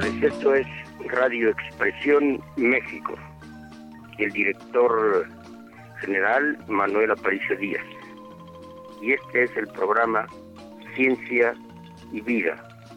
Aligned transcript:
tardes. 0.00 0.22
Esto 0.22 0.54
es 0.54 0.66
Radio 1.10 1.50
Expresión 1.50 2.42
México. 2.56 3.14
El 4.18 4.30
director 4.30 5.26
general 6.00 6.58
Manuel 6.68 7.10
Aparicio 7.10 7.56
Díaz. 7.56 7.84
Y 9.02 9.12
este 9.12 9.44
es 9.44 9.56
el 9.56 9.66
programa 9.68 10.26
Ciencia 10.94 11.54
y 12.12 12.20
Vida, 12.20 12.56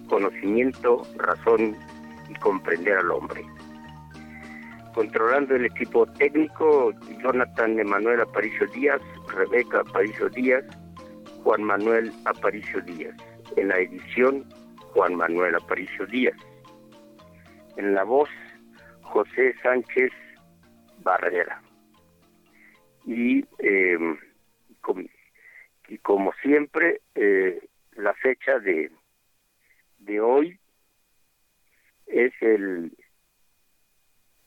Conocimiento, 0.10 1.04
Razón 1.18 1.76
y 2.30 2.34
Comprender 2.36 2.98
al 2.98 3.12
Hombre. 3.12 3.44
Controlando 4.94 5.56
el 5.56 5.66
equipo 5.66 6.06
técnico, 6.06 6.94
Jonathan 7.22 7.80
Emanuel 7.80 8.22
Aparicio 8.22 8.68
Díaz, 8.68 9.02
Rebeca 9.34 9.80
Aparicio 9.80 10.30
Díaz, 10.30 10.63
Juan 11.44 11.63
Manuel 11.63 12.12
Aparicio 12.26 12.82
Díaz. 12.82 13.16
En 13.55 13.70
la 13.70 13.80
edición, 13.80 14.46
Juan 14.94 15.16
Manuel 15.16 15.55
Aparicio 15.55 16.05
Díaz. 16.08 16.35
En 17.77 17.94
la 17.94 18.04
voz, 18.04 18.30
José 19.02 19.55
Sánchez 19.62 20.12
Barrera. 21.00 21.62
Y, 23.05 23.46
em, 23.59 24.18
y 25.88 25.98
como 25.99 26.34
siempre, 26.41 27.02
eh, 27.16 27.62
la 27.94 28.13
fecha 28.13 28.59
de, 28.59 28.91
de 29.99 30.22
hoy 30.22 30.59
es 32.08 32.34
el, 32.41 32.91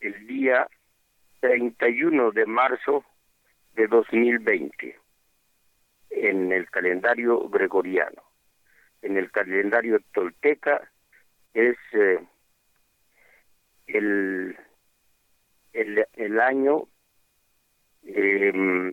el 0.01 0.27
día 0.27 0.69
31 1.41 2.33
de 2.33 2.47
marzo 2.47 3.05
de 3.75 3.87
2020 3.87 4.97
en 6.11 6.53
el 6.53 6.71
calendario 6.71 7.49
gregoriano. 7.49 8.23
En 9.03 9.17
el 9.17 9.31
calendario 9.31 10.01
tolteca 10.13 10.91
es 11.53 11.77
eh, 11.93 12.19
el, 13.87 14.57
el, 15.73 16.07
el 16.15 16.41
año 16.41 16.89
eh, 18.05 18.51
em, 18.55 18.93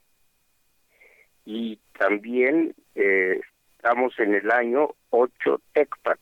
Y 1.44 1.78
también 1.98 2.74
eh, 2.94 3.40
estamos 3.86 4.18
en 4.18 4.34
el 4.34 4.50
año 4.50 4.96
8 5.10 5.60
Tecpat. 5.72 6.18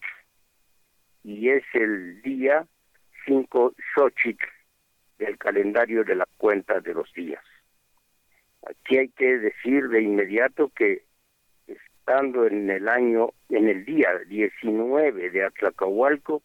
Y 1.23 1.49
es 1.49 1.65
el 1.73 2.21
día 2.21 2.67
5 3.25 3.75
Xochitl 3.95 4.45
del 5.19 5.39
calendario 5.39 6.05
de 6.05 6.15
la 6.15 6.29
cuenta 6.37 6.81
de 6.81 6.93
los 6.93 7.11
días. 7.15 7.43
Aquí 8.69 8.99
hay 8.99 9.09
que 9.09 9.39
decir 9.39 9.89
de 9.89 10.03
inmediato 10.03 10.73
que 10.77 11.05
estando 11.67 12.47
en 12.47 12.69
el 12.69 12.87
año, 12.87 13.31
en 13.49 13.71
el 13.71 13.87
día 13.87 14.11
19 14.29 15.31
de 15.31 15.45
Atlacahualco, 15.45 16.43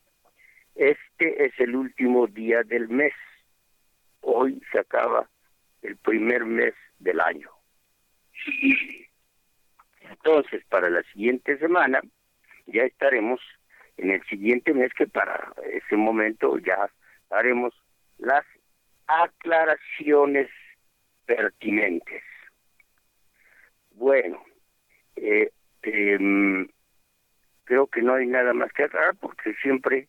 este 0.75 1.47
es 1.47 1.52
el 1.59 1.75
último 1.75 2.28
día 2.28 2.64
del 2.64 2.88
mes. 2.88 3.14
Hoy 4.22 4.64
se 4.72 4.80
acaba 4.80 5.30
el 5.81 5.97
primer 5.97 6.45
mes 6.45 6.75
del 6.97 7.20
año. 7.20 7.50
Entonces, 10.24 10.63
para 10.69 10.90
la 10.90 11.03
siguiente 11.03 11.57
semana, 11.57 12.02
ya 12.68 12.84
estaremos 12.84 13.40
en 13.97 14.12
el 14.12 14.24
siguiente 14.25 14.74
mes, 14.74 14.94
que 14.94 15.07
para 15.07 15.53
ese 15.72 15.96
momento 15.96 16.57
ya 16.59 16.90
haremos 17.30 17.74
las 18.18 18.46
aclaraciones 19.07 20.50
pertinentes. 21.25 22.24
Bueno, 23.91 24.44
eh, 25.16 25.52
em, 25.81 26.68
creo 27.63 27.88
que 27.88 28.01
no 28.01 28.13
hay 28.13 28.28
nada 28.28 28.53
más 28.53 28.72
que 28.74 28.84
aclarar 28.84 29.16
porque 29.18 29.53
siempre, 29.62 30.07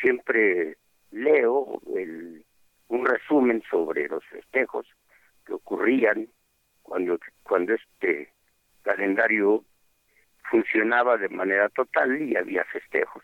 siempre 0.00 0.76
leo 1.10 1.80
el, 1.96 2.44
un 2.88 3.06
resumen 3.06 3.62
sobre 3.70 4.08
los 4.08 4.24
festejos 4.26 4.86
que 5.46 5.54
ocurrían 5.54 6.28
cuando, 6.82 7.18
cuando 7.42 7.74
este 7.74 8.32
calendario 8.88 9.64
funcionaba 10.50 11.18
de 11.18 11.28
manera 11.28 11.68
total 11.68 12.22
y 12.22 12.36
había 12.36 12.64
festejos. 12.64 13.22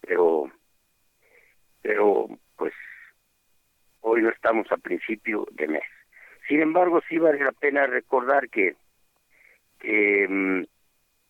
Pero, 0.00 0.50
pero 1.82 2.28
pues 2.56 2.72
hoy 4.00 4.22
no 4.22 4.30
estamos 4.30 4.70
a 4.72 4.78
principio 4.78 5.46
de 5.52 5.68
mes. 5.68 5.84
Sin 6.48 6.62
embargo, 6.62 7.02
sí 7.08 7.18
vale 7.18 7.44
la 7.44 7.52
pena 7.52 7.86
recordar 7.86 8.48
que, 8.48 8.74
mm, 10.28 10.62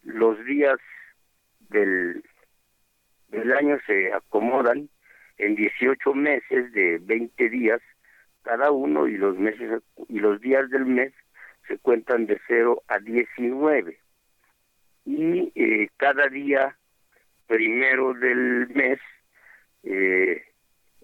los 0.04 0.44
días 0.44 0.78
del, 1.68 2.22
del 3.28 3.52
año 3.52 3.78
se 3.86 4.12
acomodan 4.12 4.88
en 5.38 5.56
18 5.56 6.14
meses 6.14 6.72
de 6.72 6.98
20 6.98 7.48
días 7.48 7.80
cada 8.42 8.70
uno 8.70 9.08
y 9.08 9.16
los 9.16 9.36
meses 9.36 9.82
y 10.08 10.20
los 10.20 10.40
días 10.40 10.70
del 10.70 10.86
mes 10.86 11.12
se 11.66 11.78
cuentan 11.78 12.26
de 12.26 12.40
0 12.46 12.82
a 12.88 12.98
19 12.98 13.98
y 15.04 15.52
eh, 15.54 15.88
cada 15.96 16.28
día 16.28 16.76
primero 17.46 18.14
del 18.14 18.68
mes 18.68 18.98
eh, 19.84 20.42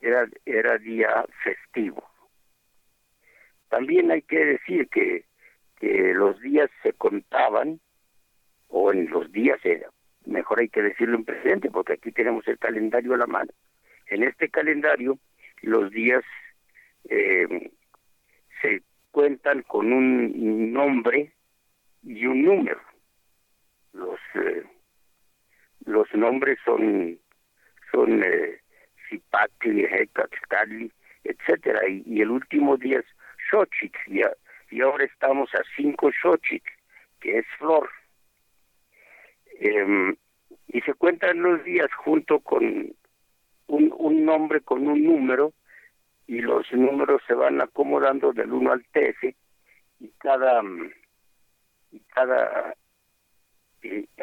era 0.00 0.27
era 0.45 0.78
día 0.78 1.25
festivo 1.45 2.12
también 3.73 4.11
hay 4.11 4.21
que 4.21 4.45
decir 4.45 4.87
que, 4.91 5.25
que 5.81 6.12
los 6.12 6.39
días 6.43 6.69
se 6.83 6.93
contaban, 6.93 7.81
o 8.69 8.93
en 8.93 9.09
los 9.09 9.33
días 9.33 9.59
era, 9.65 9.89
mejor 10.27 10.61
hay 10.61 10.69
que 10.69 10.83
decirlo 10.83 11.17
en 11.17 11.25
presente, 11.25 11.71
porque 11.71 11.94
aquí 11.94 12.12
tenemos 12.12 12.47
el 12.49 12.59
calendario 12.59 13.15
a 13.15 13.17
la 13.17 13.27
mano. 13.27 13.50
En 14.09 14.25
este 14.25 14.50
calendario, 14.50 15.19
los 15.62 15.91
días 15.91 16.23
eh, 17.09 17.71
se 18.61 18.83
cuentan 19.12 19.62
con 19.62 19.93
un 19.93 20.73
nombre 20.73 21.33
y 22.03 22.27
un 22.27 22.43
número. 22.43 22.81
Los 23.93 24.19
eh, 24.34 24.65
los 25.84 26.12
nombres 26.15 26.59
son 26.65 27.19
son 27.93 28.23
eh, 28.25 28.59
Zipatli, 29.09 29.87
etcétera, 31.25 31.89
y, 31.89 32.23
el 32.23 32.31
último 32.31 32.77
día 32.78 33.00
es 33.00 33.06
Xochitl, 33.50 33.99
y, 34.71 34.81
ahora 34.81 35.05
estamos 35.05 35.55
a 35.55 35.62
cinco 35.77 36.11
Xochitl, 36.23 36.71
que 37.21 37.39
es 37.39 37.47
flor. 37.59 37.91
Eh, 39.61 40.15
y 40.69 40.81
se 40.81 40.94
cuentan 40.94 41.43
los 41.43 41.62
días 41.65 41.93
junto 41.93 42.41
con 42.41 42.94
un, 43.67 43.94
un 43.94 44.25
nombre, 44.25 44.62
con 44.62 44.89
un 44.89 45.05
número, 45.05 45.53
y 46.27 46.41
los 46.41 46.71
números 46.72 47.22
se 47.27 47.34
van 47.34 47.60
acomodando 47.60 48.33
del 48.33 48.53
1 48.53 48.72
al 48.72 48.84
13, 48.93 49.34
y 50.00 50.09
cada, 50.19 50.62
y 51.91 52.00
cada 52.15 52.75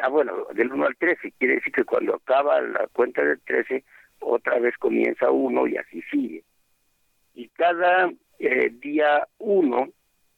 ah 0.02 0.08
bueno, 0.08 0.46
del 0.54 0.72
1 0.72 0.86
al 0.86 0.96
13, 0.96 1.32
quiere 1.38 1.56
decir 1.56 1.72
que 1.72 1.84
cuando 1.84 2.14
acaba 2.14 2.60
la 2.60 2.86
cuenta 2.88 3.22
del 3.22 3.40
13, 3.42 3.84
otra 4.20 4.58
vez 4.58 4.76
comienza 4.78 5.30
uno 5.30 5.66
y 5.66 5.76
así 5.76 6.02
sigue. 6.10 6.44
Y 7.34 7.48
cada 7.48 8.10
eh, 8.38 8.70
día 8.70 9.26
1 9.38 9.88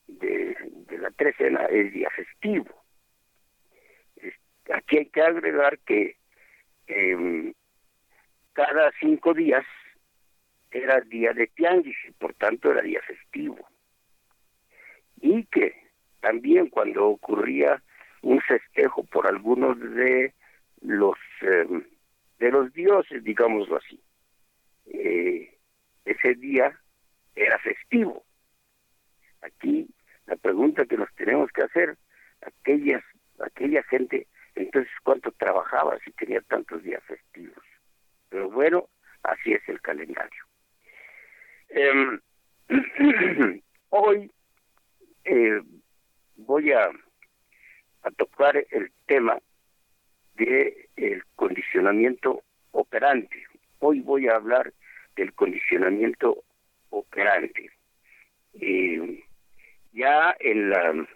de, 0.08 0.56
de, 0.88 0.98
la 0.98 1.10
trecena 1.10 1.64
es 1.66 1.92
día 1.92 2.10
festivo. 2.10 2.66
aquí 4.72 4.98
hay 4.98 5.06
que 5.06 5.22
agregar 5.22 5.78
que 5.81 6.16
eh, 6.86 7.52
cada 8.52 8.92
cinco 9.00 9.34
días 9.34 9.64
era 10.72 11.00
día 11.02 11.32
de 11.32 11.46
tianguis 11.48 11.96
y 12.08 12.12
por 12.12 12.34
tanto 12.34 12.70
era 12.70 12.80
día 12.80 13.00
festivo. 13.02 13.58
Y 15.20 15.44
que 15.46 15.74
también 16.20 16.69
cuando 16.69 17.06
ocurría 17.06 17.82
un 18.22 18.40
festejo 18.40 19.04
por 19.04 19.26
algunos 19.26 19.78
de 19.78 20.34
los 20.80 21.16
eh, 21.42 21.66
de 22.38 22.50
los 22.50 22.72
dioses, 22.72 23.22
digámoslo 23.22 23.76
así, 23.76 24.02
eh, 24.86 25.58
ese 26.04 26.34
día 26.34 26.76
era 27.34 27.58
festivo. 27.58 28.24
Aquí 29.42 29.88
la 30.26 30.36
pregunta 30.36 30.86
que 30.86 30.96
nos 30.96 31.12
tenemos 31.14 31.50
que 31.52 31.62
hacer, 31.62 31.96
aquellas, 32.40 33.04
aquella 33.40 33.82
gente, 33.84 34.26
entonces 34.54 34.90
cuánto 35.04 35.30
trabajaba 35.32 35.98
si 36.04 36.10
tenía 36.12 36.40
tantos 36.42 36.82
días 36.82 37.02
festivos. 37.04 37.64
Pero 38.28 38.50
bueno, 38.50 38.88
así 39.22 39.52
es 39.52 39.69
el 39.69 39.80
calendario. 39.80 40.44
Eh, 41.74 42.19
hoy 43.88 44.30
eh, 45.24 45.60
voy 46.36 46.72
a 46.72 46.90
tocar 48.16 48.56
el 48.56 48.92
tema 49.06 49.38
de 50.34 50.88
el 50.96 51.24
condicionamiento 51.34 52.42
operante. 52.72 53.44
Hoy 53.78 54.00
voy 54.00 54.28
a 54.28 54.36
hablar 54.36 54.72
del 55.16 55.32
condicionamiento 55.32 56.44
operante. 56.90 57.70
Eh, 58.54 59.24
ya 59.92 60.36
en 60.40 60.70
la 60.70 61.06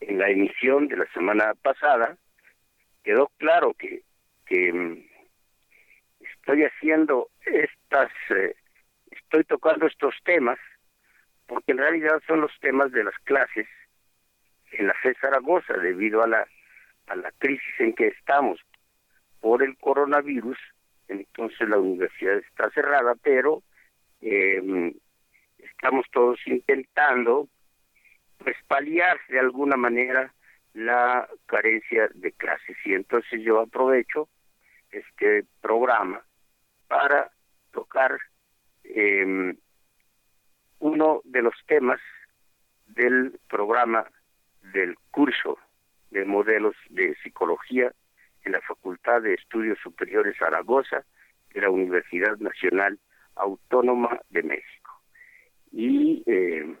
en 0.00 0.18
la 0.18 0.28
emisión 0.28 0.88
de 0.88 0.96
la 0.96 1.06
semana 1.12 1.54
pasada 1.62 2.18
quedó 3.04 3.30
claro 3.38 3.74
que 3.74 4.02
que 4.44 4.72
mm, 4.72 5.04
estoy 6.20 6.64
haciendo 6.64 7.28
estas 7.44 8.10
eh, 8.30 8.56
estoy 9.36 9.44
tocando 9.58 9.86
estos 9.86 10.14
temas 10.24 10.58
porque 11.46 11.72
en 11.72 11.78
realidad 11.78 12.22
son 12.26 12.40
los 12.40 12.52
temas 12.60 12.90
de 12.92 13.04
las 13.04 13.14
clases 13.24 13.66
en 14.72 14.86
la 14.86 14.94
FE 14.94 15.14
Zaragoza 15.20 15.74
debido 15.74 16.22
a 16.22 16.26
la 16.26 16.46
a 17.08 17.16
la 17.16 17.30
crisis 17.32 17.74
en 17.78 17.92
que 17.92 18.08
estamos 18.08 18.58
por 19.40 19.62
el 19.62 19.76
coronavirus. 19.76 20.58
Entonces 21.08 21.68
la 21.68 21.78
universidad 21.78 22.38
está 22.38 22.70
cerrada 22.70 23.14
pero 23.22 23.62
eh, 24.22 24.94
estamos 25.58 26.06
todos 26.12 26.38
intentando 26.46 27.46
pues 28.38 28.56
paliar 28.66 29.18
de 29.28 29.38
alguna 29.38 29.76
manera 29.76 30.32
la 30.72 31.28
carencia 31.44 32.08
de 32.14 32.32
clases. 32.32 32.76
Y 32.86 32.94
entonces 32.94 33.42
yo 33.42 33.60
aprovecho 33.60 34.28
este 34.90 35.44
programa 35.60 36.22
para 36.88 37.30
tocar 37.72 38.18
eh, 38.94 39.56
uno 40.78 41.20
de 41.24 41.42
los 41.42 41.54
temas 41.66 42.00
del 42.86 43.38
programa 43.48 44.06
del 44.72 44.96
curso 45.10 45.58
de 46.10 46.24
modelos 46.24 46.74
de 46.90 47.14
psicología 47.22 47.92
en 48.44 48.52
la 48.52 48.60
Facultad 48.60 49.22
de 49.22 49.34
Estudios 49.34 49.78
Superiores 49.82 50.36
Zaragoza 50.38 51.04
de 51.52 51.60
la 51.60 51.70
Universidad 51.70 52.36
Nacional 52.38 52.98
Autónoma 53.34 54.20
de 54.30 54.42
México. 54.42 55.02
Y 55.72 56.22
eh, 56.26 56.76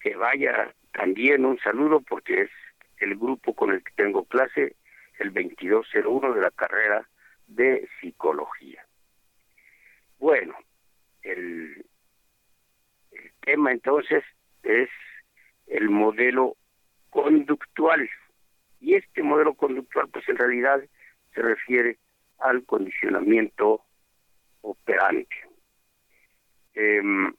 que 0.00 0.16
vaya 0.16 0.74
también 0.92 1.44
un 1.44 1.58
saludo 1.58 2.00
porque 2.00 2.42
es 2.42 2.50
el 2.98 3.16
grupo 3.16 3.54
con 3.54 3.72
el 3.72 3.82
que 3.82 3.92
tengo 3.96 4.24
clase, 4.24 4.76
el 5.18 5.32
2201 5.32 6.34
de 6.34 6.40
la 6.40 6.50
carrera 6.50 7.08
de 7.46 7.88
psicología. 8.00 8.86
Bueno, 10.22 10.54
el, 11.22 11.84
tema 13.40 13.72
entonces 13.72 14.22
es 14.62 14.88
el 15.66 15.90
modelo 15.90 16.56
conductual. 17.10 18.08
Y 18.78 18.94
este 18.94 19.24
modelo 19.24 19.54
conductual, 19.54 20.08
pues 20.12 20.28
en 20.28 20.36
realidad 20.36 20.80
se 21.34 21.42
refiere 21.42 21.98
al 22.38 22.64
condicionamiento 22.66 23.82
operante. 24.60 25.34
Em, 26.74 27.34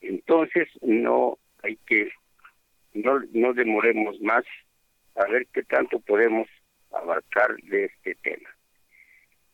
entonces, 0.00 0.68
no 0.82 1.38
hay 1.62 1.76
que, 1.86 2.10
no, 2.94 3.20
no 3.32 3.54
demoremos 3.54 4.20
más 4.22 4.44
a 5.14 5.24
ver 5.28 5.46
qué 5.52 5.62
tanto 5.62 6.00
podemos 6.00 6.48
abarcar 6.90 7.54
de 7.62 7.84
este 7.84 8.16
tema. 8.16 8.50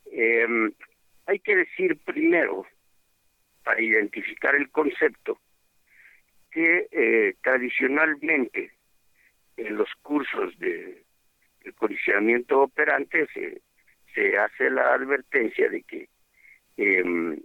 Eh, 0.07 0.73
hay 1.27 1.39
que 1.39 1.57
decir 1.57 1.99
primero, 2.05 2.67
para 3.63 3.81
identificar 3.81 4.55
el 4.55 4.71
concepto, 4.71 5.41
que 6.51 6.87
eh, 6.93 7.35
tradicionalmente 7.43 8.73
en 9.57 9.77
los 9.77 9.89
cursos 10.03 10.57
de, 10.59 11.03
condicionamiento 11.77 12.61
operante 12.61 13.27
se, 13.33 14.39
hace 14.39 14.71
la 14.71 14.95
advertencia 14.95 15.69
de 15.69 15.83
que 15.83 16.09
eh, 16.77 17.39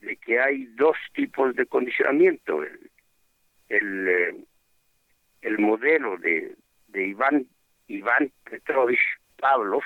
de 0.00 0.16
que 0.16 0.40
hay 0.40 0.66
dos 0.74 0.96
tipos 1.14 1.54
de 1.56 1.66
condicionamiento 1.66 2.62
el 2.62 2.90
el, 3.68 4.08
eh, 4.08 4.44
el 5.42 5.58
modelo 5.58 6.16
de, 6.18 6.54
de 6.88 7.06
Iván 7.06 7.46
Iván 7.88 8.32
Petrovich 8.44 9.00
Pavlov 9.38 9.82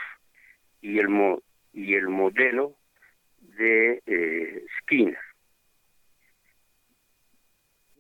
y 0.81 0.99
el 0.99 1.09
y 1.73 1.95
el 1.95 2.09
modelo 2.09 2.75
de 3.41 4.03
eh, 4.07 4.65
Skinner. 4.81 5.19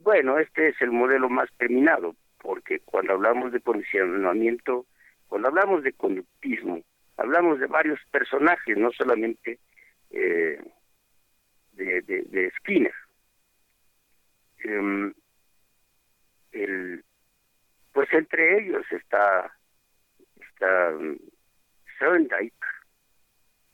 Bueno, 0.00 0.38
este 0.38 0.68
es 0.68 0.80
el 0.80 0.90
modelo 0.90 1.28
más 1.28 1.48
terminado, 1.58 2.16
porque 2.38 2.80
cuando 2.80 3.12
hablamos 3.12 3.52
de 3.52 3.60
condicionamiento, 3.60 4.86
cuando 5.28 5.48
hablamos 5.48 5.82
de 5.82 5.92
conductismo, 5.92 6.82
hablamos 7.16 7.60
de 7.60 7.66
varios 7.66 8.00
personajes, 8.10 8.76
no 8.78 8.90
solamente 8.92 9.58
eh, 10.10 10.58
de, 11.72 12.02
de, 12.02 12.52
Skinner. 12.58 12.94
Em, 14.64 15.12
el, 16.52 17.04
pues 17.92 18.12
entre 18.12 18.58
ellos 18.58 18.84
está, 18.90 19.52
está 20.40 20.90
um, 20.96 21.16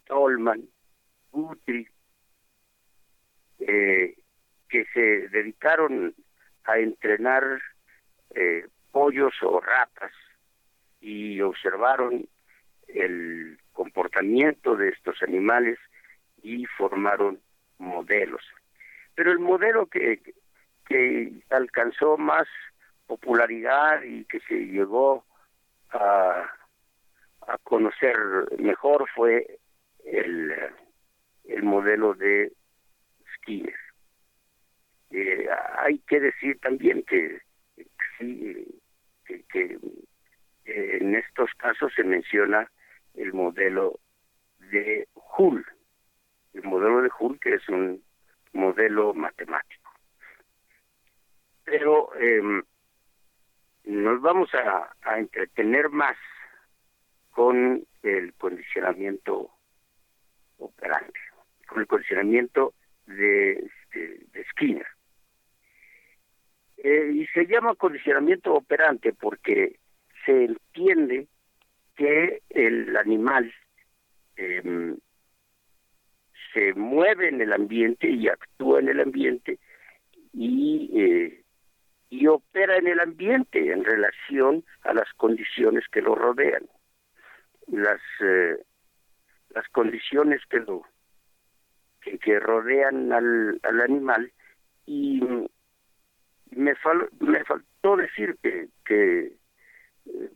Tolman, 0.07 0.69
Guthrie, 1.33 1.89
eh, 3.61 4.15
que 4.69 4.85
se 4.93 5.29
dedicaron 5.29 6.15
a 6.65 6.79
entrenar 6.79 7.61
eh, 8.35 8.67
pollos 8.91 9.35
o 9.43 9.61
ratas 9.61 10.13
y 11.01 11.41
observaron 11.41 12.29
el 12.89 13.59
comportamiento 13.73 14.77
de 14.77 14.89
estos 14.89 15.23
animales 15.23 15.79
y 16.43 16.65
formaron 16.67 17.41
modelos. 17.79 18.43
Pero 19.15 19.33
el 19.33 19.39
modelo 19.39 19.87
que, 19.87 20.21
que 20.87 21.33
alcanzó 21.51 22.17
más 22.17 22.47
popularidad 23.07 24.03
y 24.03 24.25
que 24.25 24.41
se 24.41 24.55
llegó 24.67 25.25
a, 25.91 26.51
a 27.47 27.59
conocer 27.59 28.17
mejor 28.59 29.07
fue 29.15 29.59
el, 30.07 30.55
el 31.45 31.63
modelo 31.63 32.15
de 32.15 32.53
Skinner. 33.35 33.75
Eh, 35.11 35.49
hay 35.79 35.99
que 36.01 36.21
decir 36.21 36.59
también 36.61 37.03
que, 37.05 37.41
que, 38.19 39.45
que 39.49 39.79
eh, 40.65 40.99
en 41.01 41.15
estos 41.15 41.51
casos 41.55 41.93
se 41.95 42.05
menciona 42.05 42.71
el 43.15 43.33
modelo 43.33 44.01
de 44.71 45.09
Hull, 45.39 45.65
el 46.55 46.63
modelo 46.65 47.03
de 47.03 47.11
Hull 47.19 47.39
que 47.41 47.55
es 47.55 47.69
un 47.69 48.03
modelo 48.53 49.15
matemático. 49.15 49.91
Pero 51.65 52.11
eh, 52.19 52.63
nos 53.85 54.21
vamos 54.21 54.53
a, 54.55 54.93
a 55.03 55.19
entretener 55.19 55.89
más 55.89 56.17
con 57.31 57.87
el 58.03 58.35
condicionamiento 58.35 59.56
operante, 60.59 61.19
con 61.67 61.81
el 61.81 61.87
condicionamiento 61.87 62.75
de, 63.07 63.53
este, 63.53 64.27
de, 64.33 64.45
Skinner. 64.51 64.87
Eh, 66.79 67.11
y 67.15 67.27
se 67.29 67.47
llama 67.47 67.75
condicionamiento 67.75 68.55
operante 68.55 69.13
porque 69.13 69.79
se 70.25 70.45
entiende 70.45 71.27
que 71.97 72.43
el 72.51 72.97
animal 72.97 73.53
eh, 74.37 74.97
se 76.53 76.75
mueve 76.75 77.29
en 77.29 77.41
el 77.41 77.53
ambiente 77.53 78.09
y 78.09 78.29
actúa 78.29 78.81
en 78.81 78.89
el 78.89 79.01
ambiente 79.01 79.59
y, 80.33 80.91
eh, 80.95 81.45
y 82.11 82.27
opera 82.27 82.77
en 82.77 82.87
el 82.87 83.01
ambiente 83.01 83.73
en 83.73 83.85
relación 83.85 84.65
a 84.83 84.95
las 84.95 85.13
condiciones 85.15 85.85
que 85.89 86.03
lo 86.03 86.15
rodean. 86.15 86.67
Las 87.69 88.01
eh, 88.21 88.57
las 89.57 89.67
condiciones 89.71 90.43
que 90.51 90.61
lo 90.61 90.83
que, 92.03 92.39
rodean 92.39 93.11
al, 93.11 93.59
al 93.63 93.81
animal 93.81 94.31
y 94.85 95.21
me, 96.51 96.75
me 97.21 97.45
faltó 97.45 97.97
decir 97.97 98.37
que, 98.43 98.69
que 98.85 99.33
eh, 100.05 100.31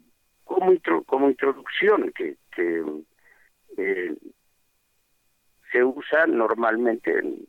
como, 0.44 0.72
como 1.04 1.28
introducción 1.28 2.10
que, 2.12 2.38
que 2.50 2.82
eh, 3.76 4.16
se 5.70 5.84
usa 5.84 6.26
normalmente 6.26 7.18
en, 7.18 7.46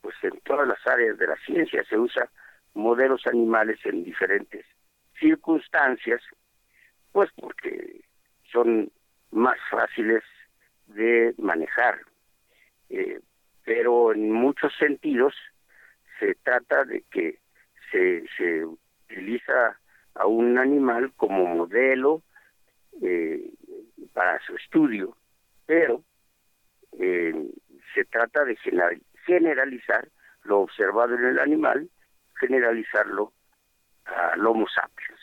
pues 0.00 0.16
en 0.22 0.40
todas 0.40 0.66
las 0.66 0.84
áreas 0.86 1.18
de 1.18 1.26
la 1.26 1.36
ciencia 1.44 1.84
se 1.84 1.98
usa 1.98 2.28
modelos 2.72 3.26
animales 3.26 3.78
en 3.84 4.02
diferentes 4.02 4.64
circunstancias 5.20 6.22
pues 7.12 7.30
porque 7.36 8.00
son 8.50 8.90
más 9.30 9.58
fáciles 9.70 10.24
de 10.86 11.34
manejar. 11.38 12.00
Eh, 12.88 13.20
pero 13.64 14.12
en 14.12 14.30
muchos 14.30 14.72
sentidos 14.78 15.34
se 16.18 16.34
trata 16.36 16.84
de 16.84 17.02
que 17.10 17.38
se, 17.90 18.24
se 18.36 18.64
utiliza 18.64 19.78
a 20.14 20.26
un 20.26 20.58
animal 20.58 21.12
como 21.16 21.46
modelo 21.46 22.22
eh, 23.02 23.50
para 24.12 24.40
su 24.40 24.56
estudio, 24.56 25.16
pero 25.66 26.02
eh, 26.98 27.34
se 27.94 28.04
trata 28.04 28.44
de 28.44 28.56
generalizar 29.26 30.08
lo 30.44 30.60
observado 30.60 31.14
en 31.16 31.24
el 31.24 31.38
animal, 31.38 31.90
generalizarlo 32.38 33.32
al 34.04 34.46
Homo 34.46 34.66
sapiens. 34.68 35.20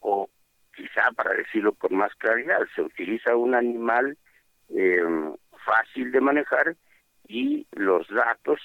O 0.00 0.28
quizá 0.74 1.12
para 1.12 1.34
decirlo 1.34 1.74
con 1.74 1.94
más 1.94 2.14
claridad, 2.16 2.60
se 2.74 2.82
utiliza 2.82 3.36
un 3.36 3.54
animal 3.54 4.16
eh, 4.70 5.02
fácil 5.64 6.12
de 6.12 6.20
manejar 6.20 6.76
y 7.26 7.66
los 7.72 8.08
datos 8.08 8.60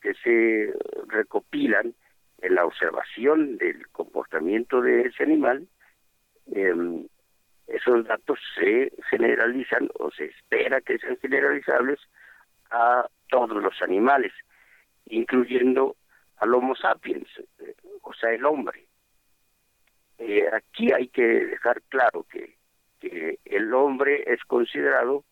que 0.00 0.14
se 0.14 0.72
recopilan 1.08 1.94
en 2.42 2.54
la 2.54 2.64
observación 2.64 3.56
del 3.56 3.88
comportamiento 3.88 4.80
de 4.80 5.02
ese 5.02 5.22
animal, 5.22 5.66
em, 6.54 7.06
esos 7.66 8.06
datos 8.06 8.38
se 8.54 8.92
generalizan 9.10 9.88
o 9.98 10.10
se 10.10 10.26
espera 10.26 10.80
que 10.82 10.98
sean 10.98 11.16
generalizables 11.18 11.98
a 12.70 13.08
todos 13.28 13.62
los 13.62 13.80
animales, 13.82 14.32
incluyendo 15.06 15.96
al 16.36 16.54
Homo 16.54 16.76
sapiens, 16.76 17.28
o 18.02 18.12
sea, 18.12 18.30
el 18.30 18.44
hombre. 18.44 18.86
Eh, 20.18 20.48
aquí 20.52 20.92
hay 20.92 21.08
que 21.08 21.22
dejar 21.22 21.80
claro 21.88 22.26
que 22.28 22.54
el 23.44 23.72
hombre 23.74 24.24
es 24.26 24.42
considerado 24.44 25.24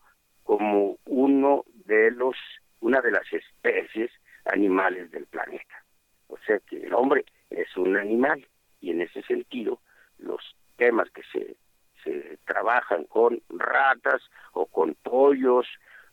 como 0.44 0.98
uno 1.06 1.64
de 1.86 2.10
los 2.10 2.36
una 2.80 3.00
de 3.00 3.12
las 3.12 3.32
especies 3.32 4.10
animales 4.44 5.10
del 5.12 5.26
planeta. 5.26 5.84
O 6.26 6.36
sea 6.38 6.58
que 6.60 6.78
el 6.82 6.92
hombre 6.94 7.24
es 7.50 7.76
un 7.76 7.96
animal 7.96 8.46
y 8.80 8.90
en 8.90 9.02
ese 9.02 9.22
sentido 9.22 9.80
los 10.18 10.56
temas 10.76 11.08
que 11.10 11.22
se, 11.32 11.56
se 12.02 12.38
trabajan 12.44 13.04
con 13.04 13.40
ratas 13.50 14.22
o 14.52 14.66
con 14.66 14.94
pollos 14.94 15.66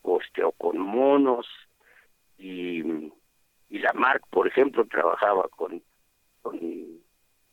o, 0.04 0.22
este, 0.22 0.44
o 0.44 0.52
con 0.52 0.78
monos 0.78 1.48
y, 2.38 3.12
y 3.70 3.80
la 3.80 3.94
Marc, 3.94 4.26
por 4.30 4.48
ejemplo, 4.48 4.86
trabajaba 4.86 5.48
con, 5.50 5.82
con 6.42 6.60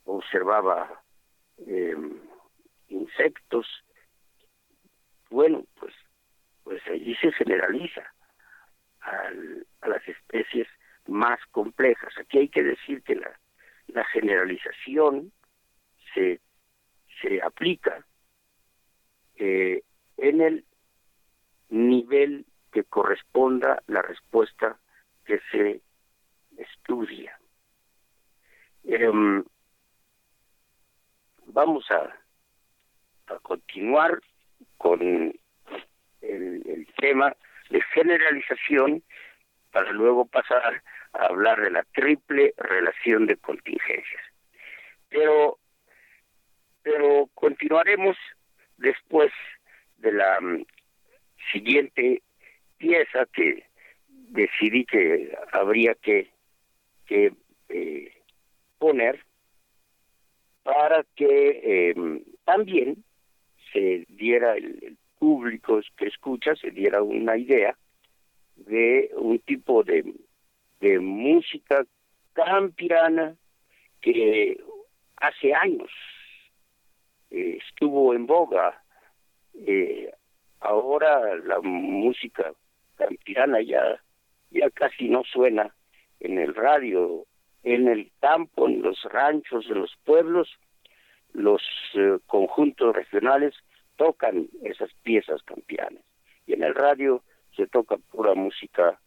observaba 0.05 1.03
em, 1.65 2.19
insectos. 2.87 3.67
Bueno, 5.29 5.65
pues 5.79 5.93
pues 6.67 6.85
allí 6.87 7.15
se 7.15 7.31
generaliza 7.31 8.13
a 8.99 9.87
las 9.87 10.05
especies 10.05 10.67
más 11.05 11.39
complejas. 11.51 12.13
Aquí 12.19 12.39
hay 12.39 12.49
que 12.49 12.61
decir 12.61 13.01
que 13.03 13.15
la, 13.15 14.03
generalización 14.11 15.31
se, 16.13 16.41
se 17.21 17.41
aplica 17.41 18.05
eh, 19.35 19.81
en 20.17 20.41
el 20.41 20.65
nivel 21.69 22.45
que 22.73 22.83
corresponda 22.83 23.81
la 23.87 24.01
respuesta 24.01 24.77
que 25.23 25.39
se 25.49 25.79
estudia. 26.57 27.39
Em, 28.83 29.41
vamos 31.45 31.89
a, 31.91 33.33
a 33.33 33.39
continuar 33.39 34.19
con 34.77 35.33
el, 36.29 36.63
el 36.67 36.87
tema 36.97 37.35
de 37.69 37.81
generalización 37.93 39.03
para 39.71 39.91
luego 39.91 40.25
pasar 40.25 40.81
a 41.13 41.25
hablar 41.25 41.61
de 41.61 41.71
la 41.71 41.83
triple 41.93 42.53
relación 42.57 43.27
de 43.27 43.37
contingencias. 43.37 44.23
Pero, 45.09 45.59
pero 46.83 47.29
continuaremos 47.33 48.17
después 48.77 49.31
de 49.97 50.11
la 50.11 50.39
mm, 50.39 50.65
siguiente 51.51 52.21
pieza 52.77 53.25
que 53.33 53.65
decidí 54.29 54.85
que 54.85 55.35
habría 55.51 55.95
que, 55.95 56.31
que 57.05 57.33
eh, 57.69 58.13
poner 58.77 59.23
para 60.63 61.05
que 61.15 61.91
em, 61.91 62.23
también 62.43 63.03
se 63.71 64.05
diera 64.09 64.55
el, 64.55 64.97
público 65.19 65.79
que 65.95 66.07
escucha 66.07 66.55
se 66.55 66.71
diera 66.71 67.01
una 67.01 67.37
idea 67.37 67.77
de 68.55 69.11
un 69.15 69.39
tipo 69.39 69.83
de, 69.83 70.13
de 70.79 70.99
música 70.99 71.85
campiana 72.33 73.35
que 74.01 74.59
hace 75.17 75.53
años 75.53 75.89
eh, 77.31 77.59
estuvo 77.67 78.13
en 78.13 78.25
boga. 78.25 78.81
Eh, 79.53 80.11
ahora 80.59 81.35
la 81.37 81.59
música 81.61 82.53
campirana 82.95 83.61
ya, 83.61 84.01
ya 84.51 84.69
casi 84.71 85.09
no 85.09 85.23
suena 85.23 85.73
en 86.19 86.37
el 86.37 86.55
radio, 86.55 87.25
en 87.63 87.87
el 87.87 88.11
campo, 88.19 88.67
en 88.67 88.81
los 88.81 89.01
ranchos, 89.03 89.65
en 89.69 89.79
los 89.81 89.95
pueblos, 90.03 90.49
los 91.33 91.61
eh, 91.95 92.17
conjuntos 92.25 92.95
regionales 92.95 93.53
tocan 93.97 94.47
esas 94.63 94.91
piezas 95.03 95.43
campianas. 95.43 96.03
Y 96.45 96.53
en 96.53 96.63
el 96.63 96.73
radio 96.73 97.23
se 97.55 97.67
toca 97.67 97.97
pura 97.97 98.33
música 98.33 98.99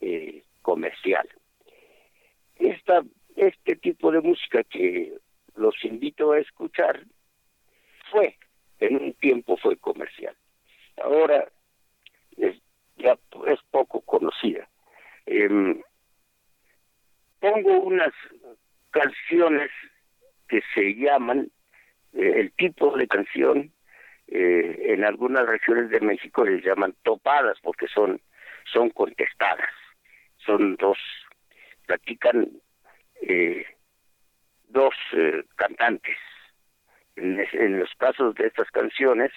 eh, 0.00 0.42
comercial. 0.62 1.28
Esta, 2.56 3.04
este 3.36 3.76
tipo 3.76 4.10
de 4.10 4.20
música 4.20 4.64
que 4.64 5.12
los 5.54 5.74
invito 5.84 6.32
a 6.32 6.40
escuchar 6.40 7.04
fue, 8.10 8.36
en 8.80 8.96
un 8.96 9.12
tiempo 9.14 9.56
fue 9.56 9.76
comercial. 9.76 10.34
Ahora 10.96 11.48
ya 12.98 13.16
es 13.46 13.60
poco 13.70 14.00
conocida. 14.00 14.68
Em, 15.26 15.80
pongo 17.40 17.78
unas 17.80 18.12
canciones 18.90 19.70
que 20.48 20.60
se 20.74 20.94
llaman, 20.94 21.50
eh, 22.14 22.32
el 22.36 22.52
tipo 22.52 22.96
de 22.96 23.06
canción 23.06 23.72
eh, 24.30 24.92
en 24.94 25.04
algunas 25.04 25.46
regiones 25.46 25.90
de 25.90 26.00
México 26.00 26.44
les 26.44 26.64
llaman 26.64 26.94
topadas 27.02 27.58
porque 27.62 27.88
son 27.88 28.20
son 28.72 28.90
contestadas. 28.90 29.70
Son 30.44 30.76
dos 30.76 30.98
platican 31.86 32.48
eh, 33.22 33.64
dos 34.68 34.94
eh, 35.12 35.44
cantantes. 35.56 36.16
En, 37.16 37.44
en, 37.52 37.80
los 37.80 37.90
casos 37.96 38.34
de 38.36 38.46
estas 38.46 38.70
canciones 38.70 39.32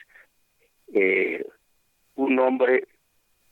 eh, 0.93 1.43
un 2.15 2.38
hombre 2.39 2.88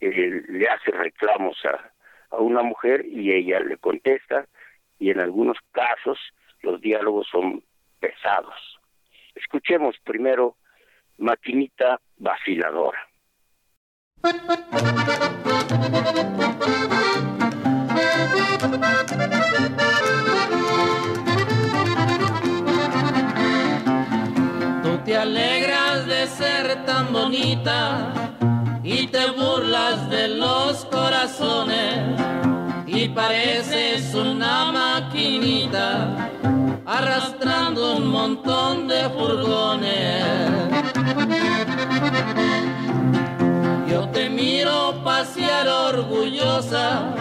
eh, 0.02 0.44
le 0.48 0.68
hace 0.68 0.92
reclamos 0.92 1.58
a, 1.66 1.92
a 2.36 2.38
una 2.38 2.62
mujer 2.62 3.06
y 3.06 3.32
ella 3.32 3.60
le 3.62 3.78
contesta 3.78 4.46
y 5.00 5.10
en 5.10 5.20
algunos 5.20 5.58
casos 5.72 6.20
los 6.62 6.82
diálogos 6.82 7.28
son 7.32 7.64
pesados. 8.00 8.80
Escuchemos 9.36 9.98
primero 10.04 10.58
maquinita 11.20 12.00
vaciladora. 12.18 13.00
Tú 24.84 24.98
te 25.06 25.18
alegras 25.18 26.08
de 26.08 26.28
ser 26.28 26.86
tan 26.86 27.14
bonita 27.14 28.14
y 28.84 29.08
te 29.08 29.32
burlas 29.32 30.10
de 30.10 30.28
los 30.30 30.86
corazones 30.86 32.20
y 32.88 33.10
pareces 33.10 34.14
una 34.16 34.72
maquinita 34.72 36.30
arrastrando 36.86 37.98
un 37.98 38.08
montón 38.08 38.88
de 38.88 39.10
furgones. 39.10 40.79
Miro 44.40 44.94
pasear 45.04 45.68
orgullosa 45.68 47.14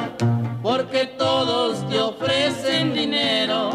porque 0.63 1.07
todos 1.19 1.87
te 1.89 2.01
ofrecen 2.01 2.95
dinero. 2.95 3.71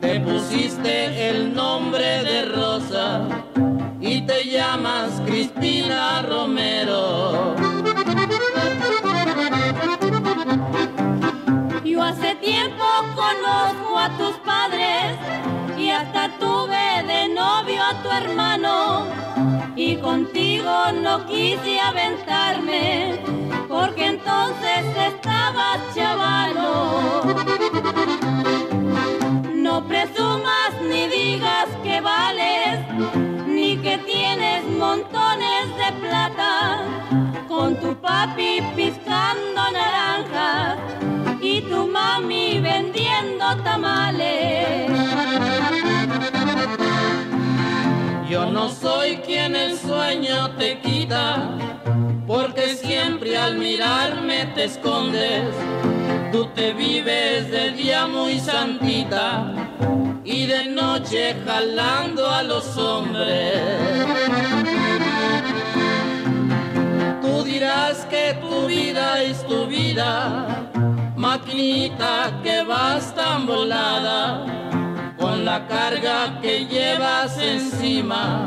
Te 0.00 0.20
pusiste 0.20 1.30
el 1.30 1.54
nombre 1.54 2.22
de 2.24 2.44
Rosa 2.44 3.22
y 4.00 4.20
te 4.22 4.44
llamas 4.44 5.08
Crispina 5.24 6.22
Romero. 6.22 7.01
no 21.02 21.26
quise 21.26 21.80
aventarme, 21.80 23.18
porque 23.68 24.06
entonces 24.06 24.84
estaba 24.96 25.78
chavalo. 25.94 27.22
No 29.54 29.86
presumas 29.86 30.72
ni 30.82 31.06
digas 31.08 31.68
que 31.82 32.00
vales, 32.00 32.80
ni 33.46 33.76
que 33.78 33.98
tienes 33.98 34.64
montones 34.64 35.64
de 35.76 35.92
plata, 36.00 36.80
con 37.48 37.76
tu 37.80 37.94
papi 37.96 38.62
piscando 38.76 39.70
naranjas 39.72 40.78
y 41.40 41.60
tu 41.62 41.86
mami 41.86 42.60
vendiendo 42.60 43.56
tamales. 43.64 44.21
Al 53.36 53.58
mirarme 53.58 54.46
te 54.54 54.64
escondes, 54.64 55.48
tú 56.30 56.46
te 56.54 56.72
vives 56.72 57.50
de 57.50 57.70
día 57.72 58.06
muy 58.06 58.38
santita 58.38 59.52
y 60.24 60.46
de 60.46 60.66
noche 60.66 61.34
jalando 61.44 62.28
a 62.30 62.42
los 62.42 62.76
hombres. 62.76 63.58
Tú 67.20 67.42
dirás 67.42 68.06
que 68.10 68.38
tu 68.40 68.66
vida 68.66 69.22
es 69.22 69.44
tu 69.46 69.66
vida, 69.66 70.68
maquinita 71.16 72.40
que 72.44 72.62
vas 72.62 73.14
tan 73.14 73.46
volada, 73.46 74.44
con 75.18 75.44
la 75.44 75.66
carga 75.66 76.38
que 76.40 76.66
llevas 76.66 77.36
encima, 77.38 78.46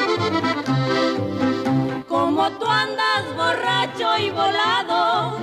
Como 2.41 2.57
tú 2.57 2.65
andas 2.65 3.35
borracho 3.35 4.17
y 4.17 4.31
volado, 4.31 5.37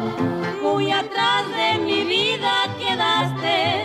muy 0.61 0.91
atrás 0.91 1.47
de 1.49 1.79
mi 1.85 2.03
vida 2.03 2.51
quedaste, 2.77 3.85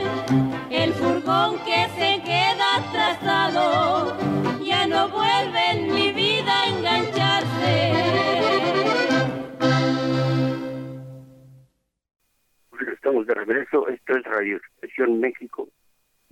el 0.71 0.91
furgón 0.93 1.59
que 1.63 1.89
se 1.89 2.23
queda 2.23 2.77
atrasado, 2.77 4.17
ya 4.63 4.87
no 4.87 5.09
vuelve 5.09 5.71
en 5.73 5.93
mi 5.93 6.11
vida 6.11 6.59
a 6.59 6.69
engancharse. 6.69 7.93
estamos 12.93 13.27
de 13.27 13.33
regreso. 13.35 13.89
Esto 13.89 14.17
es 14.17 14.23
Radio 14.23 14.57
Expresión 14.57 15.19
México 15.19 15.69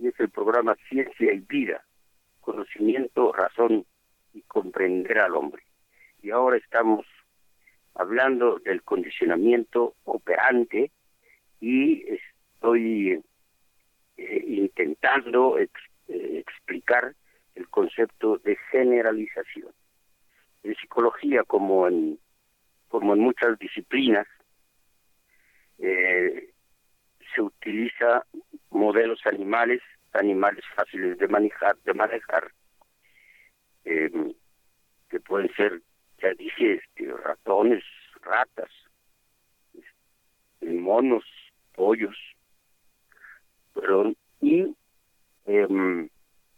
y 0.00 0.08
es 0.08 0.18
el 0.18 0.30
programa 0.30 0.74
Ciencia 0.88 1.32
y 1.32 1.38
Vida, 1.38 1.84
conocimiento, 2.40 3.32
razón 3.32 3.86
y 4.34 4.42
comprender 4.42 5.20
al 5.20 5.36
hombre. 5.36 5.62
Y 6.22 6.30
ahora 6.30 6.56
estamos 6.56 7.04
hablando 7.94 8.60
del 8.60 8.82
condicionamiento 8.82 9.96
operante 10.04 10.92
y 11.60 12.04
estoy 12.08 13.20
eh, 14.16 14.44
intentando 14.46 15.58
eh, 15.58 15.68
explicar 16.08 17.14
el 17.56 17.68
concepto 17.68 18.38
de 18.38 18.56
generalización. 18.70 19.72
En 20.62 20.76
psicología, 20.76 21.42
como 21.42 21.88
en, 21.88 22.18
como 22.88 23.14
en 23.14 23.20
muchas 23.20 23.58
disciplinas, 23.58 24.26
eh, 25.78 26.50
se 27.34 27.42
utiliza 27.42 28.24
modelos 28.70 29.26
animales, 29.26 29.82
animales 30.12 30.64
fáciles 30.76 31.18
de 31.18 31.26
manejar, 31.26 31.76
de 31.78 31.94
manejar, 31.94 32.52
que 33.82 35.20
pueden 35.20 35.52
ser, 35.54 35.82
ya 36.22 36.32
dije, 36.34 36.74
este, 36.74 37.12
ratones, 37.24 37.82
ratas, 38.22 38.70
monos, 40.60 41.24
pollos, 41.74 42.16
perdón, 43.74 44.16
y, 44.40 44.74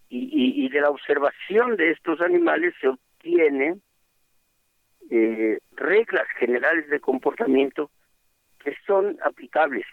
y, 0.09 0.69
de 0.69 0.81
la 0.81 0.91
observación 0.91 1.77
de 1.77 1.93
estos 1.93 2.21
animales 2.21 2.75
se 2.81 2.89
obtiene 2.89 3.79
eh, 5.11 5.59
reglas 5.73 6.27
generales 6.39 6.89
de 6.89 7.01
comportamiento 7.01 7.91
que 8.59 8.77
son 8.87 9.19
aplicables 9.23 9.87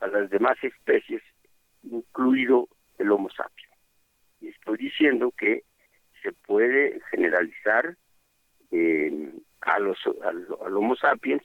a 0.00 0.08
las 0.08 0.30
demás 0.30 0.56
especies, 0.62 1.22
incluido 1.82 2.68
el 2.98 3.10
Homo 3.10 3.30
sapiens. 3.30 3.72
Y 4.40 4.48
estoy 4.48 4.78
diciendo 4.78 5.32
que 5.36 5.62
se 6.22 6.32
puede 6.32 7.00
generalizar 7.10 7.96
eh, 8.72 9.32
a 9.60 9.78
los 9.78 9.98
al, 10.24 10.46
Homo 10.74 10.96
sapiens, 10.96 11.42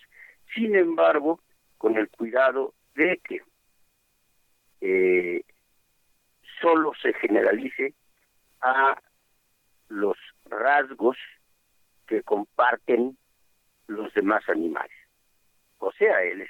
sin 0.55 0.75
embargo, 0.75 1.39
con 1.77 1.97
el 1.97 2.09
cuidado 2.09 2.73
de 2.95 3.19
que 3.23 3.41
eh, 4.81 5.43
solo 6.61 6.93
se 7.01 7.13
generalice 7.13 7.93
a 8.61 8.99
los 9.89 10.17
rasgos 10.45 11.17
que 12.07 12.23
comparten 12.23 13.17
los 13.87 14.13
demás 14.13 14.47
animales. 14.49 14.97
O 15.79 15.91
sea, 15.91 16.23
él 16.23 16.47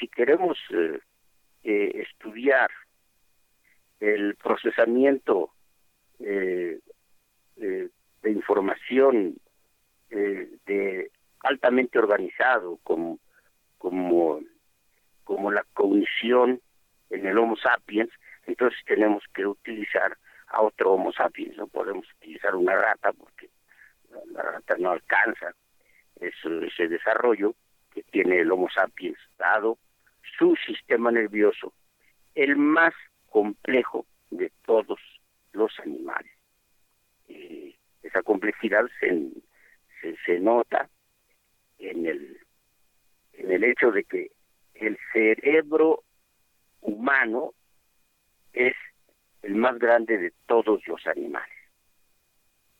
si 0.00 0.08
queremos 0.08 0.58
eh, 0.70 0.98
eh, 1.64 1.90
estudiar 1.94 2.70
el 4.00 4.34
procesamiento 4.36 5.52
eh, 6.18 6.80
de 7.56 8.30
información 8.30 9.36
de 10.10 11.10
altamente 11.40 11.98
organizado 11.98 12.78
como 12.82 13.18
como 13.78 14.40
como 15.24 15.50
la 15.50 15.64
cognición 15.74 16.60
en 17.10 17.26
el 17.26 17.38
Homo 17.38 17.56
sapiens, 17.56 18.10
entonces 18.46 18.78
tenemos 18.84 19.22
que 19.32 19.46
utilizar 19.46 20.16
a 20.48 20.60
otro 20.62 20.92
Homo 20.92 21.12
sapiens, 21.12 21.56
no 21.56 21.68
podemos 21.68 22.04
utilizar 22.18 22.54
una 22.56 22.74
rata 22.74 23.12
porque 23.12 23.48
la, 24.32 24.42
rata 24.42 24.76
no 24.78 24.90
alcanza 24.90 25.54
ese 26.16 26.88
desarrollo 26.88 27.54
que 27.92 28.02
tiene 28.02 28.40
el 28.40 28.50
Homo 28.50 28.68
sapiens 28.70 29.18
dado 29.38 29.78
su 30.38 30.56
sistema 30.66 31.10
nervioso, 31.10 31.72
el 32.34 32.56
más 32.56 32.94
complejo 33.28 34.06
de 34.30 34.50
todos 34.64 34.98
los 35.52 35.78
animales. 35.80 36.32
esa 38.02 38.22
complejidad 38.22 38.86
se, 38.98 39.30
se, 40.00 40.38
nota 40.40 40.88
en 41.78 42.06
el, 42.06 42.38
en 43.34 43.50
el 43.50 43.64
hecho 43.64 43.90
de 43.90 44.04
que 44.04 44.30
el 44.74 44.98
cerebro 45.12 46.04
humano 46.80 47.52
es 48.52 48.74
el 49.42 49.54
más 49.54 49.78
grande 49.78 50.18
de 50.18 50.32
todos 50.46 50.86
los 50.86 51.06
animales. 51.06 51.54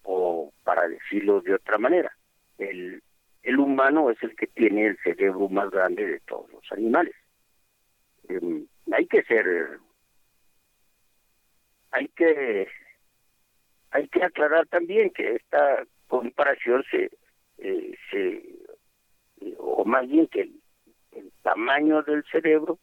O 0.02 0.52
para 0.64 0.88
decirlo 0.88 1.40
de 1.40 1.54
otra 1.54 1.78
manera, 1.78 2.16
el, 2.58 3.02
el 3.42 3.58
humano 3.58 4.10
es 4.10 4.22
el 4.22 4.34
que 4.36 4.46
tiene 4.46 4.86
el 4.86 4.98
cerebro 4.98 5.48
más 5.48 5.70
grande 5.70 6.06
de 6.06 6.20
todos 6.20 6.50
los 6.50 6.72
animales. 6.72 7.14
Em, 8.28 8.66
hay 8.92 9.06
que 9.06 9.22
ser 9.24 9.78
hay 11.92 12.08
que 12.08 12.68
hay 13.90 14.08
que 14.08 14.22
aclarar 14.22 14.66
también 14.68 15.10
que 15.10 15.34
esta 15.34 15.84
comparación 16.10 16.84
se 16.90 17.10
eh, 17.58 17.94
se 18.10 18.42
o 19.58 19.84
más 19.84 20.06
bien 20.08 20.26
que 20.26 20.42
el, 20.42 20.52
tamaño 21.42 22.02
del 22.02 22.22
cerebro 22.30 22.78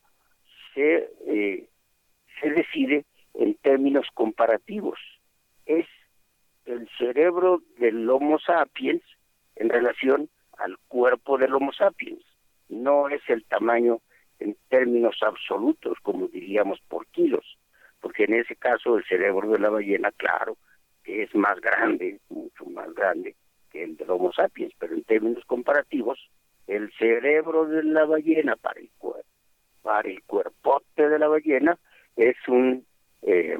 se 0.73 1.09
eh, 1.27 1.69
se 2.41 2.49
decide 2.49 3.05
en 3.35 3.53
términos 3.55 4.07
comparativos. 4.13 4.99
Es 5.65 5.85
el 6.65 6.89
cerebro 6.97 7.61
del 7.77 8.09
Homo 8.09 8.39
sapiens 8.39 9.03
en 9.55 9.69
relación 9.69 10.29
al 10.57 10.77
cuerpo 10.87 11.37
del 11.37 11.53
Homo 11.53 11.71
sapiens. 11.71 12.23
No 12.69 13.09
es 13.09 13.21
el 13.27 13.45
tamaño 13.45 14.01
en 14.39 14.57
términos 14.69 15.17
absolutos, 15.21 15.97
como 16.01 16.27
diríamos 16.27 16.79
por 16.87 17.05
kilos, 17.07 17.57
porque 18.01 18.23
en 18.23 18.33
ese 18.33 18.55
caso 18.55 18.97
el 18.97 19.05
cerebro 19.05 19.51
de 19.51 19.59
la 19.59 19.69
ballena, 19.69 20.11
claro, 20.11 20.57
que 21.07 21.23
es 21.23 21.33
más 21.33 21.57
grande, 21.61 22.19
mucho 22.27 22.65
más 22.65 22.93
grande 22.93 23.33
que 23.71 23.81
el 23.81 23.95
del 23.95 24.09
Homo 24.09 24.33
sapiens, 24.33 24.73
pero 24.77 24.93
en 24.93 25.05
términos 25.05 25.45
comparativos, 25.45 26.19
el 26.67 26.91
cerebro 26.99 27.65
de 27.65 27.81
la 27.81 28.03
ballena 28.03 28.57
para 28.57 28.81
el 28.81 28.89
cuerpo, 28.97 29.25
para 29.81 30.09
el 30.09 30.21
cuerpote 30.23 31.07
de 31.07 31.17
la 31.17 31.29
ballena 31.29 31.79
es 32.17 32.35
un 32.49 32.85
eh, 33.21 33.57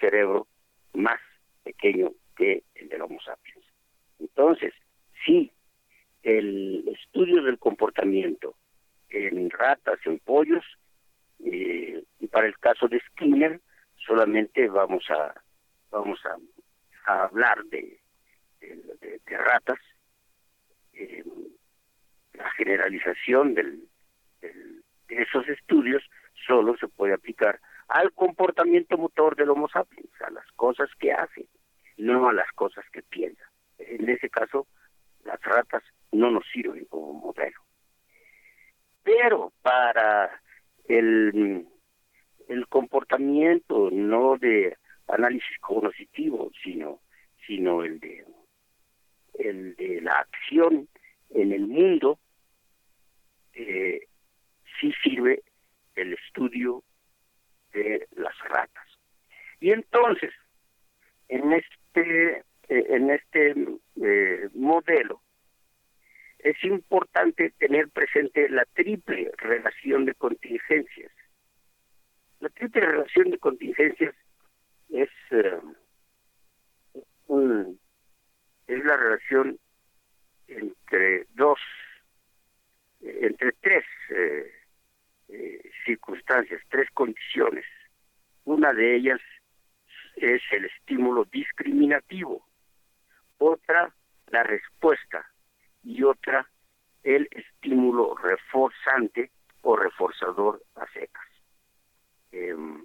cerebro 0.00 0.46
más 0.94 1.20
pequeño 1.62 2.12
que 2.36 2.62
el 2.74 2.88
del 2.88 3.02
Homo 3.02 3.20
sapiens. 3.20 3.66
Entonces, 4.18 4.72
sí, 5.26 5.52
el 6.22 6.88
estudio 6.88 7.42
del 7.42 7.58
comportamiento 7.58 8.54
en 9.10 9.50
ratas, 9.50 9.98
en 10.06 10.18
pollos, 10.20 10.64
eh, 11.44 12.02
y 12.18 12.26
para 12.28 12.46
el 12.46 12.58
caso 12.58 12.88
de 12.88 12.98
Skinner 13.10 13.60
solamente 14.06 14.68
vamos 14.68 15.04
a 15.10 15.41
vamos 15.92 16.18
a, 16.24 17.12
a 17.12 17.24
hablar 17.24 17.62
de, 17.66 18.00
de, 18.60 19.38
ratas, 19.38 19.78
eh, 20.94 21.22
la 22.32 22.50
generalización 22.52 23.54
del, 23.54 23.88
de 24.40 25.22
esos 25.22 25.48
estudios 25.48 26.02
solo 26.46 26.76
se 26.78 26.88
puede 26.88 27.14
aplicar 27.14 27.60
al 27.88 28.12
comportamiento 28.12 28.96
motor 28.96 29.36
del 29.36 29.50
Homo 29.50 29.68
sapiens, 29.68 30.10
a 30.22 30.30
las 30.30 30.50
cosas 30.52 30.88
que 30.98 31.12
hace, 31.12 31.46
no 31.98 32.28
a 32.28 32.32
las 32.32 32.50
cosas 32.52 32.84
que 32.90 33.02
piensa. 33.02 33.44
En 33.78 34.08
ese 34.08 34.30
caso, 34.30 34.66
las 35.24 35.40
ratas 35.42 35.82
no 36.10 36.30
nos 36.30 36.44
sirven 36.52 36.86
como 36.86 37.12
modelo. 37.12 37.60
Pero 39.02 39.52
para 39.62 40.40
el, 40.86 41.66
el 42.48 42.68
comportamiento 42.68 43.90
no 43.90 44.38
de 44.38 44.78
análisis 45.08 45.58
cognitivo, 45.60 46.50
sino, 46.62 47.00
sino 47.46 47.82
el 47.82 48.00
de 48.00 48.24
el 49.34 49.74
de 49.76 50.00
la 50.00 50.12
acción 50.20 50.88
en 51.30 51.52
el 51.52 51.66
mundo, 51.66 52.18
eh, 53.54 54.06
sí 54.80 54.92
sirve 55.02 55.42
el 55.94 56.14
estudio 56.14 56.82
de 57.72 58.06
las 58.12 58.38
ratas. 58.48 58.86
Y 59.60 59.70
entonces, 59.70 60.32
en 61.28 61.52
este, 61.52 62.38
eh, 62.68 62.86
en 62.88 63.10
este 63.10 63.54
eh, 64.02 64.48
modelo, 64.54 65.22
es 66.38 66.62
importante 66.64 67.50
tener 67.58 67.88
presente 67.90 68.48
la 68.48 68.64
triple 68.74 69.30
relación 69.38 70.04
de 70.04 70.14
contingencias. 70.14 71.12
La 72.40 72.48
triple 72.48 72.80
relación 72.80 73.30
de 73.30 73.38
contingencias 73.38 74.14
es, 74.92 75.10
eh, 75.30 75.60
un, 77.26 77.80
es 78.66 78.84
la 78.84 78.96
relación 78.96 79.58
entre 80.48 81.26
dos, 81.34 81.58
entre 83.00 83.52
tres 83.60 83.84
circunstancias, 85.84 86.60
tres 86.68 86.88
condiciones. 86.92 87.64
Una 88.44 88.72
de 88.72 88.96
ellas 88.96 89.20
es 90.16 90.42
el 90.52 90.66
estímulo 90.66 91.24
discriminativo, 91.24 92.46
otra 93.38 93.94
la 94.28 94.42
respuesta 94.42 95.26
y 95.82 96.02
otra 96.02 96.48
el 97.02 97.28
estímulo 97.30 98.14
reforzante 98.16 99.30
o 99.62 99.76
reforzador 99.76 100.62
a 100.76 100.86
secas. 100.92 101.28
Em, 102.30 102.84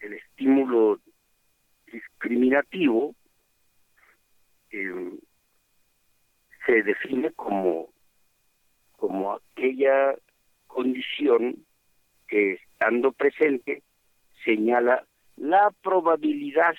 el 0.00 0.14
estímulo 0.14 1.00
discriminativo 1.90 3.14
em, 4.70 5.18
se 6.66 6.82
define 6.82 7.30
como, 7.32 7.90
como 8.92 9.34
aquella 9.34 10.14
condición 10.66 11.64
que 12.26 12.54
estando 12.54 13.12
presente 13.12 13.82
señala 14.44 15.06
la 15.36 15.70
probabilidad 15.82 16.74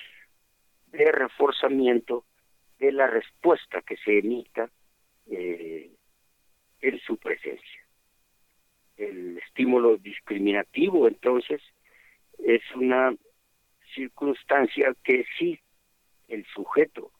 de 0.92 1.10
reforzamiento 1.12 2.24
de 2.78 2.92
la 2.92 3.06
respuesta 3.06 3.82
que 3.82 3.96
se 3.96 4.18
emita 4.18 4.70
eh, 5.30 5.90
en 6.80 6.98
su 7.00 7.16
presencia. 7.16 7.86
El 8.96 9.38
estímulo 9.38 9.96
discriminativo, 9.96 11.08
entonces, 11.08 11.62
es 12.38 12.62
una 12.74 13.14
circunstancia 13.94 14.94
que 15.02 15.24
si 15.38 15.58
el 16.28 16.44
sujeto 16.46 17.10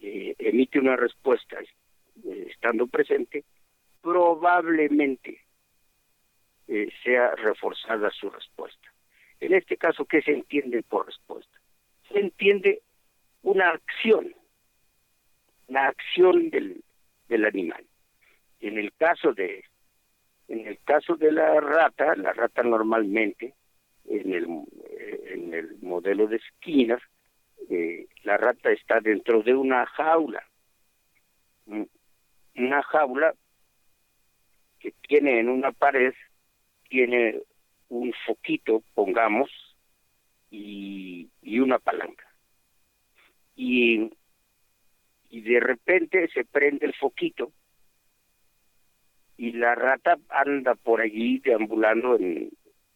eh, 0.00 0.34
emite 0.38 0.78
una 0.78 0.96
respuesta 0.96 1.58
eh, 1.60 2.46
estando 2.50 2.86
presente, 2.86 3.44
probablemente 4.00 5.40
sea 7.02 7.34
reforzada 7.34 8.10
su 8.10 8.30
respuesta. 8.30 8.92
En 9.40 9.52
este 9.52 9.76
caso, 9.76 10.06
¿qué 10.06 10.22
se 10.22 10.30
entiende 10.30 10.82
por 10.82 11.04
respuesta? 11.04 11.60
Se 12.08 12.18
entiende 12.18 12.80
una 13.42 13.70
acción, 13.70 14.34
la 15.68 15.88
acción 15.88 16.48
del, 16.48 16.82
del 17.28 17.44
animal. 17.44 17.84
En 18.60 18.78
el 18.78 18.92
caso 18.94 19.32
de 19.32 19.64
en 20.48 20.66
el 20.66 20.78
caso 20.84 21.16
de 21.16 21.32
la 21.32 21.60
rata, 21.60 22.14
la 22.16 22.32
rata 22.32 22.62
normalmente 22.62 23.54
en 24.06 24.32
el 24.32 24.46
en 25.32 25.54
el 25.54 25.78
modelo 25.80 26.26
de 26.26 26.38
Skinner, 26.38 27.02
eh, 27.70 28.06
la 28.24 28.36
rata 28.36 28.70
está 28.70 29.00
dentro 29.00 29.42
de 29.42 29.54
una 29.54 29.86
jaula, 29.86 30.42
una 31.66 32.82
jaula 32.82 33.34
que 34.78 34.92
tiene 35.08 35.40
en 35.40 35.48
una 35.48 35.72
pared 35.72 36.12
tiene 36.88 37.40
un 37.88 38.12
foquito, 38.26 38.82
pongamos, 38.94 39.50
y, 40.50 41.30
y 41.40 41.58
una 41.60 41.78
palanca. 41.78 42.26
Y, 43.56 44.10
y 45.30 45.40
de 45.40 45.60
repente 45.60 46.28
se 46.28 46.44
prende 46.44 46.86
el 46.86 46.94
foquito 46.94 47.52
y 49.38 49.52
la 49.52 49.74
rata 49.74 50.18
anda 50.28 50.74
por 50.74 51.00
allí 51.00 51.38
deambulando 51.38 52.16
en, 52.16 52.50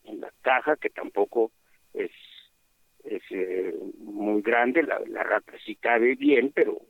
en 0.06 0.20
la 0.20 0.32
caja, 0.42 0.76
que 0.76 0.90
tampoco 0.90 1.52
es, 1.94 2.10
es 3.04 3.22
eh, 3.30 3.74
muy 3.98 4.42
grande, 4.42 4.82
la, 4.82 5.00
la 5.06 5.22
rata 5.22 5.52
sí 5.64 5.76
cabe 5.76 6.14
bien, 6.14 6.52
pero, 6.54 6.80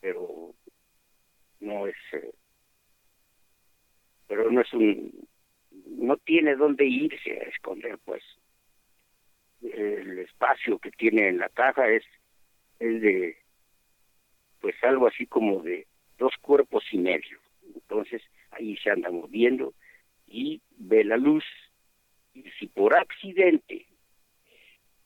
pero 0.00 0.54
no 1.60 1.86
es... 1.86 1.96
Eh, 2.12 2.32
pero 4.26 4.50
no 4.50 4.62
es 4.62 4.72
un 4.72 5.28
no 5.86 6.16
tiene 6.16 6.56
dónde 6.56 6.84
irse 6.84 7.32
a 7.32 7.48
esconder, 7.48 7.98
pues. 8.04 8.22
El 9.62 10.18
espacio 10.18 10.78
que 10.78 10.90
tiene 10.90 11.28
en 11.28 11.38
la 11.38 11.48
caja 11.48 11.88
es, 11.88 12.04
es 12.80 13.00
de, 13.00 13.36
pues 14.60 14.74
algo 14.82 15.06
así 15.06 15.26
como 15.26 15.62
de 15.62 15.86
dos 16.18 16.32
cuerpos 16.40 16.84
y 16.92 16.98
medio. 16.98 17.38
Entonces 17.74 18.22
ahí 18.50 18.76
se 18.78 18.90
anda 18.90 19.10
moviendo 19.10 19.74
y 20.26 20.60
ve 20.76 21.04
la 21.04 21.16
luz. 21.16 21.44
Y 22.34 22.50
si 22.58 22.66
por 22.66 22.96
accidente 22.96 23.86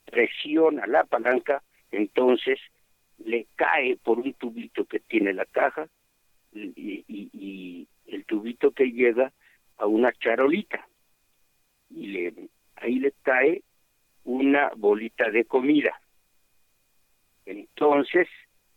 presiona 0.04 0.86
la 0.86 1.04
palanca, 1.04 1.62
entonces 1.90 2.60
le 3.18 3.46
cae 3.56 3.96
por 3.96 4.18
un 4.18 4.34
tubito 4.34 4.84
que 4.84 5.00
tiene 5.00 5.32
la 5.32 5.46
caja 5.46 5.88
y, 6.52 7.88
el 8.06 8.24
tubito 8.24 8.70
que 8.70 8.92
llega 8.92 9.32
a 9.78 9.86
una 9.86 10.12
charolita 10.12 10.88
y 11.90 12.28
ahí 12.76 13.00
le 13.00 13.12
cae 13.22 13.62
una 14.24 14.70
bolita 14.76 15.28
de 15.30 15.44
comida. 15.44 16.00
Entonces 17.44 18.28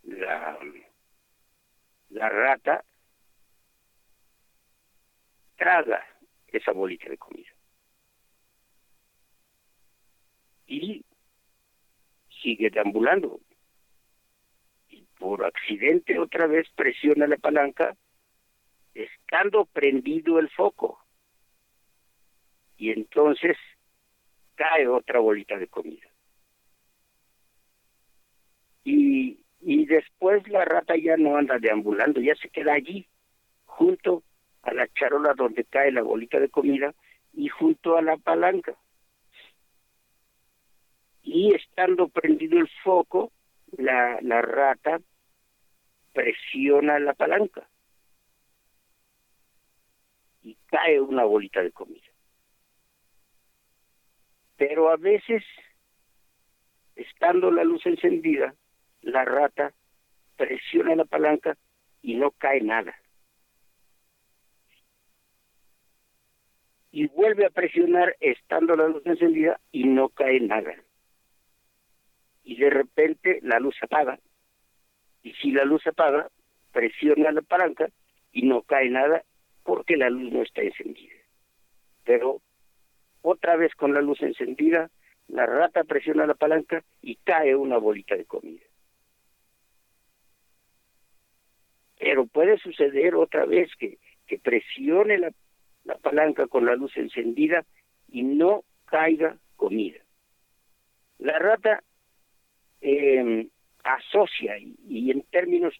la, 0.03 0.57
la 2.09 2.29
rata 2.29 2.83
traga 5.55 6.03
esa 6.47 6.71
bolita 6.71 7.07
de 7.07 7.17
comida. 7.17 7.49
Y 10.69 11.03
sigue 12.41 12.69
deambulando. 12.69 13.41
Y 14.89 15.03
por 15.17 15.43
accidente 15.43 16.19
otra 16.19 16.45
vez 16.45 16.69
presiona 16.75 17.25
la 17.25 17.37
palanca 17.37 17.97
estando 18.93 19.65
prendido 19.65 20.37
el 20.37 20.49
foco. 20.49 21.03
Y 22.77 22.91
entonces 22.91 23.57
cae 24.55 24.87
otra 24.87 25.19
bolita 25.19 25.57
de 25.57 25.67
comida. 25.67 26.07
Y, 28.83 29.43
y 29.59 29.85
después 29.87 30.47
la 30.49 30.65
rata 30.65 30.95
ya 30.95 31.17
no 31.17 31.35
anda 31.35 31.57
deambulando, 31.57 32.21
ya 32.21 32.35
se 32.35 32.49
queda 32.49 32.73
allí, 32.73 33.07
junto 33.65 34.23
a 34.61 34.73
la 34.73 34.87
charola 34.89 35.33
donde 35.33 35.65
cae 35.65 35.91
la 35.91 36.03
bolita 36.03 36.39
de 36.39 36.49
comida 36.49 36.93
y 37.33 37.49
junto 37.49 37.97
a 37.97 38.01
la 38.01 38.17
palanca. 38.17 38.77
Y 41.23 41.53
estando 41.53 42.07
prendido 42.07 42.59
el 42.59 42.69
foco, 42.83 43.31
la, 43.77 44.41
rata 44.41 44.99
presiona 46.13 46.99
la 46.99 47.13
palanca 47.13 47.67
y 50.41 50.55
cae 50.67 50.99
una 50.99 51.23
bolita 51.23 51.61
de 51.61 51.71
comida. 51.71 52.07
Pero 54.57 54.89
a 54.89 54.97
veces, 54.97 55.43
estando 56.95 57.51
la 57.51 57.63
luz 57.63 57.85
encendida, 57.85 58.53
la 59.01 59.23
rata 59.23 59.73
presiona 60.35 60.95
la 60.95 61.05
palanca 61.05 61.57
y 62.01 62.15
no 62.15 62.31
cae 62.31 62.61
nada. 62.61 62.93
Y 66.91 67.07
vuelve 67.07 67.45
a 67.45 67.51
presionar 67.51 68.15
estando 68.19 68.75
la 68.75 68.87
luz 68.87 69.05
encendida 69.05 69.59
y 69.71 69.83
no 69.85 70.09
cae 70.09 70.39
nada. 70.39 70.75
Y 72.49 72.55
de 72.55 72.71
repente 72.71 73.37
la 73.43 73.59
luz 73.59 73.75
apaga. 73.79 74.19
Y 75.21 75.33
si 75.33 75.51
la 75.51 75.65
luz 75.65 75.85
apaga, 75.85 76.31
presiona 76.71 77.31
la 77.31 77.43
palanca 77.43 77.89
y 78.31 78.47
no 78.47 78.63
cae 78.63 78.89
nada 78.89 79.23
porque 79.61 79.95
la 79.95 80.09
luz 80.09 80.33
no 80.33 80.41
está 80.41 80.63
encendida. 80.63 81.13
Pero 82.05 82.41
otra 83.21 83.55
vez 83.55 83.75
con 83.75 83.93
la 83.93 84.01
luz 84.01 84.19
encendida, 84.23 84.89
la 85.27 85.45
rata 85.45 85.83
presiona 85.83 86.25
la 86.25 86.33
palanca 86.33 86.83
y 87.03 87.17
cae 87.17 87.55
una 87.55 87.77
bolita 87.77 88.15
de 88.15 88.25
comida. 88.25 88.65
Pero 91.99 92.25
puede 92.25 92.57
suceder 92.57 93.13
otra 93.13 93.45
vez 93.45 93.69
que, 93.75 93.99
que 94.25 94.39
presione 94.39 95.19
la, 95.19 95.31
la 95.83 95.99
palanca 95.99 96.47
con 96.47 96.65
la 96.65 96.75
luz 96.75 96.97
encendida 96.97 97.63
y 98.07 98.23
no 98.23 98.63
caiga 98.85 99.37
comida. 99.55 99.99
La 101.19 101.37
rata 101.37 101.83
eh, 102.81 103.47
asocia 103.83 104.57
y, 104.57 105.11
en 105.11 105.21
términos 105.23 105.73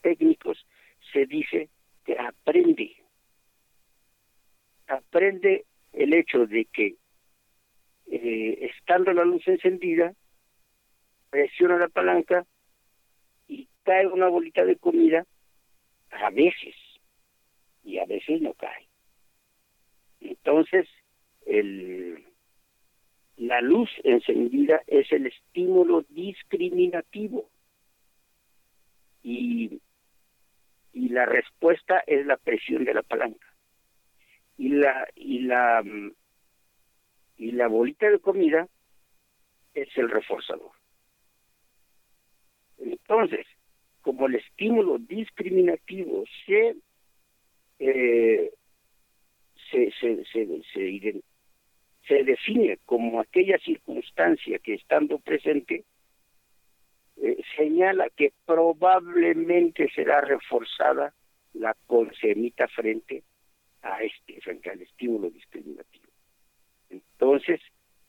técnicos 0.00 0.66
se 1.12 1.26
dice 1.26 1.68
que 2.04 2.18
aprende. 2.18 2.96
Aprende 4.88 5.64
el 5.92 6.14
hecho 6.14 6.46
de 6.46 6.64
que 6.66 6.96
eh, 8.10 8.70
estando 8.70 9.12
la 9.12 9.24
luz 9.24 9.46
encendida, 9.46 10.14
presiona 11.30 11.78
la 11.78 11.88
palanca 11.88 12.44
y 13.48 13.68
cae 13.84 14.06
una 14.06 14.28
bolita 14.28 14.64
de 14.64 14.76
comida 14.76 15.26
a 16.10 16.30
veces 16.30 16.74
y 17.84 17.98
a 17.98 18.06
veces 18.06 18.40
no 18.40 18.52
cae. 18.54 18.86
Entonces, 20.20 20.88
el, 21.46 22.24
la 23.42 23.60
luz 23.60 23.90
encendida 24.04 24.82
es 24.86 25.10
el 25.10 25.26
estímulo 25.26 26.02
discriminativo 26.10 27.50
y, 29.20 29.80
y 30.92 31.08
la 31.08 31.26
respuesta 31.26 32.04
es 32.06 32.24
la 32.24 32.36
presión 32.36 32.84
de 32.84 32.94
la 32.94 33.02
palanca. 33.02 33.46
Y 34.58 34.68
la, 34.68 35.08
y 35.16 35.40
la, 35.40 35.82
y 37.36 37.50
la 37.50 37.66
bolita 37.66 38.08
de 38.08 38.20
comida 38.20 38.68
es 39.74 39.88
el 39.96 40.08
reforzador. 40.08 40.70
Entonces, 42.78 43.44
como 44.02 44.26
el 44.26 44.36
estímulo 44.36 44.98
discriminativo 44.98 46.22
se, 46.46 46.76
eh, 47.80 48.52
se, 49.68 49.90
se, 50.00 50.24
se, 50.26 50.62
se, 50.72 51.22
se 52.06 52.24
define 52.24 52.78
como 52.84 53.20
aquella 53.20 53.58
circunstancia 53.58 54.58
que 54.58 54.74
estando 54.74 55.18
presente 55.18 55.84
eh, 57.16 57.42
señala 57.56 58.08
que 58.10 58.32
probablemente 58.46 59.88
será 59.94 60.20
reforzada 60.20 61.14
la 61.54 61.76
consemita 61.86 62.66
frente 62.68 63.22
a 63.82 64.02
este, 64.02 64.40
frente 64.40 64.70
al 64.70 64.80
estímulo 64.80 65.30
discriminativo. 65.30 66.06
Entonces, 66.90 67.60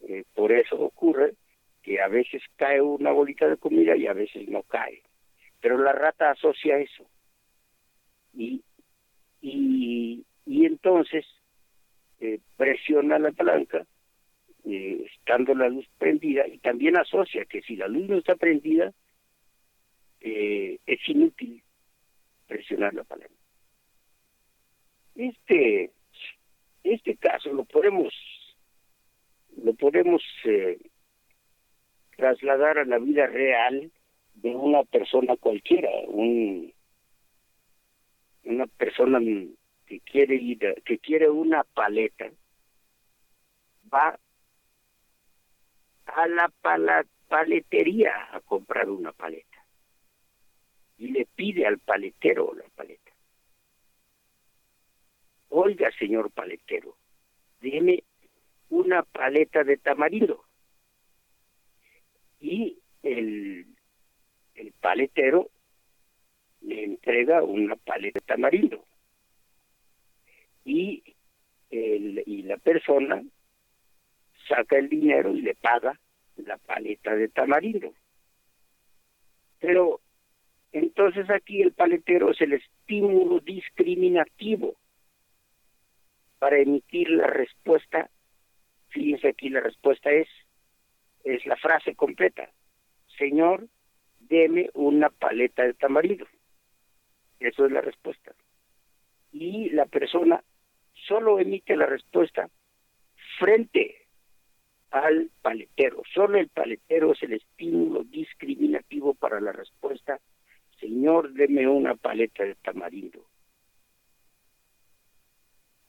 eh, 0.01 0.23
por 0.33 0.51
eso 0.51 0.79
ocurre 0.79 1.33
que 1.81 2.01
a 2.01 2.07
veces 2.07 2.41
cae 2.55 2.81
una 2.81 3.11
bolita 3.11 3.47
de 3.47 3.57
comida 3.57 3.95
y 3.95 4.07
a 4.07 4.13
veces 4.13 4.47
no 4.47 4.63
cae. 4.63 5.03
Pero 5.59 5.77
la 5.77 5.91
rata 5.91 6.31
asocia 6.31 6.77
eso. 6.77 7.05
Y, 8.33 8.63
y, 9.41 10.25
y 10.45 10.65
entonces 10.65 11.25
eh, 12.23 12.39
presiona 12.55 13.19
la 13.19 13.33
palanca, 13.33 13.85
eh, 14.63 15.05
estando 15.13 15.53
la 15.53 15.67
luz 15.67 15.85
prendida, 15.97 16.47
y 16.47 16.57
también 16.59 16.95
asocia 16.95 17.43
que 17.43 17.61
si 17.63 17.75
la 17.75 17.89
luz 17.89 18.07
no 18.07 18.17
está 18.17 18.37
prendida, 18.37 18.93
eh, 20.21 20.79
es 20.85 21.09
inútil 21.09 21.61
presionar 22.47 22.93
la 22.93 23.03
palanca. 23.03 23.33
Este, 25.15 25.91
este 26.85 27.17
caso 27.17 27.51
lo 27.51 27.65
podemos, 27.65 28.13
lo 29.61 29.73
podemos 29.73 30.23
trasladar 32.15 32.77
a 32.77 32.85
la 32.85 32.99
vida 32.99 33.27
real 33.27 33.91
de 34.35 34.55
una 34.55 34.85
persona 34.85 35.35
cualquiera, 35.35 35.89
un, 36.07 36.73
una 38.45 38.65
persona 38.67 39.19
que 39.93 39.99
quiere 39.99 40.35
ir, 40.35 40.81
que 40.85 40.97
quiere 40.97 41.29
una 41.29 41.63
paleta, 41.63 42.31
va 43.93 44.17
a 46.05 46.27
la 46.27 47.05
paletería 47.27 48.29
a 48.31 48.39
comprar 48.39 48.89
una 48.89 49.11
paleta 49.11 49.65
y 50.97 51.09
le 51.09 51.25
pide 51.25 51.67
al 51.67 51.77
paletero 51.77 52.53
la 52.55 52.63
paleta. 52.75 53.11
Oiga, 55.49 55.91
señor 55.99 56.31
paletero, 56.31 56.97
deme 57.61 58.03
una 58.69 59.03
paleta 59.03 59.63
de 59.63 59.77
tamarindo. 59.77 60.43
Y 62.39 62.79
el, 63.03 63.67
el 64.55 64.71
paletero 64.73 65.51
le 66.61 66.83
entrega 66.83 67.43
una 67.43 67.75
paleta 67.75 68.19
de 68.19 68.25
tamarindo 68.25 68.85
y, 70.65 71.03
el, 71.69 72.23
y 72.25 72.43
la 72.43 72.57
persona 72.57 73.23
saca 74.47 74.77
el 74.77 74.89
dinero 74.89 75.33
y 75.33 75.41
le 75.41 75.55
paga 75.55 75.99
la 76.37 76.57
paleta 76.57 77.15
de 77.15 77.29
tamarindo. 77.29 77.93
Pero 79.59 80.01
entonces 80.71 81.29
aquí 81.29 81.61
el 81.61 81.73
paletero 81.73 82.31
es 82.31 82.41
el 82.41 82.53
estímulo 82.53 83.39
discriminativo 83.39 84.75
para 86.39 86.57
emitir 86.57 87.09
la 87.09 87.27
respuesta. 87.27 88.09
Fíjense 88.89 89.29
aquí 89.29 89.49
la 89.49 89.61
respuesta 89.61 90.11
es 90.11 90.27
es 91.23 91.45
la 91.45 91.55
frase 91.55 91.95
completa. 91.95 92.49
Señor, 93.17 93.67
deme 94.19 94.69
una 94.73 95.09
paleta 95.09 95.63
de 95.63 95.73
tamarindo. 95.73 96.27
Eso 97.39 97.65
es 97.65 97.71
la 97.71 97.81
respuesta. 97.81 98.33
Y 99.31 99.69
la 99.69 99.85
persona 99.85 100.43
solo 101.07 101.39
emite 101.39 101.75
la 101.75 101.85
respuesta 101.85 102.49
frente 103.39 104.07
al 104.91 105.31
paletero. 105.41 106.03
Solo 106.13 106.37
el 106.37 106.49
paletero 106.49 107.13
es 107.13 107.23
el 107.23 107.33
estímulo 107.33 108.03
discriminativo 108.03 109.13
para 109.13 109.41
la 109.41 109.51
respuesta. 109.51 110.19
Señor, 110.79 111.33
deme 111.33 111.67
una 111.67 111.95
paleta 111.95 112.43
de 112.43 112.55
tamarindo. 112.55 113.25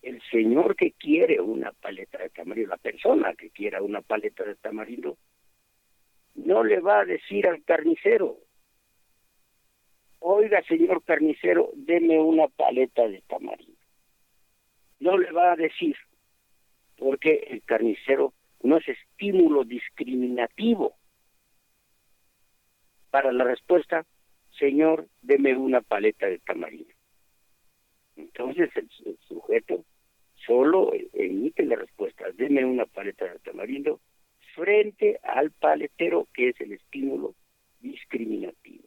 El 0.03 0.21
señor 0.31 0.77
que 0.77 0.93
quiere 0.93 1.41
una 1.41 1.73
paleta 1.73 2.19
de 2.19 2.31
tamarindo, 2.31 2.71
la 2.71 2.77
persona 2.77 3.35
que 3.35 3.51
quiera 3.51 3.83
una 3.83 4.03
paleta 4.03 4.45
de 4.45 4.55
tamarindo, 4.55 5.17
no 6.35 6.63
le 6.63 6.81
va 6.81 7.01
a 7.01 7.05
decir 7.05 7.47
al 7.47 7.65
carnicero, 7.65 8.39
oiga 10.19 10.63
señor 10.65 11.03
carnicero, 11.05 11.71
deme 11.75 12.19
una 12.19 12.49
paleta 12.49 13.09
de 13.09 13.23
tamarindo 13.23 13.74
no 15.01 15.19
le 15.19 15.31
va 15.33 15.53
a 15.53 15.57
decir, 15.57 15.97
porque 16.97 17.47
el 17.51 17.63
carnicero 17.63 18.33
no 18.63 18.79
es 18.79 18.89
estímulo 18.89 19.65
discriminativo. 19.65 20.95
Para 23.11 23.33
la 23.33 23.45
respuesta, 23.45 24.07
señor, 24.59 25.09
deme 25.23 25.57
una 25.57 25.81
paleta 25.81 26.27
de 26.27 26.39
tamarindo. 26.39 26.93
Entonces 28.17 28.71
el, 28.77 28.89
sujeto 29.29 29.85
solo 30.47 30.93
emite 31.13 31.65
la 31.65 31.77
respuesta, 31.77 32.25
deme 32.35 32.65
una 32.65 32.87
paleta 32.87 33.25
de 33.25 33.39
tamarindo, 33.41 34.01
frente 34.55 35.19
al 35.23 35.51
paletero, 35.51 36.29
que 36.33 36.51
es 36.51 36.61
el 36.61 36.73
estímulo 36.73 37.35
discriminativo. 37.81 38.85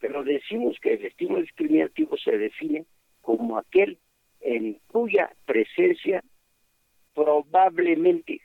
Pero 0.00 0.22
decimos 0.22 0.76
que 0.80 0.94
el 0.94 1.06
estímulo 1.06 1.40
discriminativo 1.40 2.16
se 2.18 2.36
define 2.36 2.84
como 3.22 3.58
aquel 3.58 3.98
en 4.48 4.80
cuya 4.86 5.30
presencia 5.44 6.24
probablemente 7.14 8.40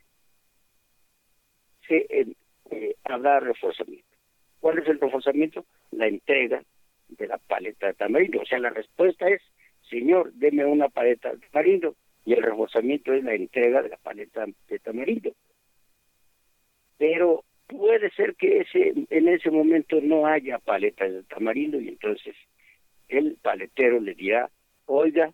se 1.88 1.96
eh, 2.10 2.26
eh, 2.70 2.94
habrá 3.04 3.40
reforzamiento. 3.40 4.06
¿Cuál 4.60 4.80
es 4.80 4.88
el 4.88 5.00
reforzamiento? 5.00 5.64
La 5.92 6.06
entrega 6.06 6.62
de 7.08 7.26
la 7.26 7.38
paleta 7.38 7.86
de 7.86 7.94
tamarindo. 7.94 8.42
O 8.42 8.44
sea, 8.44 8.58
la 8.58 8.70
respuesta 8.70 9.28
es, 9.28 9.40
señor, 9.88 10.32
deme 10.34 10.66
una 10.66 10.90
paleta 10.90 11.32
de 11.32 11.38
tamarindo, 11.48 11.96
y 12.26 12.34
el 12.34 12.42
reforzamiento 12.42 13.14
es 13.14 13.24
la 13.24 13.34
entrega 13.34 13.82
de 13.82 13.88
la 13.88 13.96
paleta 13.96 14.44
de 14.68 14.78
tamarindo. 14.80 15.32
Pero 16.98 17.44
puede 17.66 18.10
ser 18.10 18.34
que 18.36 18.58
ese 18.60 18.92
en 19.08 19.28
ese 19.28 19.50
momento 19.50 20.00
no 20.02 20.26
haya 20.26 20.58
paleta 20.58 21.08
de 21.08 21.22
tamarindo 21.22 21.80
y 21.80 21.88
entonces 21.88 22.36
el 23.08 23.36
paletero 23.40 24.00
le 24.00 24.14
dirá, 24.14 24.50
oiga, 24.86 25.32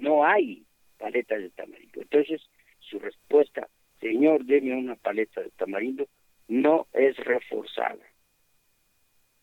no 0.00 0.24
hay 0.24 0.64
paleta 0.98 1.36
de 1.36 1.50
tamarindo. 1.50 2.00
Entonces, 2.00 2.42
su 2.80 2.98
respuesta, 2.98 3.68
Señor, 4.00 4.44
deme 4.44 4.76
una 4.76 4.96
paleta 4.96 5.42
de 5.42 5.50
tamarindo, 5.50 6.06
no 6.48 6.86
es 6.92 7.16
reforzada. 7.16 8.04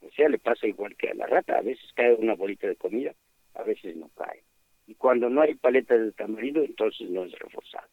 O 0.02 0.12
sea, 0.12 0.30
le 0.30 0.38
pasa 0.38 0.68
igual 0.68 0.96
que 0.96 1.10
a 1.10 1.14
la 1.14 1.28
rata, 1.28 1.58
a 1.58 1.62
veces 1.62 1.86
cae 1.96 2.14
una 2.14 2.36
bolita 2.36 2.68
de 2.68 2.76
comida, 2.76 3.14
a 3.54 3.64
veces 3.64 3.96
no 3.96 4.10
cae. 4.10 4.44
Y 4.88 4.96
cuando 4.96 5.30
no 5.30 5.42
hay 5.42 5.56
paleta 5.56 5.98
de 5.98 6.12
tamarindo, 6.12 6.62
entonces 6.62 7.10
no 7.10 7.24
es 7.24 7.32
reforzada. 7.40 7.88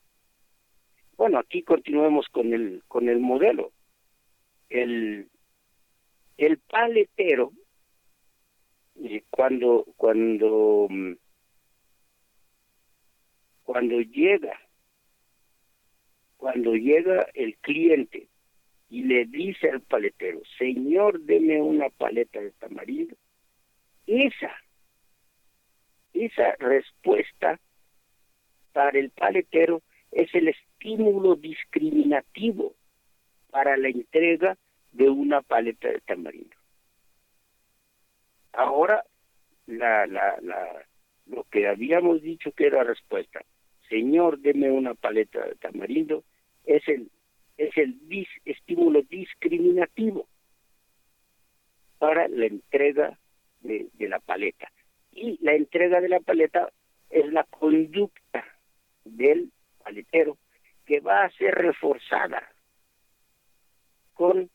Bueno, 1.16 1.38
aquí 1.38 1.62
continuemos 1.62 2.27
con 2.29 2.53
el 2.53 2.83
con 2.88 3.09
el 3.09 3.20
modelo. 3.20 3.73
El 4.70 5.29
el 6.38 6.59
paletero 6.59 7.53
eh, 8.96 9.23
cuando 9.31 9.85
cuando 9.96 10.87
mm, 10.88 11.12
cuando 13.70 14.00
llega, 14.00 14.59
cuando 16.37 16.74
llega 16.74 17.24
el 17.35 17.56
cliente 17.59 18.26
y 18.88 19.04
le 19.04 19.26
dice 19.26 19.70
al 19.70 19.80
paletero, 19.80 20.40
señor, 20.59 21.20
deme 21.20 21.62
una 21.62 21.88
paleta 21.88 22.40
de 22.40 22.50
tamarindo, 22.50 23.14
esa, 24.09 24.50
esa 26.12 26.56
respuesta 26.59 27.61
para 28.72 28.98
el 28.98 29.11
paletero 29.11 29.83
es 30.11 30.35
el 30.35 30.48
estímulo 30.48 31.37
discriminativo 31.37 32.74
para 33.50 33.76
la 33.76 33.88
entrega 33.88 34.59
de 34.90 35.09
una 35.09 35.42
paleta 35.42 35.87
de 35.87 36.00
tamarindo. 36.00 36.56
Ahora, 38.52 39.04
la, 39.66 40.09
la, 40.09 40.40
la, 40.40 40.85
lo 41.26 41.44
que 41.44 41.68
habíamos 41.68 42.20
dicho 42.20 42.50
que 42.50 42.66
era 42.66 42.83
respuesta, 42.83 43.44
Señor, 43.90 44.38
deme 44.38 44.70
una 44.70 44.94
paleta 44.94 45.44
de 45.44 45.57
tamarindo, 45.57 46.24
es 46.64 46.87
el, 46.88 47.11
es 47.59 47.76
el 47.76 47.98
estímulo 48.44 49.03
discriminativo 49.03 50.29
para 51.98 52.29
la 52.29 52.46
entrega 52.46 53.18
de, 53.61 53.88
de 53.94 54.09
la 54.09 54.20
paleta. 54.20 54.70
Y 55.12 55.44
la 55.44 55.55
entrega 55.55 56.00
de 56.00 56.09
la 56.09 56.20
paleta 56.20 56.72
es 57.11 57.31
la 57.33 57.44
conducta 57.44 58.44
del 59.05 59.50
paletero 59.83 60.38
que 60.87 61.00
va 61.00 61.24
a 61.24 61.31
ser 61.33 61.53
reforzada 61.57 62.48
con 64.14 64.48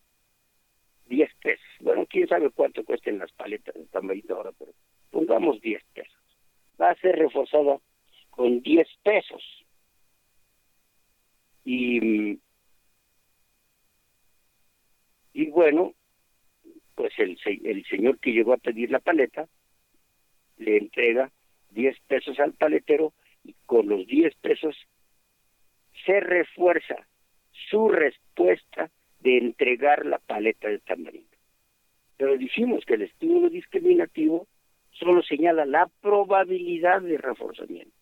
10 1.08 1.36
pesos. 1.42 1.66
Bueno, 1.82 2.06
quién 2.10 2.28
sabe 2.28 2.52
cuánto 2.52 2.86
cuesten 2.86 3.20
las 3.20 3.32
paletas 3.34 3.76
de 3.76 3.86
tamarindo 3.88 4.38
ahora, 4.38 4.52
pero 4.58 4.72
pongamos 5.12 5.60
10 5.60 5.84
pesos. 5.94 6.24
Va 6.80 6.92
a 6.92 6.96
ser 6.96 7.18
reforzada 7.18 7.80
con 8.36 8.62
10 8.62 8.88
pesos. 9.04 9.42
Y, 11.64 12.40
y 15.34 15.50
bueno, 15.50 15.94
pues 16.96 17.14
el, 17.18 17.38
el 17.46 17.86
señor 17.86 18.20
que 18.20 18.32
llegó 18.32 18.54
a 18.54 18.58
pedir 18.58 18.92
la 18.92 19.00
paleta 19.00 19.48
le 20.58 20.78
entrega 20.78 21.32
10 21.72 22.00
pesos 22.08 22.40
al 22.40 22.54
paletero 22.54 23.14
y 23.44 23.56
con 23.66 23.88
los 23.88 24.06
10 24.08 24.36
pesos 24.36 24.76
se 26.06 26.20
refuerza 26.20 27.08
su 27.70 27.90
respuesta 27.90 28.92
de 29.22 29.38
entregar 29.38 30.06
la 30.06 30.20
paleta 30.20 30.68
de 30.68 30.80
tamarindo. 30.80 31.36
Pero 32.18 32.38
dijimos 32.38 32.86
que 32.86 32.94
el 32.94 33.04
estímulo 33.04 33.50
discriminativo 33.50 34.48
solo 34.92 35.22
señala 35.24 35.66
la 35.66 35.88
probabilidad 36.02 37.02
de 37.02 37.18
reforzamiento. 37.18 37.95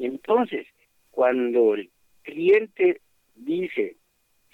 Entonces, 0.00 0.66
cuando 1.10 1.74
el 1.74 1.90
cliente 2.22 3.02
dice, 3.34 3.96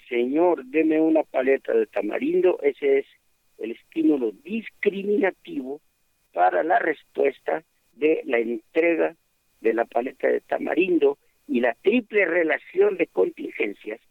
señor, 0.09 0.65
deme 0.65 0.99
una 0.99 1.23
paleta 1.23 1.73
de 1.73 1.87
tamarindo, 1.87 2.59
ese 2.61 2.99
es 2.99 3.05
el 3.57 3.71
estímulo 3.71 4.33
discriminativo 4.43 5.81
para 6.33 6.63
la 6.63 6.79
respuesta 6.79 7.63
de 7.93 8.21
la 8.25 8.39
entrega 8.39 9.15
de 9.61 9.73
la 9.73 9.85
paleta 9.85 10.27
de 10.27 10.41
tamarindo 10.41 11.17
y 11.47 11.61
la 11.61 11.73
triple 11.75 12.25
relación 12.25 12.97
de 12.97 13.07
contingencias 13.07 14.01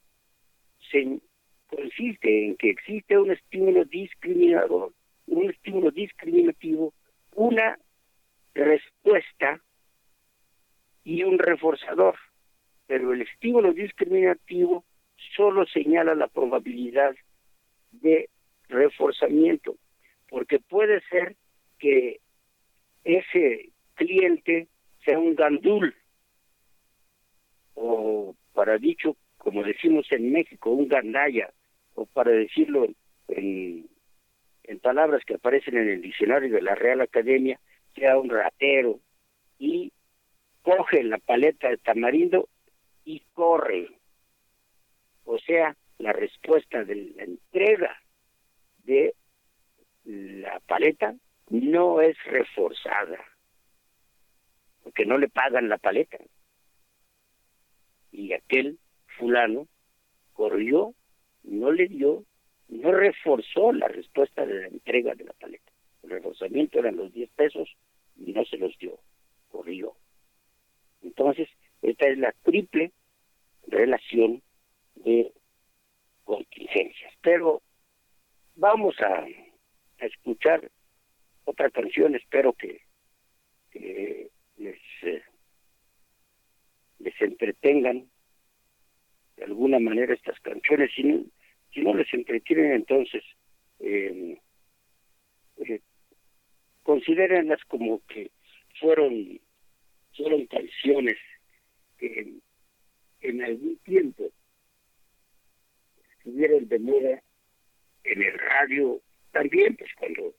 se 0.90 1.20
consiste 1.66 2.46
en 2.46 2.56
que 2.56 2.70
existe 2.70 3.18
un 3.18 3.30
estímulo 3.30 3.84
discriminador, 3.84 4.92
un 5.26 5.50
estímulo 5.50 5.90
discriminativo, 5.90 6.94
una 7.34 7.78
respuesta 8.54 9.60
y 11.06 11.22
un 11.22 11.38
reforzador. 11.38 12.16
Pero 12.88 13.12
el 13.12 13.22
estímulo 13.22 13.72
discriminativo 13.72 14.84
solo 15.36 15.64
señala 15.66 16.16
la 16.16 16.26
probabilidad 16.26 17.14
de 17.92 18.28
reforzamiento, 18.68 19.76
porque 20.28 20.58
puede 20.58 21.00
ser 21.08 21.36
que 21.78 22.20
ese 23.04 23.70
cliente 23.94 24.66
sea 25.04 25.20
un 25.20 25.36
gandul, 25.36 25.94
o 27.74 28.34
para 28.52 28.76
dicho, 28.76 29.16
como 29.38 29.62
decimos 29.62 30.10
en 30.10 30.32
México, 30.32 30.70
un 30.70 30.88
gandaya, 30.88 31.52
o 31.94 32.06
para 32.06 32.32
decirlo 32.32 32.88
en, 33.28 33.88
palabras 34.82 35.24
que 35.24 35.34
aparecen 35.34 35.76
en 35.76 35.88
el 35.88 36.02
diccionario 36.02 36.52
de 36.52 36.62
la 36.62 36.74
Real 36.74 37.00
Academia, 37.00 37.58
sea 37.94 38.18
un 38.18 38.28
ratero, 38.28 39.00
y 39.58 39.92
coge 40.66 41.04
la 41.04 41.18
paleta 41.18 41.68
de 41.68 41.76
tamarindo 41.76 42.48
y 43.04 43.20
corre. 43.34 43.88
O 45.24 45.38
sea, 45.38 45.76
la 45.98 46.12
respuesta 46.12 46.82
de 46.82 46.96
la 47.16 47.22
entrega 47.22 47.96
de 48.82 49.14
la 50.04 50.58
paleta 50.66 51.14
no 51.50 52.00
es 52.00 52.16
reforzada 52.24 53.24
porque 54.82 55.06
no 55.06 55.18
le 55.18 55.28
pagan 55.28 55.68
la 55.68 55.78
paleta. 55.78 56.18
Y 58.10 58.32
aquel 58.32 58.80
fulano 59.18 59.68
corrió, 60.32 60.94
no 61.44 61.70
le 61.70 61.86
dio, 61.86 62.24
no 62.68 62.90
reforzó 62.90 63.72
la 63.72 63.86
respuesta 63.86 64.44
de 64.44 64.62
la 64.62 64.66
entrega 64.66 65.14
de 65.14 65.24
la 65.24 65.32
paleta. 65.32 65.70
El 66.02 66.10
reforzamiento 66.10 66.80
eran 66.80 66.96
los 66.96 67.12
10 67.12 67.30
pesos 67.30 67.68
y 68.16 68.32
no 68.32 68.44
se 68.44 68.58
los 68.58 68.76
dio, 68.78 68.98
corrió. 69.48 69.94
Entonces, 71.26 71.48
esta 71.82 72.06
es 72.06 72.18
la 72.18 72.32
triple 72.44 72.92
relación 73.66 74.40
de 74.94 75.32
contingencias. 76.22 77.12
Pero 77.20 77.62
vamos 78.54 78.94
a, 79.00 79.26
escuchar 79.98 80.70
otra 81.44 81.68
canción, 81.70 82.14
espero 82.14 82.52
que, 82.52 82.82
les, 83.72 84.78
eh, 85.02 85.22
les 87.00 87.20
entretengan 87.20 88.08
de 89.36 89.44
alguna 89.44 89.80
manera 89.80 90.14
estas 90.14 90.38
canciones. 90.40 90.92
Si 90.94 91.02
no, 91.02 91.24
si 91.72 91.80
no 91.80 91.92
les 91.94 92.12
entretienen, 92.14 92.72
entonces 92.72 93.24
eh, 93.80 94.38
eh, 95.56 95.80
considérenlas 96.84 97.64
como 97.64 98.00
que 98.06 98.30
fueron, 98.78 99.40
fueron 100.16 100.46
canciones 100.46 101.16
que 101.98 102.34
en 103.20 103.42
algún 103.42 103.76
tiempo 103.78 104.30
estuvieron 106.18 106.68
de 106.68 106.78
moda 106.78 107.22
en 108.04 108.22
el 108.22 108.38
radio, 108.38 109.00
también 109.32 109.76
pues 109.76 109.90
cuando, 109.98 110.34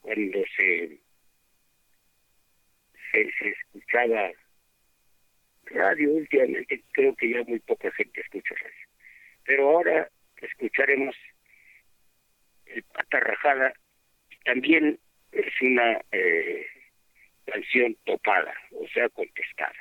cuando 0.00 0.38
se 0.56 1.00
se, 3.12 3.48
escuchaba 3.48 4.30
radio 5.66 6.10
últimamente, 6.12 6.82
creo 6.92 7.14
que 7.14 7.30
ya 7.30 7.42
muy 7.44 7.60
poca 7.60 7.90
gente 7.92 8.20
escucha 8.20 8.54
radio. 8.54 8.86
Pero 9.44 9.70
ahora 9.70 10.10
escucharemos 10.40 11.14
el 12.66 12.82
Pata 12.84 13.20
Rajada, 13.20 13.72
también 14.44 14.98
es 15.32 15.60
una 15.60 16.00
eh, 16.10 16.66
canción 17.46 17.96
topada, 18.04 18.54
o 18.72 18.86
sea, 18.88 19.08
contestada. 19.10 19.72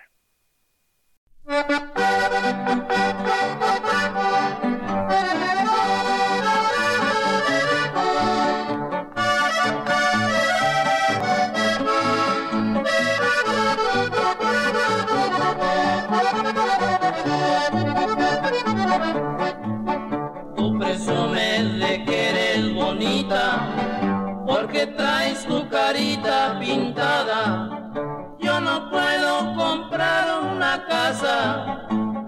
porque 24.46 24.86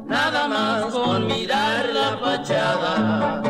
nada 0.05 0.47
más 0.49 0.85
con 0.91 1.27
mirar 1.27 1.85
la 1.93 2.17
fachada. 2.17 3.41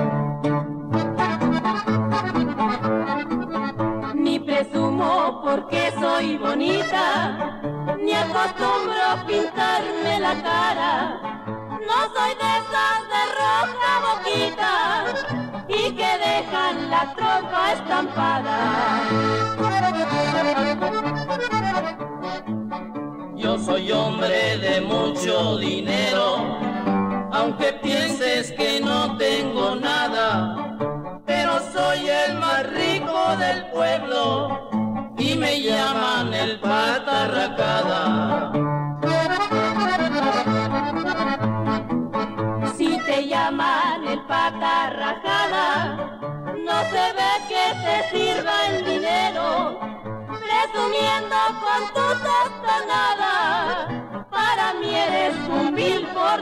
Ni 4.13 4.39
presumo 4.39 5.41
porque 5.43 5.91
soy 5.99 6.37
bonita, 6.37 7.61
ni 7.99 8.13
acostumbro 8.13 9.25
pintarme 9.25 10.19
la 10.19 10.35
cara. 10.43 11.19
No 11.87 11.97
soy 12.13 12.33
de 12.41 12.49
esas 12.59 13.01
de 13.13 13.21
roja 13.39 13.91
boquita 14.05 14.75
y 15.67 15.91
que 15.95 16.11
dejan 16.27 16.75
la 16.91 17.13
trompa 17.15 17.73
estampada. 17.73 18.57
Soy 23.65 23.91
hombre 23.91 24.57
de 24.57 24.81
mucho 24.81 25.57
dinero, 25.57 26.59
aunque 27.31 27.71
pienses 27.81 28.51
que 28.51 28.81
no 28.81 29.15
tengo 29.17 29.75
nada, 29.75 30.77
pero 31.25 31.59
soy 31.71 32.09
el 32.09 32.37
más 32.39 32.69
rico 32.71 33.37
del 33.37 33.65
pueblo 33.67 34.69
y 35.17 35.35
me 35.35 35.61
llaman 35.61 36.33
el 36.33 36.59
patarracada. 36.59 38.51
Si 42.77 42.97
te 43.05 43.27
llaman 43.27 44.07
el 44.07 44.21
patarracada, 44.25 46.19
no 46.65 46.83
se 46.91 47.13
ve 47.17 47.31
que 47.47 47.65
te 47.85 48.09
sirva 48.11 48.67
el 48.67 48.83
dinero, 48.85 49.79
presumiendo 50.73 51.35
con 51.61 51.81
tu 51.93 52.07
tostonada, 52.23 53.87
para 54.29 54.73
mí 54.73 54.95
eres 54.95 55.35
un 55.47 55.75
vil 55.75 56.07
por 56.07 56.41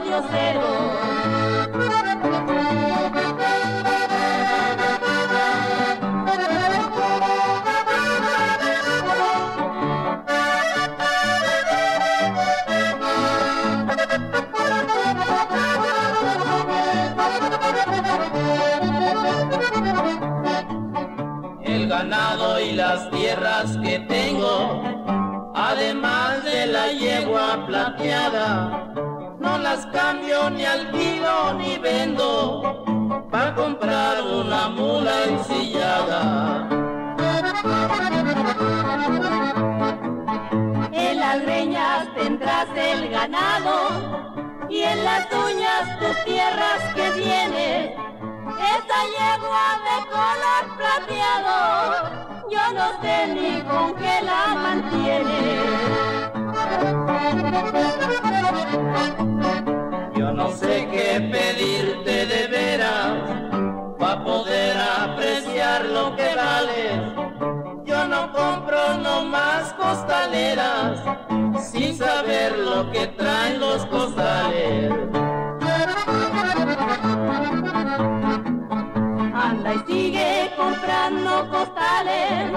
las 22.92 23.10
tierras 23.10 23.78
que 23.78 24.00
tengo, 24.00 24.84
además 25.56 26.44
de 26.44 26.68
la 26.68 26.88
yegua 26.92 27.66
plateada, 27.66 28.92
no 29.40 29.58
las 29.60 29.86
cambio 29.86 30.50
ni 30.50 30.66
alquilo 30.66 31.54
ni 31.54 31.78
vendo, 31.78 32.84
para 33.32 33.56
comprar 33.56 34.22
una 34.22 34.68
mula 34.68 35.24
ensillada. 35.24 36.68
En 40.92 41.18
las 41.18 41.46
reñas 41.46 42.14
tendrás 42.14 42.68
el 42.76 43.10
ganado 43.10 44.68
y 44.70 44.82
en 44.82 45.06
las 45.06 45.28
uñas 45.32 45.98
tus 45.98 46.26
tierras 46.26 46.82
que 46.94 47.10
tienes 47.22 47.92
esa 48.58 49.00
yegua 49.18 49.68
de 49.88 49.98
color 50.10 50.64
plateado, 50.78 51.58
yo 52.50 52.74
no 52.74 53.02
sé 53.02 53.28
ni 53.28 53.62
con 53.62 53.96
qué 53.96 54.22
la 54.24 54.56
mantiene. 54.56 55.42
Yo 60.16 60.32
no 60.34 60.52
sé 60.52 60.88
qué 60.92 61.30
pedirte 61.32 62.26
de 62.26 62.48
veras, 62.48 63.14
para 63.98 64.24
poder 64.24 64.78
apreciar 64.78 65.86
lo 65.86 66.16
que 66.16 66.36
vales. 66.36 67.02
Yo 67.86 68.08
no 68.08 68.32
compro 68.32 68.98
nomás 68.98 69.74
costaleras, 69.74 71.02
sin 71.60 71.98
saber 71.98 72.58
lo 72.58 72.92
que 72.92 73.08
traen 73.08 73.60
los 73.60 73.86
costales. 73.88 75.31
Y 79.74 79.92
sigue 79.92 80.52
comprando 80.58 81.50
costales 81.50 82.52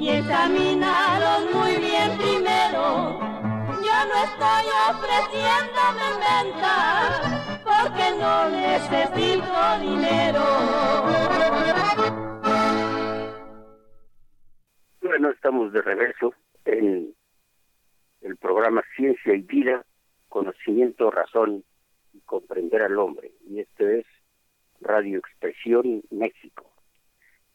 y 0.00 0.08
examínalos 0.08 1.52
muy 1.52 1.76
bien 1.76 2.16
primero. 2.16 3.18
Yo 3.84 3.96
no 4.08 4.16
estoy 4.24 4.66
ofreciéndome 4.90 6.04
en 6.12 6.18
venta 6.26 6.74
porque 7.62 8.04
no 8.18 8.48
necesito 8.50 9.78
dinero. 9.80 10.44
Bueno, 15.02 15.30
estamos 15.30 15.72
de 15.72 15.82
regreso 15.82 16.32
en 16.64 17.14
el 18.22 18.36
programa 18.36 18.82
Ciencia 18.96 19.34
y 19.34 19.42
Vida, 19.42 19.84
Conocimiento, 20.28 21.10
Razón 21.10 21.64
y 22.14 22.20
Comprender 22.20 22.82
al 22.82 22.98
Hombre. 22.98 23.32
Y 23.48 23.60
este 23.60 24.00
es 24.00 24.06
Radio 24.80 25.18
Expresión 25.18 26.02
México, 26.10 26.72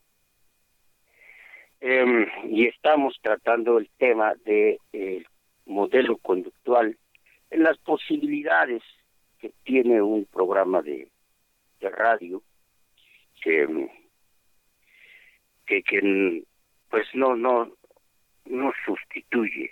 Eh, 1.82 2.28
y 2.46 2.68
estamos 2.68 3.20
tratando 3.22 3.78
el 3.78 3.90
tema 3.98 4.34
de 4.46 4.80
eh, 4.94 5.26
modelo 5.66 6.16
conductual 6.18 6.98
en 7.50 7.64
las 7.64 7.78
posibilidades 7.80 8.82
que 9.40 9.52
tiene 9.64 10.02
un 10.02 10.24
programa 10.26 10.82
de, 10.82 11.10
de 11.82 11.90
radio 11.90 12.42
que 13.42 13.90
que, 15.66 15.84
que 15.84 16.44
pues 16.90 17.08
no 17.14 17.36
no 17.36 17.72
no 18.46 18.74
sustituye 18.86 19.72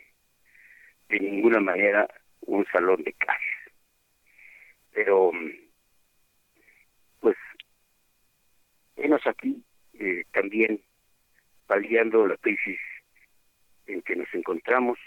de 1.10 1.20
ninguna 1.20 1.60
manera 1.60 2.08
un 2.42 2.66
salón 2.72 3.04
de 3.04 3.14
clases 3.14 3.62
pero 4.92 5.32
pues 7.20 7.38
venos 8.96 9.22
aquí 9.26 9.64
eh, 9.94 10.26
también 10.32 10.82
paliando 11.68 12.28
la 12.28 12.38
crisis 12.38 12.80
en 13.88 14.02
que 14.02 14.16
nos 14.16 14.34
encontramos 14.34 14.98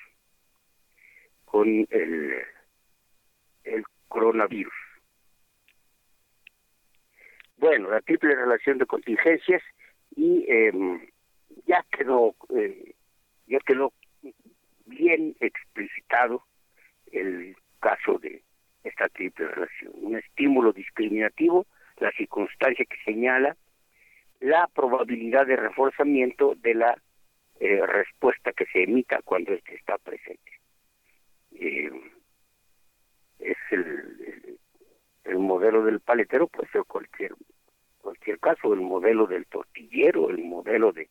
con 1.44 1.68
el 1.68 2.34
el 3.64 3.82
coronavirus. 4.08 4.74
Bueno 7.56 7.90
la 7.90 8.00
triple 8.02 8.34
relación 8.34 8.78
de 8.78 8.86
contingencias 8.86 9.62
y 10.16 10.44
eh, 10.48 10.72
ya 11.66 11.84
quedó 11.90 12.34
eh, 12.56 12.94
ya 13.46 13.58
quedó 13.60 13.92
bien 14.86 15.36
explicitado 15.40 16.42
el 17.12 17.56
caso 17.80 18.18
de 18.18 18.42
esta 18.82 19.08
triple 19.08 19.48
relación 19.48 19.92
un 19.94 20.16
estímulo 20.16 20.72
discriminativo 20.72 21.66
la 21.98 22.10
circunstancia 22.12 22.84
que 22.84 22.96
señala 23.04 23.56
la 24.40 24.68
probabilidad 24.74 25.46
de 25.46 25.56
reforzamiento 25.56 26.54
de 26.56 26.74
la 26.74 26.98
eh, 27.60 27.86
respuesta 27.86 28.52
que 28.52 28.66
se 28.66 28.82
emita 28.82 29.22
cuando 29.22 29.52
éste 29.52 29.76
está 29.76 29.96
presente. 29.98 30.60
Eh, 31.52 31.90
es 33.38 33.56
el, 33.70 33.80
el, 33.80 34.58
el 35.24 35.38
modelo 35.38 35.84
del 35.84 36.00
paletero 36.00 36.48
puede 36.48 36.68
ser 36.70 36.82
cualquier 36.84 37.32
cualquier 38.04 38.38
caso 38.38 38.74
el 38.74 38.82
modelo 38.82 39.26
del 39.26 39.46
tortillero 39.46 40.28
el 40.28 40.44
modelo 40.44 40.92
de 40.92 41.08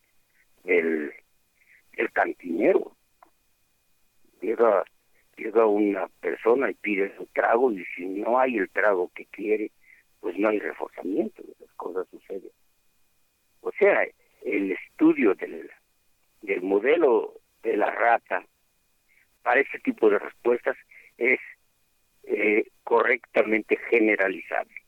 el 0.64 2.12
cantinero. 2.12 2.96
Llega 4.40 4.84
llega 5.36 5.66
una 5.66 6.06
persona 6.20 6.70
y 6.70 6.74
pide 6.74 7.14
su 7.16 7.26
trago 7.26 7.72
y 7.72 7.84
si 7.96 8.06
no 8.06 8.38
hay 8.38 8.56
el 8.56 8.70
trago 8.70 9.10
que 9.14 9.26
quiere 9.26 9.72
pues 10.20 10.38
no 10.38 10.48
hay 10.48 10.60
reforzamiento 10.60 11.42
las 11.60 11.72
cosas 11.74 12.06
suceden. 12.10 12.52
O 13.60 13.72
sea 13.72 14.06
el 14.42 14.70
estudio 14.70 15.34
del 15.34 15.68
del 16.42 16.62
modelo 16.62 17.40
de 17.64 17.76
la 17.76 17.90
rata 17.90 18.46
para 19.42 19.60
ese 19.60 19.78
tipo 19.80 20.08
de 20.08 20.20
respuestas 20.20 20.76
es 21.18 21.40
eh, 22.22 22.68
correctamente 22.84 23.76
generalizable 23.90 24.83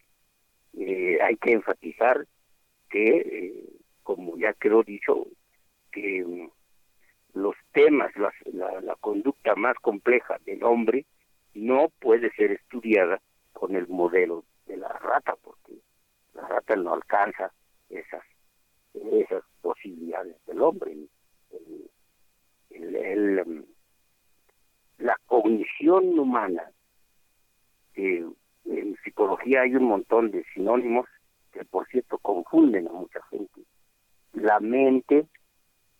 eh, 0.77 1.19
hay 1.23 1.37
que 1.37 1.53
enfatizar 1.53 2.27
que, 2.91 3.17
eh, 3.17 3.65
como 4.03 4.37
ya 4.37 4.53
quedó 4.55 4.83
dicho, 4.83 5.27
que 5.91 6.23
um, 6.23 6.51
los 7.35 7.55
temas, 7.73 8.13
la, 8.17 8.97
conducta 9.01 9.55
más 9.55 9.77
compleja 9.77 10.39
del 10.45 10.63
hombre 10.63 11.07
no 11.55 11.91
puede 12.01 12.31
ser 12.33 12.53
estudiada 12.53 13.21
con 13.53 13.75
el 13.75 13.89
modelo 13.89 14.45
de 14.67 14.77
la 14.77 14.89
rata, 14.89 15.35
porque 15.43 15.73
la 16.35 16.47
rata 16.47 16.77
no 16.77 16.93
alcanza 16.95 17.53
esas 17.89 18.23
posibilidades 19.63 20.37
del 20.47 20.61
hombre. 20.61 20.95
El, 22.71 23.43
um, 23.47 23.65
la 24.99 25.17
cognición 25.27 26.19
humana 26.19 26.71
eh, 27.95 28.27
en 28.69 28.97
psicología 29.05 29.63
hay 29.63 29.75
un 29.75 29.85
montón 29.85 30.31
de 30.31 30.45
sinónimos 30.55 31.07
que 31.53 31.65
por 31.65 31.87
cierto 31.89 32.19
confunden 32.19 32.89
a 32.89 32.93
mucha 32.93 33.21
gente. 33.31 33.63
La 34.33 34.61
mente 34.61 35.27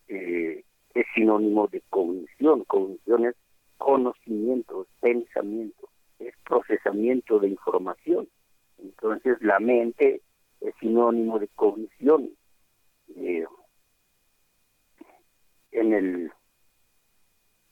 eh, 0.07 0.63
es 0.93 1.05
sinónimo 1.15 1.67
de 1.67 1.81
cognición, 1.89 2.63
cognición 2.65 3.25
es 3.25 3.35
conocimiento, 3.77 4.83
es 4.83 4.87
pensamiento, 4.99 5.89
es 6.19 6.33
procesamiento 6.43 7.39
de 7.39 7.49
información. 7.49 8.27
Entonces, 8.79 9.37
la 9.41 9.59
mente 9.59 10.21
es 10.61 10.73
sinónimo 10.79 11.39
de 11.39 11.47
cognición. 11.49 12.29
Eh, 13.15 13.45
en 15.71 15.93
el 15.93 16.31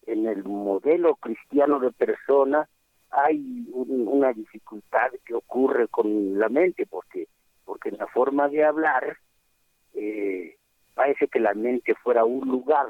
en 0.08 0.28
el 0.28 0.43
modelo 0.43 1.16
cristiano 1.16 1.80
de 1.80 1.91
persona 1.91 2.70
hay 3.16 3.68
una 3.72 4.34
dificultad 4.34 5.11
que 5.26 5.34
ocurre 5.34 5.88
con 5.88 6.38
la 6.38 6.49
mente 6.49 6.86
porque 6.86 7.28
porque 7.63 7.89
en 7.89 7.97
la 7.97 8.07
forma 8.07 8.47
de 8.49 8.63
hablar 8.63 9.18
eh, 9.93 10.57
parece 10.93 11.28
que 11.28 11.39
la 11.39 11.53
mente 11.53 11.95
fuera 11.95 12.26
un 12.26 12.47
lugar. 12.47 12.88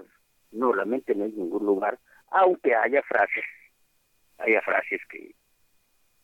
No 0.52 0.74
la 0.74 0.86
mente 0.86 1.16
no 1.16 1.26
es 1.26 1.34
ningún 1.34 1.66
lugar 1.66 2.00
aunque 2.30 2.76
haya 2.76 3.02
frases 3.04 3.44
haya 4.40 4.62
frases 4.62 5.02
que, 5.10 5.34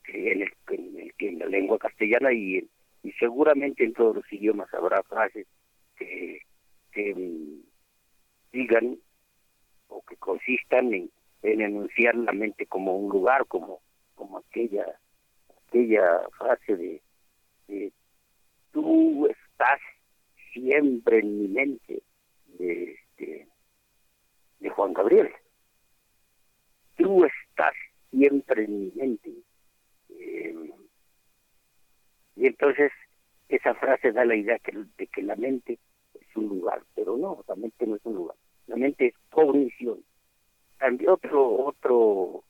que 0.03 0.31
en, 0.33 0.41
el, 0.41 1.13
en, 1.19 1.39
la 1.39 1.45
lengua 1.45 1.77
castellana 1.79 2.33
y 2.33 2.67
seguramente 3.19 3.83
en 3.83 3.93
todos 3.93 4.17
los 4.17 4.33
idiomas 4.33 4.73
habrá 4.73 5.01
frases 5.03 5.47
que, 5.95 6.41
que 6.91 7.15
mm, 7.15 7.61
digan 8.51 8.97
o 9.87 10.01
que 10.03 10.15
consistan 10.17 10.93
en, 10.93 11.11
en 11.43 11.61
enunciar 11.61 12.15
la 12.15 12.31
mente 12.31 12.65
como 12.65 12.97
un 12.97 13.11
lugar, 13.11 13.45
como, 13.47 13.81
como 14.21 14.37
aquella, 14.37 14.85
aquella 15.67 16.21
frase 16.37 17.01
de, 17.67 17.91
tú 18.71 19.25
estás 19.25 19.79
siempre 20.53 21.21
en 21.21 21.41
mi 21.41 21.47
mente 21.47 22.03
de, 22.59 22.99
de, 23.17 24.69
Juan 24.69 24.93
Gabriel. 24.93 25.31
Tú 26.97 27.25
estás 27.25 27.73
siempre 28.11 28.65
en 28.65 28.79
mi 28.79 28.91
mente. 28.91 29.31
Eh, 30.09 30.71
y 32.35 32.45
entonces 32.45 32.91
esa 33.49 33.73
frase 33.73 34.11
da 34.11 34.23
la 34.23 34.35
idea 34.35 34.59
que, 34.59 34.85
de 34.97 35.07
que 35.07 35.23
la 35.23 35.35
mente 35.35 35.79
es 36.13 36.35
un 36.35 36.47
lugar, 36.47 36.83
pero 36.93 37.17
no, 37.17 37.43
la 37.47 37.55
mente 37.55 37.87
no 37.87 37.95
es 37.95 38.05
un 38.05 38.13
lugar. 38.13 38.37
La 38.67 38.75
mente 38.75 39.07
es 39.07 39.15
cognición. 39.31 40.03
También 40.77 41.09
otro, 41.09 41.65
otro 41.65 42.43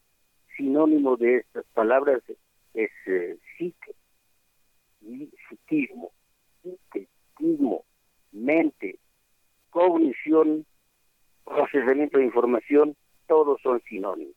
sinónimo 0.55 1.17
de 1.17 1.37
estas 1.37 1.65
palabras 1.73 2.21
es 2.73 2.91
eh, 3.05 3.37
psique, 3.57 3.95
y 5.01 5.31
psiquismo, 5.49 6.11
psiquismo, 6.61 7.83
mente, 8.31 8.99
cognición, 9.69 10.65
procesamiento 11.43 12.19
de 12.19 12.25
información, 12.25 12.95
todos 13.27 13.59
son 13.61 13.81
sinónimos. 13.89 14.35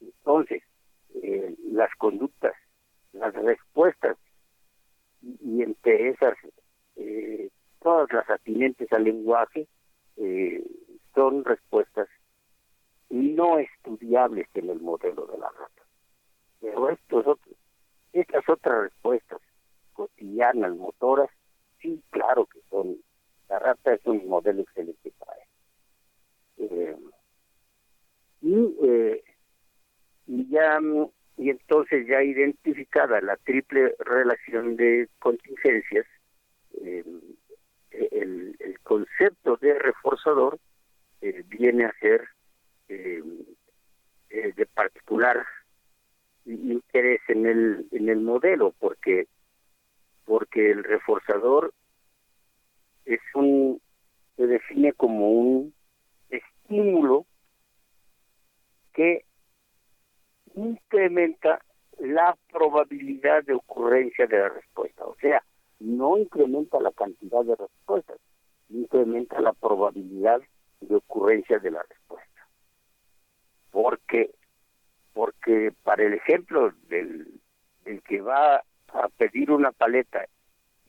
Entonces, 0.00 0.62
eh, 1.22 1.54
las 1.70 1.94
conductas, 1.96 2.54
las 3.12 3.32
respuestas 3.34 4.16
y 5.22 5.62
entre 5.62 6.10
esas 6.10 6.34
eh, 6.96 7.50
todas 7.80 8.12
las 8.12 8.28
atinentes 8.28 8.92
al 8.92 9.04
lenguaje 9.04 9.68
son 11.14 11.44
respuestas 11.44 11.85
estudiables 14.16 14.48
en 14.54 14.70
el 14.70 14.80
modelo 14.80 15.26
de 15.26 15.38
la 15.38 15.48
rata. 15.48 15.82
Pero 16.60 16.90
estos 16.90 17.26
otros, 17.26 17.56
estas 18.12 18.48
otras 18.48 18.82
respuestas 18.84 19.40
cotidianas, 19.92 20.74
motoras, 20.76 21.30
sí, 21.80 22.02
claro 22.10 22.46
que 22.46 22.60
son. 22.70 22.96
La 23.48 23.58
rata 23.58 23.94
es 23.94 24.04
un 24.06 24.26
modelo 24.28 24.62
excelente 24.62 25.12
para 25.18 25.32
eso. 25.34 25.46
Eh, 26.58 26.96
y, 28.42 28.76
eh, 28.82 29.24
y 30.26 30.48
ya 30.48 30.80
y 31.38 31.50
entonces 31.50 32.06
ya 32.08 32.22
identificada 32.22 33.20
la 33.20 33.36
triple 33.36 33.94
relación 33.98 34.76
de 34.76 35.08
contingencias, 35.18 36.06
eh, 36.82 37.04
el, 37.90 38.56
el, 38.58 38.80
concepto 38.80 39.56
de 39.56 39.78
reforzador 39.78 40.58
eh, 41.20 41.42
viene 41.46 41.84
a 41.84 41.92
ser 41.98 42.26
eh, 42.88 43.22
de 44.56 44.66
particular 44.66 45.44
interés 46.44 47.20
en 47.28 47.46
el 47.46 47.86
en 47.90 48.08
el 48.08 48.20
modelo 48.20 48.74
porque 48.78 49.26
porque 50.24 50.70
el 50.70 50.84
reforzador 50.84 51.72
es 53.04 53.20
un 53.34 53.80
se 54.36 54.46
define 54.46 54.92
como 54.92 55.30
un 55.30 55.74
estímulo 56.28 57.26
que 58.92 59.24
incrementa 60.54 61.60
la 61.98 62.36
probabilidad 62.52 63.44
de 63.44 63.54
ocurrencia 63.54 64.26
de 64.26 64.38
la 64.38 64.48
respuesta. 64.50 65.04
O 65.04 65.16
sea, 65.20 65.42
no 65.80 66.18
incrementa 66.18 66.80
la 66.80 66.92
cantidad 66.92 67.44
de 67.44 67.56
respuestas, 67.56 68.18
incrementa 68.68 69.40
la 69.40 69.52
probabilidad 69.52 70.40
de 70.80 70.96
ocurrencia 70.96 71.58
de 71.58 71.70
la 71.70 71.82
respuesta. 71.82 72.48
Porque, 73.70 74.30
porque 75.12 75.72
para 75.82 76.04
el 76.04 76.14
ejemplo 76.14 76.72
del, 76.88 77.40
del 77.84 78.02
que 78.02 78.20
va 78.20 78.56
a 78.56 79.08
pedir 79.16 79.50
una 79.50 79.72
paleta 79.72 80.24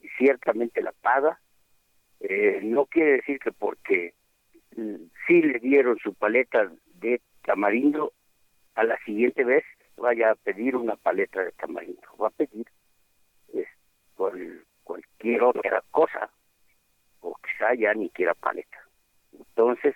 y 0.01 0.07
ciertamente 0.17 0.82
la 0.82 0.93
paga, 0.93 1.39
eh, 2.19 2.61
no 2.63 2.86
quiere 2.86 3.17
decir 3.17 3.39
que 3.39 3.51
porque 3.51 4.13
mm, 4.75 4.95
sí 5.28 5.41
le 5.41 5.59
dieron 5.59 5.97
su 5.99 6.13
paleta 6.13 6.71
de 6.95 7.21
tamarindo, 7.43 8.13
a 8.75 8.84
la 8.84 8.97
siguiente 9.03 9.43
vez 9.43 9.63
vaya 9.97 10.32
a 10.32 10.36
pedir 10.36 10.75
una 10.75 10.95
paleta 10.95 11.43
de 11.43 11.51
tamarindo, 11.53 12.01
va 12.21 12.28
a 12.28 12.32
pedir 12.32 12.67
es, 13.53 13.67
cualquier 14.84 15.43
otra 15.43 15.84
cosa, 15.91 16.30
o 17.21 17.36
quizá 17.43 17.73
ya 17.73 17.93
ni 17.95 18.09
quiera 18.09 18.36
paleta. 18.36 18.78
Entonces, 19.34 19.95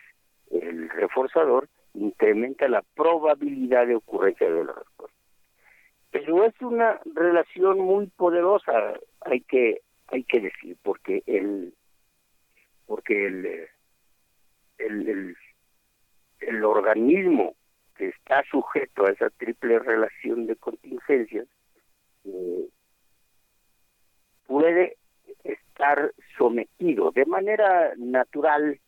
el 0.49 0.89
reforzador 0.89 1.69
incrementa 1.93 2.67
la 2.67 2.81
probabilidad 2.95 3.85
de 3.85 3.95
ocurrencia 3.95 4.49
de 4.49 4.63
la 4.63 4.73
respuesta. 4.73 5.17
Pero 6.09 6.43
es 6.43 6.59
una 6.61 6.99
relación 7.13 7.79
muy 7.79 8.07
poderosa, 8.07 8.99
hay 9.21 9.41
que 9.41 9.81
hay 10.07 10.23
que 10.25 10.41
decir, 10.41 10.75
porque 10.81 11.23
el 11.25 11.73
porque 12.85 13.27
el 13.27 13.45
el, 14.79 15.07
el, 15.07 15.37
el 16.39 16.65
organismo 16.65 17.55
está 18.09 18.43
sujeto 18.49 19.05
a 19.05 19.11
esa 19.11 19.29
triple 19.29 19.79
relación 19.79 20.47
de 20.47 20.55
contingencias, 20.55 21.47
eh, 22.25 22.67
puede 24.47 24.97
sometido 26.37 27.11
de 27.11 27.25
manera 27.25 27.93
natural 27.97 28.79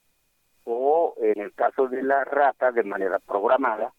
o 0.66 1.16
en 1.22 1.42
el 1.42 1.54
caso 1.54 1.88
de 1.88 2.04
la 2.04 2.24
rata 2.24 2.72
de 2.72 2.84
manera 2.84 3.20
programada 3.20 3.94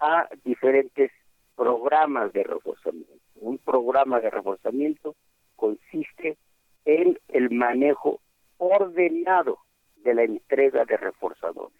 a 0.00 0.28
diferentes 0.44 1.10
programas 1.56 2.32
de 2.32 2.44
reforzamiento. 2.44 3.12
Un 3.36 3.58
programa 3.58 4.20
de 4.20 4.30
reforzamiento 4.30 5.14
consiste 5.56 6.38
en 6.84 7.18
el 7.28 7.50
manejo 7.50 8.20
ordenado 8.58 9.58
de 9.96 10.14
la 10.14 10.22
entrega 10.22 10.84
de 10.84 10.96
reforzadores. 10.96 11.76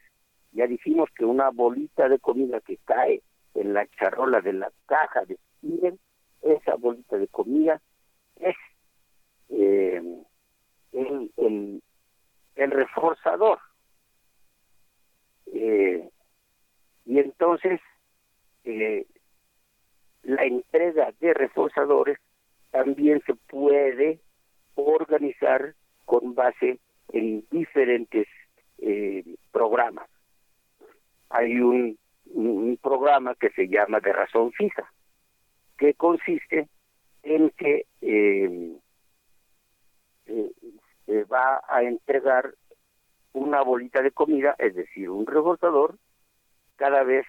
Ya 0.53 0.67
dijimos 0.67 1.09
que 1.17 1.25
una 1.25 1.51
bolita 1.51 2.09
de 2.09 2.19
comida 2.19 2.61
que 2.61 2.79
cae 2.85 3.23
en 3.55 3.73
la 3.75 3.87
charola 3.99 4.41
de 4.41 4.53
la 4.53 4.71
caja 4.87 5.25
de 5.25 5.39
Steven, 5.59 5.99
esa 6.43 6.77
bolita 6.77 7.17
de 7.17 7.29
comida 7.29 7.81
es 8.37 8.57
eh, 9.51 10.03
el, 11.37 11.83
el, 12.57 12.71
reforzador. 12.71 13.59
Eh, 15.53 16.09
y 17.07 17.19
entonces 17.19 17.81
eh, 18.65 19.07
la 20.23 20.45
entrega 20.45 21.13
de 21.21 21.35
reforzadores 21.35 22.19
también 22.71 23.23
se 23.27 23.35
puede 23.35 24.21
organizar 24.75 25.75
con 26.05 26.35
base 26.35 26.79
en 27.13 27.45
diferentes 27.51 28.27
programas 29.51 30.09
hay 31.31 31.61
un, 31.61 31.99
un 32.27 32.79
programa 32.83 33.35
que 33.35 33.51
se 33.51 33.69
llama 33.69 34.01
de 34.01 34.13
razón 34.13 34.53
fija, 34.53 34.91
que 35.77 35.95
consiste 35.95 36.69
en 37.23 37.51
que 37.51 37.87
eh, 38.01 38.73
eh, 40.27 40.53
se 41.09 41.25
va 41.25 41.63
a 41.67 41.83
entregar 41.83 42.55
una 43.33 43.63
bolita 43.63 44.03
de 44.03 44.11
comida, 44.11 44.55
es 44.59 44.75
decir, 44.75 45.09
un 45.09 45.27
reforzador, 45.27 45.97
cada 46.77 47.03
vez 47.03 47.27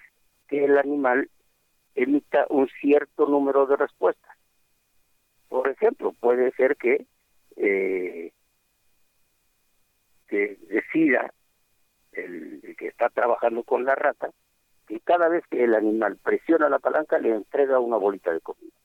que 0.50 0.66
el 0.66 0.78
animal 0.78 1.30
emita 1.96 2.46
un 2.50 2.68
cierto 2.82 3.26
número 3.26 3.66
de 3.68 3.78
respuestas. 3.78 4.38
Por 5.48 5.70
ejemplo, 5.70 6.14
puede 6.20 6.52
ser 6.52 6.76
que, 6.76 7.06
eh, 7.56 8.34
que 10.28 10.58
decida 10.68 11.34
el, 12.12 12.76
que 12.78 12.88
está 12.88 13.10
trabajando 13.10 13.64
con 13.64 13.86
la 13.86 13.96
rata, 13.96 14.30
que 14.88 15.00
cada 15.00 15.30
vez 15.30 15.46
que 15.50 15.64
el 15.64 15.74
animal 15.74 16.18
presiona 16.18 16.68
la 16.68 16.80
palanca 16.80 17.18
le 17.18 17.34
entrega 17.34 17.80
una 17.80 17.96
bolita 17.96 18.34
de 18.34 18.42
comida. 18.42 18.76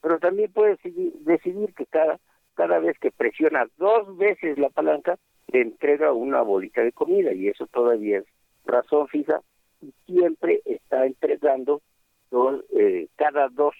pero 0.00 0.18
también 0.20 0.50
puede 0.52 0.78
decidir, 1.24 1.74
que 1.74 1.84
cada, 1.86 2.18
cada 2.56 2.78
vez 2.78 2.98
que 2.98 3.12
presiona 3.12 3.66
dos 3.76 4.16
veces 4.16 4.58
la 4.58 4.70
palanca, 4.70 5.18
le 5.48 5.60
entrega 5.60 6.12
una 6.12 6.42
bolita 6.42 6.82
de 6.82 6.90
comida 6.90 7.32
y 7.32 7.48
eso 7.48 7.66
todavía 7.66 8.18
es 8.18 8.24
razón 8.64 9.06
fija 9.08 9.40
y 9.80 9.92
siempre 10.06 10.62
está 10.64 11.06
entregando 11.06 11.82
dos, 12.30 12.64
eh, 12.70 13.08
cada 13.16 13.48
dos 13.48 13.74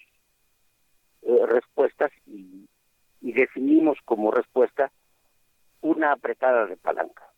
eh, 1.22 1.47
respuestas 1.47 2.12
y, 2.27 2.68
definimos 3.20 3.99
como 4.05 4.31
respuesta 4.31 4.91
una 5.83 6.12
apretada 6.12 6.64
de 6.66 6.77
palanca. 6.77 7.29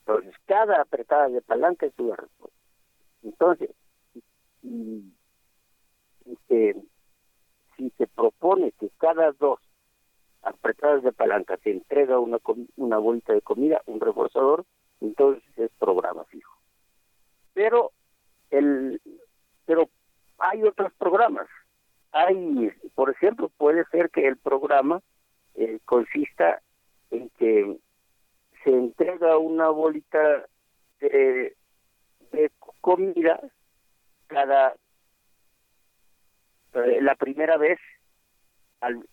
Entonces, 0.00 0.34
cada 0.46 0.80
apretada 0.80 1.28
de 1.28 1.42
palanca 1.42 1.86
es 1.86 1.92
una 1.98 2.16
respuesta. 2.16 2.58
Entonces, 3.22 3.70
si, 4.62 5.12
se, 6.48 6.74
si 7.76 7.90
se 7.90 8.06
propone 8.08 8.72
que 8.80 8.88
cada 8.98 9.30
dos 9.32 9.60
apretadas 10.44 11.02
de 11.02 11.12
palanca 11.12 11.56
se 11.58 11.70
entrega 11.70 12.18
una, 12.18 12.38
una 12.76 12.98
bolita 12.98 13.32
de 13.32 13.40
comida, 13.40 13.80
un 13.86 14.00
reforzador, 14.00 14.64
entonces 15.00 15.42
es 15.56 15.70
programa 15.78 16.24
fijo. 16.24 16.52
Pero 17.54 17.92
el 18.50 19.00
pero 19.66 19.88
hay 20.38 20.62
otros 20.62 20.92
programas. 20.94 21.46
Hay, 22.12 22.70
por 22.94 23.10
ejemplo, 23.10 23.50
puede 23.56 23.84
ser 23.86 24.10
que 24.10 24.26
el 24.26 24.36
programa 24.36 25.00
eh, 25.54 25.78
consista 25.84 26.60
en 27.10 27.28
que 27.30 27.78
se 28.62 28.70
entrega 28.70 29.38
una 29.38 29.68
bolita 29.68 30.46
de, 31.00 31.56
comida 32.80 33.40
cada 34.26 34.74
eh, 36.74 37.00
la 37.00 37.14
primera 37.14 37.56
vez 37.56 37.78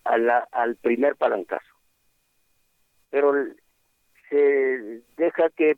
al, 0.04 0.46
al 0.50 0.76
primer 0.76 1.16
palancazo. 1.16 1.74
Pero 3.10 3.32
se 4.28 5.02
deja 5.16 5.50
que, 5.50 5.76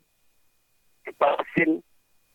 pasen 1.17 1.83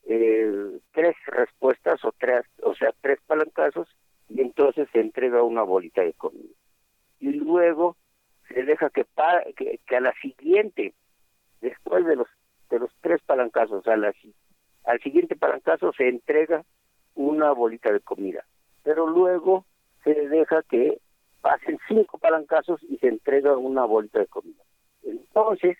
eh, 0.04 0.78
tres 0.92 1.16
respuestas 1.26 2.04
o 2.04 2.12
tres, 2.12 2.42
o 2.62 2.74
sea, 2.74 2.92
tres 3.00 3.18
palancazos 3.26 3.88
y 4.28 4.40
entonces 4.40 4.88
se 4.92 5.00
entrega 5.00 5.42
una 5.42 5.62
bolita 5.62 6.02
de 6.02 6.12
comida. 6.12 6.54
Y 7.18 7.32
luego 7.32 7.96
se 8.48 8.62
deja 8.62 8.90
que, 8.90 9.04
que 9.86 9.96
a 9.96 10.00
la 10.00 10.12
siguiente 10.20 10.94
después 11.60 12.04
de 12.06 12.16
los 12.16 12.28
de 12.70 12.78
los 12.78 12.90
tres 13.00 13.20
palancazos 13.22 13.84
al 13.88 15.00
siguiente 15.02 15.36
palancazo 15.36 15.92
se 15.92 16.08
entrega 16.08 16.64
una 17.14 17.52
bolita 17.52 17.92
de 17.92 18.00
comida 18.00 18.44
pero 18.82 19.06
luego 19.06 19.66
se 20.04 20.14
deja 20.28 20.62
que 20.62 21.00
pasen 21.40 21.78
cinco 21.88 22.18
palancazos 22.18 22.82
y 22.84 22.98
se 22.98 23.08
entrega 23.08 23.56
una 23.56 23.84
bolita 23.84 24.18
de 24.18 24.26
comida 24.26 24.62
entonces 25.02 25.76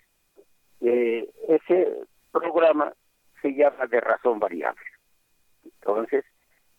eh, 0.81 1.29
ese 1.49 1.97
programa 2.33 2.93
se 3.43 3.55
llama 3.55 3.87
de 3.87 4.01
razón 4.01 4.39
variable 4.39 4.83
entonces 5.65 6.25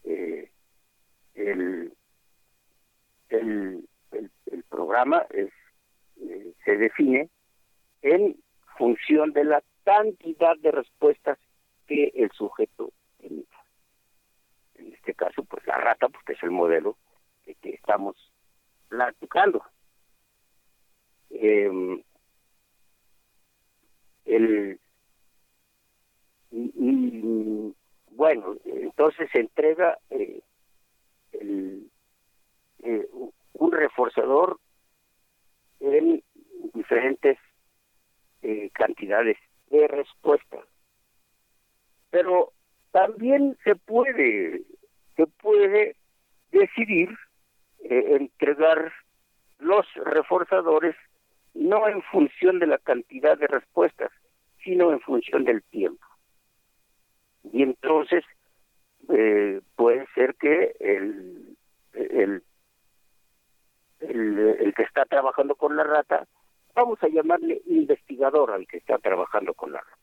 eh, 0.03 0.49
el, 1.35 1.93
el, 3.29 3.87
el, 4.11 4.63
programa 4.69 5.25
es, 5.29 5.51
eh, 6.21 6.53
se 6.65 6.77
define 6.77 7.29
en 8.01 8.35
función 8.77 9.31
de 9.33 9.45
la 9.45 9.63
cantidad 9.83 10.57
de 10.57 10.71
respuestas 10.71 11.37
que 11.87 12.11
el 12.15 12.31
sujeto 12.31 12.91
emita. 13.19 13.57
En 14.75 14.93
este 14.93 15.13
caso, 15.13 15.43
pues 15.43 15.65
la 15.67 15.77
rata, 15.77 16.09
porque 16.09 16.33
es 16.33 16.43
el 16.43 16.51
modelo 16.51 16.97
que, 17.43 17.55
estamos 17.63 18.15
platicando. 18.91 19.63
Eh, 21.29 22.03
el, 24.25 24.79
y, 26.51 27.73
bueno, 28.11 28.57
entonces 28.65 29.29
se 29.31 29.39
entrega 29.39 29.97
eh, 30.09 30.41
el, 31.31 31.89
eh, 32.83 33.07
un 33.53 33.71
reforzador 33.71 34.59
en 35.79 36.21
diferentes 36.73 37.37
eh, 38.41 38.69
cantidades 38.73 39.37
de 39.69 39.87
respuestas. 39.87 40.65
Pero 42.09 42.51
también 42.91 43.57
se 43.63 43.75
puede, 43.75 44.63
se 45.15 45.27
puede 45.27 45.95
decidir 46.51 47.09
eh, 47.83 48.17
entregar 48.19 48.91
los 49.59 49.85
reforzadores 49.95 50.95
no 51.53 51.87
en 51.87 52.01
función 52.03 52.59
de 52.59 52.67
la 52.67 52.77
cantidad 52.77 53.37
de 53.37 53.47
respuestas, 53.47 54.11
sino 54.63 54.91
en 54.91 55.01
función 55.01 55.43
del 55.43 55.63
tiempo. 55.63 56.05
Y 57.51 57.63
entonces 57.63 58.23
eh, 59.09 59.61
puede 59.75 60.07
ser 60.15 60.35
que 60.35 60.75
el, 60.79 61.57
el, 61.93 62.43
el, 63.99 64.39
el 64.59 64.73
que 64.73 64.83
está 64.83 65.05
trabajando 65.05 65.55
con 65.55 65.75
la 65.75 65.83
rata 65.83 66.27
vamos 66.73 67.01
a 67.03 67.07
llamarle 67.07 67.61
investigador 67.65 68.51
al 68.51 68.67
que 68.67 68.77
está 68.77 68.97
trabajando 68.99 69.53
con 69.53 69.73
la 69.73 69.81
rata. 69.81 69.97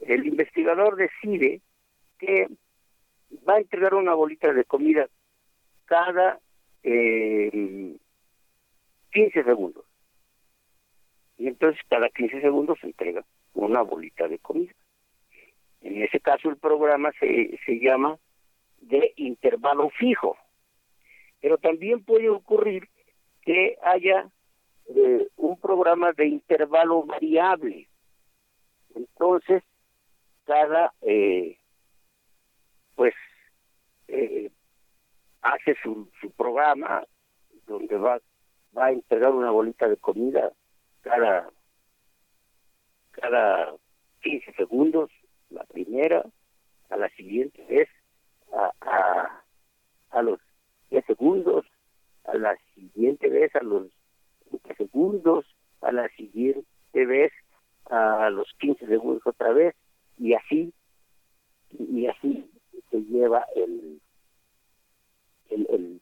El 0.00 0.26
investigador 0.26 0.96
decide 0.96 1.60
que 2.18 2.48
va 3.48 3.54
a 3.54 3.58
entregar 3.60 3.94
una 3.94 4.14
bolita 4.14 4.52
de 4.52 4.64
comida 4.64 5.08
cada 5.86 6.38
eh, 6.82 7.96
15 9.12 9.44
segundos. 9.44 9.84
Y 11.38 11.48
entonces 11.48 11.80
cada 11.88 12.08
15 12.08 12.40
segundos 12.40 12.78
se 12.80 12.86
entrega 12.86 13.24
una 13.54 13.82
bolita 13.82 14.28
de 14.28 14.38
comida. 14.38 14.72
En 15.80 16.02
ese 16.02 16.20
caso 16.20 16.48
el 16.48 16.56
programa 16.56 17.12
se, 17.18 17.58
se 17.66 17.80
llama 17.80 18.18
de 18.80 19.12
intervalo 19.16 19.90
fijo. 19.90 20.36
Pero 21.40 21.58
también 21.58 22.04
puede 22.04 22.28
ocurrir 22.28 22.88
que 23.42 23.76
haya 23.82 24.30
un 25.36 25.58
programa 25.60 26.12
de 26.12 26.26
intervalo 26.26 27.04
variable. 27.04 27.88
Entonces, 28.94 29.62
cada, 30.44 30.92
eh, 31.02 31.56
pues, 32.94 33.14
eh, 34.08 34.50
hace 35.42 35.76
su, 35.82 36.08
su 36.20 36.30
programa 36.30 37.04
donde 37.66 37.96
va, 37.96 38.20
va 38.76 38.86
a 38.86 38.92
entregar 38.92 39.32
una 39.32 39.50
bolita 39.50 39.88
de 39.88 39.96
comida 39.96 40.52
cada, 41.02 41.50
cada 43.12 43.74
15 44.22 44.52
segundos, 44.54 45.10
la 45.50 45.64
primera, 45.64 46.24
a 46.90 46.96
la 46.96 47.08
siguiente 47.10 47.64
vez, 47.68 47.88
a, 48.52 48.72
a, 48.80 49.44
a 50.10 50.22
los 50.22 50.38
10 50.90 51.04
segundos, 51.06 51.66
a 52.24 52.34
la 52.34 52.56
siguiente 52.74 53.28
vez 53.28 53.54
a 53.56 53.62
los 53.62 53.88
segundos, 54.76 55.46
a 55.80 55.92
la 55.92 56.08
siguiente 56.10 57.06
vez 57.06 57.32
a 57.86 58.30
los 58.30 58.52
15 58.60 58.86
segundos 58.86 59.26
otra 59.26 59.52
vez 59.52 59.74
y 60.18 60.34
así 60.34 60.72
y 61.70 62.06
así 62.06 62.50
se 62.90 63.02
lleva 63.04 63.44
el 63.56 64.01
el, 65.54 65.66
el 65.70 66.00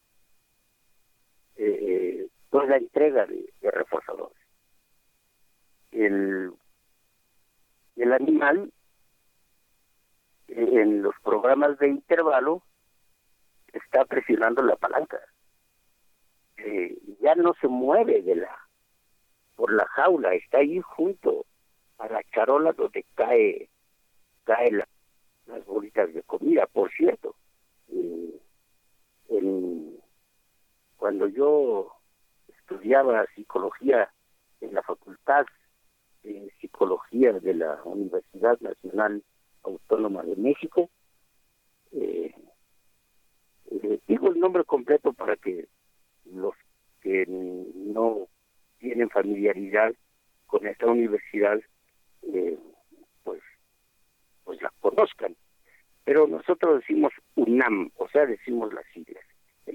eh, 1.57 2.29
toda 2.51 2.67
la 2.67 2.77
entrega 2.77 3.27
de, 3.27 3.53
reforzadores 3.63 4.39
el 5.93 6.53
el 7.97 8.13
animal 8.13 8.73
en 10.49 11.03
los 11.03 11.15
programas 11.23 11.79
de 11.79 11.89
intervalo 11.89 12.63
está 13.73 14.05
presionando 14.05 14.63
la 14.63 14.77
palanca 14.77 15.21
eh, 16.57 16.97
ya 17.21 17.35
no 17.35 17.55
se 17.61 17.69
mueve 17.69 18.23
de 18.23 18.37
la 18.37 18.71
por 19.61 19.75
la 19.75 19.85
jaula, 19.89 20.33
está 20.33 20.59
ahí 20.59 20.81
junto 20.81 21.45
a 21.99 22.09
la 22.09 22.23
charola 22.33 22.73
donde 22.73 23.05
cae 23.15 23.69
cae 24.45 24.71
las 24.71 25.67
bolitas 25.67 26.15
de 26.15 26.23
comida, 26.23 26.67
por 26.67 26.91
cierto. 26.93 27.37
Cuando 30.97 31.29
yo 31.29 31.93
estudiaba 32.49 33.27
psicología 33.35 34.13
en 34.61 34.75
la 34.75 34.83
Facultad 34.83 35.47
de 36.23 36.53
Psicología 36.61 37.33
de 37.33 37.55
la 37.55 37.81
Universidad 37.85 38.59
Nacional 38.61 39.23
Autónoma 39.63 40.23
de 40.23 40.37
México, 40.37 40.91
eh, 41.93 42.35
eh, 43.71 44.01
digo 44.07 44.29
el 44.29 44.41
nombre 44.41 44.65
completo 44.65 45.13
para 45.13 45.37
que 45.37 45.69
los 46.25 46.55
que 47.01 47.25
no 47.27 48.29
tienen 48.79 49.11
familiaridad 49.11 49.95
con 50.47 50.67
esta 50.67 50.87
universidad, 50.87 51.61
eh, 52.23 52.59
pues, 53.23 53.41
pues 54.45 54.61
la 54.61 54.73
conozcan. 54.81 55.37
Pero 56.05 56.27
nosotros 56.27 56.81
decimos 56.81 57.13
UNAM, 57.37 57.91
o 57.97 58.09
sea, 58.09 58.27
decimos 58.27 58.73
las 58.73 58.85
siglas. 58.93 59.20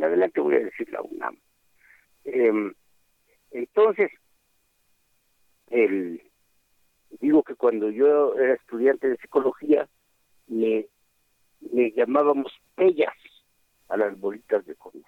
Adelante 0.05 0.41
voy 0.41 0.55
a 0.55 0.59
decir 0.59 0.89
la 0.91 1.01
UNAM. 1.01 1.37
Em, 2.23 2.73
entonces, 3.51 4.11
el, 5.67 6.21
digo 7.19 7.43
que 7.43 7.55
cuando 7.55 7.89
yo 7.89 8.35
era 8.35 8.53
estudiante 8.53 9.09
de 9.09 9.17
psicología, 9.17 9.87
le, 10.47 10.89
le 11.71 11.91
llamábamos 11.91 12.51
pellas 12.75 13.13
a 13.89 13.97
las 13.97 14.19
bolitas 14.19 14.65
de 14.65 14.75
comida. 14.75 15.07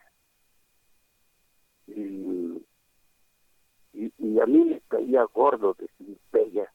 Y, 1.88 2.64
y, 3.93 4.39
a 4.39 4.45
mí 4.45 4.66
me 4.66 4.82
caía 4.88 5.24
gordo 5.24 5.76
decir 5.80 6.18
pellas, 6.32 6.70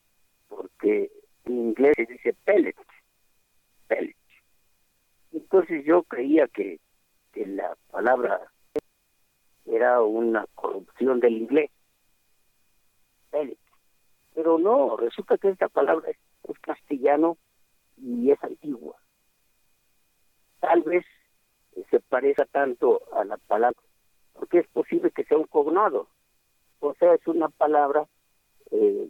porque 0.49 1.11
en 1.45 1.53
inglés 1.53 1.95
se 1.97 2.07
dice 2.07 2.35
pellets, 2.45 2.81
pellets. 3.87 4.18
Entonces 5.33 5.85
yo 5.85 6.03
creía 6.05 6.49
que, 6.49 6.81
que 7.33 7.47
la 7.47 7.76
palabra 7.91 8.53
era 9.66 10.03
una 10.03 10.47
corrupción 10.55 11.20
del 11.20 11.39
inglés. 11.39 11.70
Pero 14.35 14.59
no, 14.59 14.97
resulta 14.97 15.39
que 15.39 15.51
esta 15.51 15.68
palabra 15.68 16.11
es, 16.11 16.16
castellano 16.61 17.39
y 17.97 18.30
es 18.30 18.43
antigua. 18.45 18.97
Tal 20.61 20.83
vez 20.83 21.05
se 21.91 22.01
parezca 22.01 22.45
tanto 22.47 23.01
a 23.12 23.24
la 23.24 23.37
palabra, 23.37 23.80
porque 24.35 24.59
es 24.59 24.68
posible 24.68 25.11
que 25.11 25.24
sea 25.24 25.39
un 25.39 25.47
cognado. 25.47 26.09
O 26.80 26.95
sea, 26.95 27.14
es 27.14 27.26
una 27.26 27.49
palabra 27.49 28.07
eh, 28.70 29.09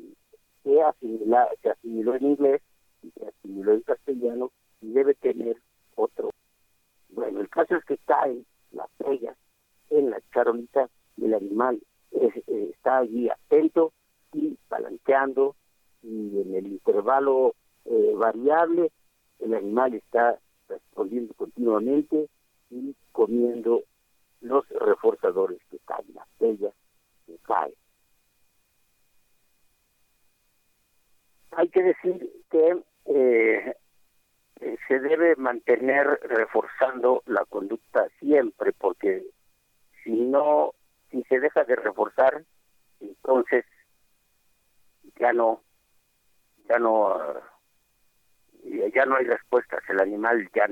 que 0.62 0.82
asimila, 0.82 1.48
se 1.62 1.70
asimiló 1.70 2.14
en 2.14 2.24
inglés 2.24 2.62
y 3.02 3.10
se 3.10 3.26
asimiló 3.26 3.72
en 3.72 3.80
castellano 3.82 4.52
y 4.80 4.92
debe 4.92 5.14
tener 5.14 5.56
otro. 5.94 6.30
Bueno, 7.12 7.40
el 7.40 7.48
caso 7.48 7.76
es 7.76 7.84
que 7.84 7.98
caen 7.98 8.44
las 8.72 8.88
pellas 8.98 9.36
en 9.90 10.10
la 10.10 10.20
charolita 10.32 10.88
del 11.16 11.34
animal. 11.34 11.80
Eh, 12.12 12.42
está 12.70 12.98
allí 12.98 13.28
atento 13.28 13.92
y 14.32 14.58
balanceando 14.68 15.54
y 16.02 16.40
en 16.40 16.54
el 16.54 16.66
intervalo 16.66 17.54
eh, 17.84 18.12
variable 18.16 18.90
el 19.40 19.54
animal 19.54 19.94
está 19.94 20.38
respondiendo 20.68 21.34
continuamente 21.34 22.28
y 22.70 22.94
comiendo 23.12 23.82
los 24.40 24.68
reforzadores 24.68 25.60
que 25.70 25.78
caen, 25.80 26.06
las 26.14 26.26
bellas 26.38 26.72
que 27.26 27.36
caen. 27.42 27.74
Hay 31.52 31.68
que 31.68 31.82
decir 31.82 32.32
que 32.50 32.82
eh, 33.06 33.74
se 34.86 35.00
debe 35.00 35.36
mantener 35.36 36.06
reforzando 36.22 37.22
la 37.26 37.44
conducta 37.44 38.08
siempre, 38.20 38.72
porque 38.72 39.24
si 40.02 40.10
no, 40.12 40.72
si 41.10 41.22
se 41.24 41.40
deja 41.40 41.64
de 41.64 41.76
reforzar, 41.76 42.44
entonces 43.00 43.64
ya 45.18 45.32
no, 45.32 45.62
ya 46.68 46.78
no, 46.78 47.18
ya 48.94 49.06
no 49.06 49.16
hay 49.16 49.24
respuestas, 49.24 49.82
el 49.88 50.00
animal 50.00 50.48
ya, 50.54 50.68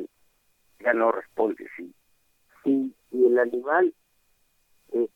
ya 0.81 0.93
no 0.93 1.13
responde. 1.13 1.69
Si, 1.77 1.95
si, 2.63 2.95
el 3.13 3.39
animal 3.39 3.93
eh, 4.93 5.09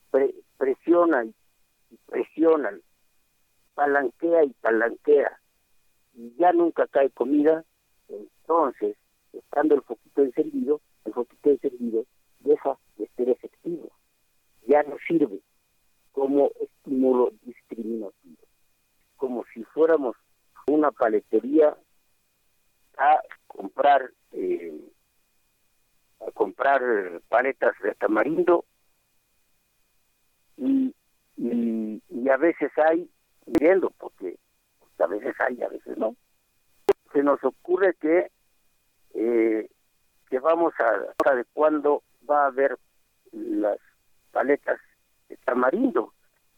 presiona 0.57 1.25
y 1.25 1.35
presiona, 2.07 2.73
palanquea 3.75 4.45
y 4.45 4.51
palanquea, 4.55 5.41
y 6.15 6.35
ya 6.37 6.53
nunca 6.53 6.87
cae 6.89 7.11
comida, 7.11 7.65
entonces, 8.45 8.97
estando 9.33 9.75
el 9.75 9.83
foquito 9.83 10.23
encendido, 10.23 10.81
el 11.05 11.15
foquito 11.15 11.51
encendido 11.51 12.05
deja 12.41 12.79
de 12.99 13.09
ser 13.17 13.31
efectivo, 13.31 13.91
ya 14.67 14.83
no 14.83 14.97
sirve 15.09 15.41
como 16.13 16.51
estímulo 16.61 17.33
discriminativo 17.43 18.45
como 19.17 19.45
si 19.55 19.65
fuéramos 19.65 20.17
una 20.67 20.91
paletería 20.91 21.75
a 22.99 23.21
comprar 23.47 24.11
eh, 24.33 24.79
a 26.21 26.31
comprar 26.33 26.83
paletas 27.29 27.75
de 27.83 27.95
tamarindo 27.95 28.67
y, 30.59 30.95
y, 31.37 32.29
a 32.29 32.37
veces 32.37 32.71
hay 32.77 33.09
viendo 33.47 33.91
porque 33.99 34.39
a 34.99 35.07
veces 35.07 35.35
hay 35.41 35.63
a 35.63 35.69
veces 35.69 35.97
no 35.97 36.17
se 37.13 37.23
nos 37.23 37.43
ocurre 37.45 37.95
que 38.01 38.31
eh, 39.15 39.69
que 40.29 40.39
vamos 40.39 40.75
a 40.79 41.35
de 41.35 41.45
cuándo 41.53 42.03
va 42.29 42.45
a 42.45 42.47
haber 42.49 42.79
las 43.33 43.79
paletas 44.33 44.81
de 45.29 45.37
tamarindo 45.39 46.13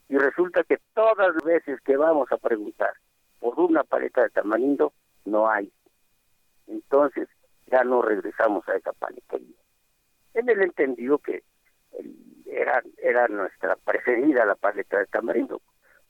y 0.09 0.19
resulta 0.19 0.63
que 0.65 0.79
todas 0.95 1.35
las 1.35 1.45
veces 1.45 1.81
que 1.83 1.97
vamos 1.97 2.31
a 2.31 2.37
preguntar 2.37 2.93
por 3.41 3.59
una 3.61 3.85
paleta 3.85 4.23
de 4.23 4.31
tamarindo, 4.31 4.93
no 5.25 5.49
hay. 5.49 5.73
Entonces 6.67 7.29
ya 7.67 7.83
no 7.85 8.03
regresamos 8.03 8.67
a 8.69 8.77
esa 8.77 8.93
paletería. 8.93 9.57
En 10.35 10.49
el 10.49 10.63
entendido 10.63 11.19
que 11.19 11.43
era, 12.47 12.83
era 12.99 13.29
nuestra 13.29 13.77
preferida 13.77 14.45
la 14.45 14.55
paleta 14.55 14.99
de 14.99 15.07
tamarindo. 15.07 15.61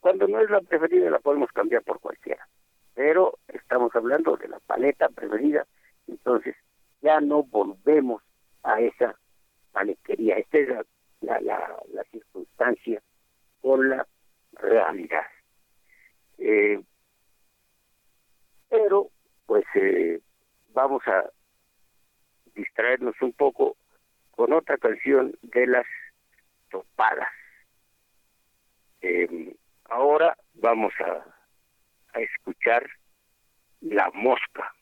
Cuando 0.00 0.28
no 0.28 0.40
es 0.40 0.50
la 0.50 0.60
preferida 0.60 1.10
la 1.10 1.18
podemos 1.18 1.50
cambiar 1.52 1.82
por 1.82 2.00
cualquiera. 2.00 2.46
Pero 2.94 3.38
estamos 3.48 3.94
hablando 3.94 4.36
de 4.36 4.48
la 4.48 4.58
paleta 4.60 5.08
preferida, 5.08 5.66
entonces 6.06 6.56
ya 7.02 7.20
no 7.20 7.42
volvemos 7.42 8.22
a 8.62 8.80
esa 8.80 9.18
paletería. 9.72 10.36
Esta 10.38 10.58
es 10.58 10.68
la, 11.20 11.40
la, 11.40 11.82
la 11.92 12.04
circunstancia 12.04 13.02
con 13.60 13.88
la 13.88 14.06
realidad. 14.52 15.26
Eh, 16.38 16.82
pero, 18.68 19.10
pues, 19.46 19.64
eh, 19.74 20.20
vamos 20.72 21.02
a 21.06 21.30
distraernos 22.54 23.14
un 23.20 23.32
poco 23.32 23.76
con 24.32 24.52
otra 24.52 24.76
canción 24.78 25.36
de 25.42 25.66
las 25.66 25.86
topadas. 26.70 27.28
Eh, 29.00 29.54
ahora 29.84 30.36
vamos 30.54 30.92
a, 31.00 31.24
a 32.14 32.20
escuchar 32.20 32.86
La 33.80 34.10
Mosca. 34.14 34.74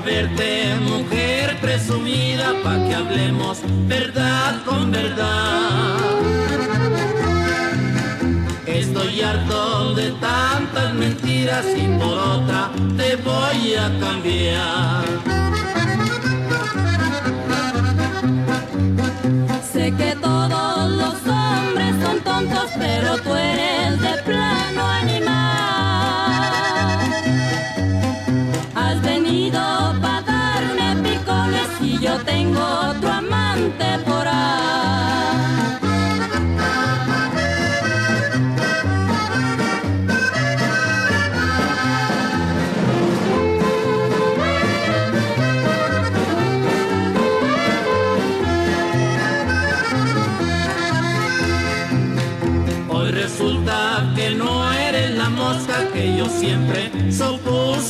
Verte, 0.00 0.74
mujer 0.80 1.58
presumida, 1.60 2.54
pa' 2.62 2.78
que 2.86 2.94
hablemos 2.94 3.58
verdad 3.86 4.64
con 4.64 4.90
verdad. 4.90 6.17
Estoy 9.08 9.22
harto 9.22 9.94
de 9.94 10.10
tantas 10.20 10.92
mentiras 10.92 11.64
y 11.74 11.88
por 11.98 12.18
otra 12.18 12.70
te 12.94 13.16
voy 13.16 13.74
a 13.74 13.98
cambiar. 13.98 15.04
Sé 19.72 19.94
que 19.96 20.14
todos 20.16 20.90
los 20.90 21.14
hombres 21.26 21.94
son 22.04 22.20
tontos, 22.20 22.67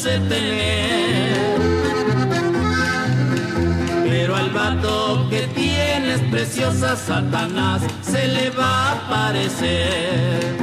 supuse 0.09 0.19
tener 0.29 0.89
que 5.31 5.47
tienes 5.55 6.21
preciosa 6.31 6.97
Satanás 6.97 7.83
se 8.03 8.27
le 8.29 8.51
va 8.51 8.65
a 8.65 8.93
aparecer. 8.93 10.57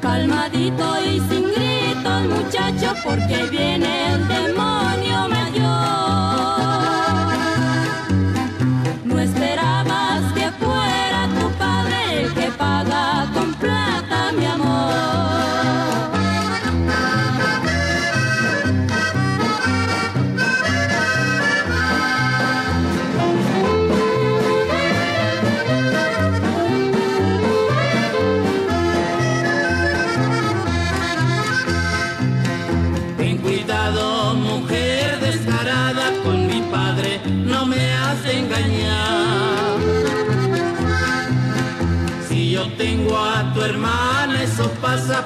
Calmadito 0.00 0.94
y 1.04 1.20
sin 1.28 1.44
gritos 1.52 2.22
muchacho 2.28 2.94
porque 3.04 3.44
viene 3.50 4.12
el 4.14 4.28
demonio 4.28 4.51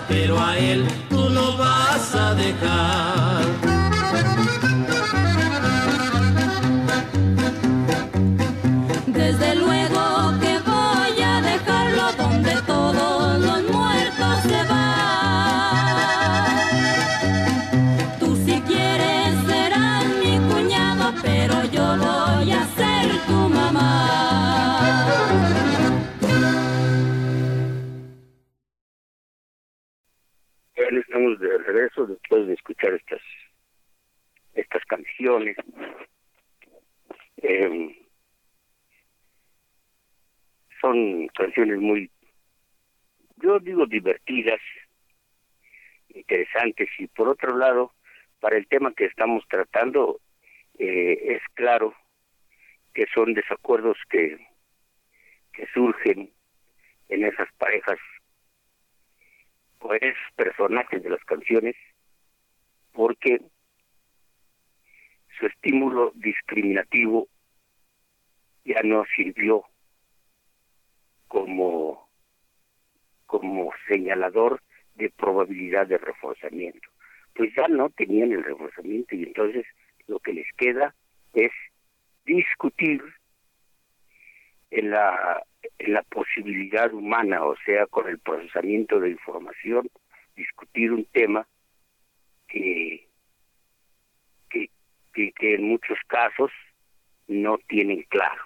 pero 0.08 0.38
a 0.40 0.56
él 0.56 0.86
tú 1.10 1.28
no 1.30 1.56
vas 1.56 2.14
a 2.14 2.34
dejar. 2.34 3.25
Regreso 31.66 32.06
después 32.06 32.46
de 32.46 32.54
escuchar 32.54 32.94
estas 32.94 33.20
estas 34.54 34.84
canciones. 34.86 35.56
Eh, 37.36 38.06
son 40.80 41.28
canciones 41.28 41.78
muy, 41.78 42.10
yo 43.36 43.58
digo 43.60 43.86
divertidas, 43.86 44.60
interesantes 46.08 46.88
y 46.98 47.06
por 47.08 47.28
otro 47.28 47.56
lado, 47.56 47.92
para 48.40 48.56
el 48.56 48.66
tema 48.66 48.94
que 48.94 49.06
estamos 49.06 49.44
tratando, 49.48 50.20
eh, 50.78 51.36
es 51.36 51.42
claro 51.54 51.94
que 52.94 53.06
son 53.14 53.34
desacuerdos 53.34 53.98
que, 54.08 54.38
que 55.52 55.66
surgen 55.74 56.30
en 57.08 57.24
esas 57.24 57.52
parejas 57.58 57.98
esos 60.00 60.32
personajes 60.34 61.02
de 61.02 61.10
las 61.10 61.24
canciones 61.24 61.76
porque 62.92 63.40
su 65.38 65.46
estímulo 65.46 66.12
discriminativo 66.14 67.28
ya 68.64 68.82
no 68.82 69.04
sirvió 69.14 69.64
como 71.28 72.06
como 73.26 73.72
señalador 73.88 74.62
de 74.94 75.10
probabilidad 75.10 75.86
de 75.86 75.98
reforzamiento. 75.98 76.88
Pues 77.34 77.52
ya 77.54 77.68
no 77.68 77.90
tenían 77.90 78.32
el 78.32 78.44
reforzamiento 78.44 79.14
y 79.14 79.24
entonces 79.24 79.66
lo 80.06 80.20
que 80.20 80.32
les 80.32 80.46
queda 80.56 80.94
es 81.34 81.50
discutir 82.24 83.02
en 84.70 84.90
la 84.90 85.44
la 85.78 86.02
posibilidad 86.02 86.92
humana, 86.92 87.44
o 87.44 87.56
sea, 87.64 87.86
con 87.86 88.08
el 88.08 88.18
procesamiento 88.18 89.00
de 89.00 89.10
información, 89.10 89.88
discutir 90.34 90.92
un 90.92 91.04
tema 91.06 91.46
que 92.48 93.06
que, 94.50 94.70
que, 95.12 95.32
que 95.32 95.54
en 95.54 95.64
muchos 95.64 95.98
casos 96.06 96.50
no 97.26 97.58
tienen 97.68 98.02
claro. 98.08 98.42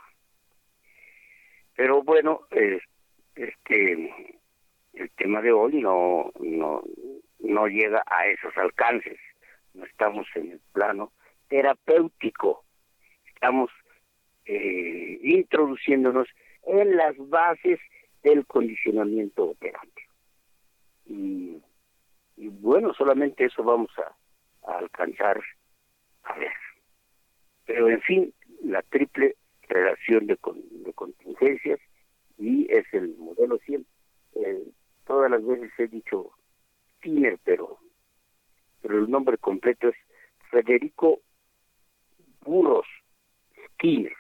Pero 1.74 2.02
bueno, 2.02 2.42
eh, 2.50 2.80
este 3.34 4.38
el 4.94 5.10
tema 5.16 5.40
de 5.40 5.52
hoy 5.52 5.80
no 5.80 6.32
no 6.40 6.82
no 7.40 7.66
llega 7.66 8.02
a 8.06 8.26
esos 8.26 8.56
alcances. 8.56 9.18
No 9.74 9.84
estamos 9.84 10.26
en 10.34 10.52
el 10.52 10.60
plano 10.72 11.12
terapéutico. 11.48 12.64
Estamos 13.26 13.70
eh, 14.44 15.18
introduciéndonos 15.22 16.28
en 16.64 16.96
las 16.96 17.16
bases 17.28 17.78
del 18.22 18.46
condicionamiento 18.46 19.44
operante. 19.44 20.02
Y, 21.06 21.60
bueno, 22.36 22.94
solamente 22.94 23.44
eso 23.44 23.62
vamos 23.64 23.90
a, 23.98 24.76
alcanzar 24.78 25.40
a 26.24 26.38
ver. 26.38 26.52
Pero 27.66 27.88
en 27.88 28.00
fin, 28.02 28.34
la 28.62 28.82
triple 28.82 29.36
relación 29.68 30.26
de, 30.26 30.36
con, 30.36 30.60
de 30.82 30.92
contingencias 30.92 31.80
y 32.38 32.66
es 32.72 32.84
el 32.92 33.16
modelo 33.16 33.58
siempre. 33.58 33.92
Eh, 34.34 34.64
todas 35.06 35.30
las 35.30 35.44
veces 35.44 35.70
he 35.78 35.88
dicho 35.88 36.30
Skinner, 36.96 37.38
pero, 37.44 37.78
pero 38.80 38.98
el 38.98 39.10
nombre 39.10 39.38
completo 39.38 39.88
es 39.88 39.96
Federico 40.50 41.20
Burros 42.42 42.86
Skinner, 43.74 44.16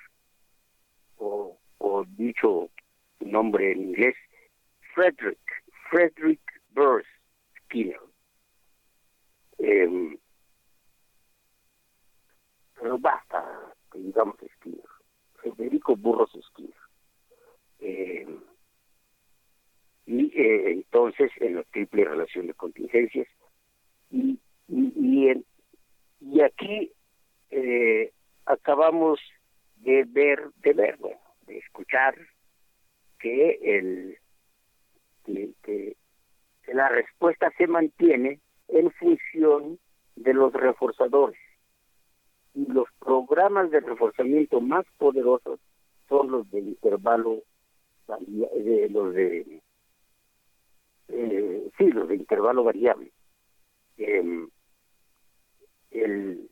o, 1.16 1.59
o 1.80 2.04
dicho 2.04 2.70
nombre 3.20 3.72
en 3.72 3.82
inglés, 3.90 4.16
Frederick, 4.94 5.40
Frederick 5.90 6.40
Burrs 6.70 7.06
Skinner. 7.64 8.00
Eh, 9.58 10.18
pero 12.74 12.98
basta 12.98 13.74
digamos 13.92 14.36
Skinner. 14.56 14.90
Federico 15.42 15.96
Burros 15.96 16.34
Esquina. 16.34 16.76
Eh, 17.80 18.26
y 20.06 20.26
eh, 20.38 20.72
entonces 20.72 21.30
en 21.36 21.56
la 21.56 21.62
triple 21.64 22.04
relación 22.04 22.46
de 22.46 22.54
contingencias 22.54 23.28
y, 24.10 24.38
y, 24.68 24.92
y, 24.96 25.28
en, 25.28 25.44
y 26.20 26.40
aquí 26.42 26.92
eh, 27.50 28.12
acabamos 28.44 29.20
de 29.76 30.04
ver, 30.04 30.50
de 30.56 30.72
ver, 30.72 30.96
bueno, 30.98 31.20
escuchar 31.58 32.14
que 33.18 33.58
el 33.62 34.18
que, 35.24 35.96
la 36.72 36.88
respuesta 36.88 37.50
se 37.58 37.66
mantiene 37.66 38.40
en 38.68 38.90
función 38.92 39.78
de 40.16 40.34
los 40.34 40.52
reforzadores. 40.52 41.40
Y 42.54 42.66
los 42.66 42.88
programas 42.98 43.70
de 43.70 43.80
reforzamiento 43.80 44.60
más 44.60 44.86
poderosos 44.98 45.60
son 46.08 46.30
los 46.30 46.50
de 46.50 46.60
intervalo 46.60 47.42
de 48.08 48.88
los 48.90 49.14
de 49.14 49.62
eh, 51.08 51.70
sí 51.78 51.90
los 51.90 52.08
de 52.08 52.16
intervalo 52.16 52.64
variable. 52.64 53.12
Eh, 53.98 54.46
el 55.90 56.50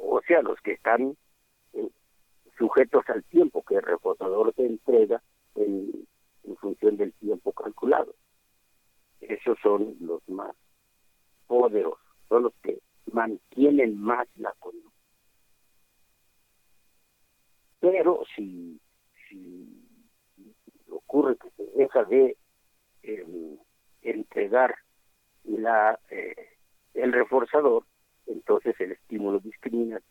o 0.00 0.20
sea 0.26 0.42
los 0.42 0.60
que 0.60 0.72
están 0.72 1.16
sujetos 2.56 3.04
al 3.08 3.24
tiempo 3.24 3.62
que 3.62 3.76
el 3.76 3.82
reforzador 3.82 4.52
te 4.54 4.66
entrega 4.66 5.22
en, 5.54 6.06
función 6.60 6.96
del 6.96 7.12
tiempo 7.14 7.52
calculado. 7.52 8.14
Esos 9.20 9.58
son 9.62 9.96
los 10.00 10.26
más 10.28 10.54
poderosos 11.46 12.06
son 12.28 12.44
los 12.44 12.54
que 12.62 12.80
mantienen 13.12 13.98
más 14.00 14.26
la 14.36 14.52
conducta. 14.58 14.90
Pero 17.80 18.22
si, 18.34 18.80
si 19.28 19.86
ocurre 20.90 21.36
que 21.36 21.50
se 21.50 21.64
deja 21.76 22.04
de 22.04 22.36
eh, 23.02 23.58
entregar 24.02 24.74
la 25.44 25.98
eh, 26.10 26.56
el 26.94 27.12
reforzador, 27.12 27.84
entonces 28.26 28.74
el 28.80 28.92
estímulo 28.92 29.40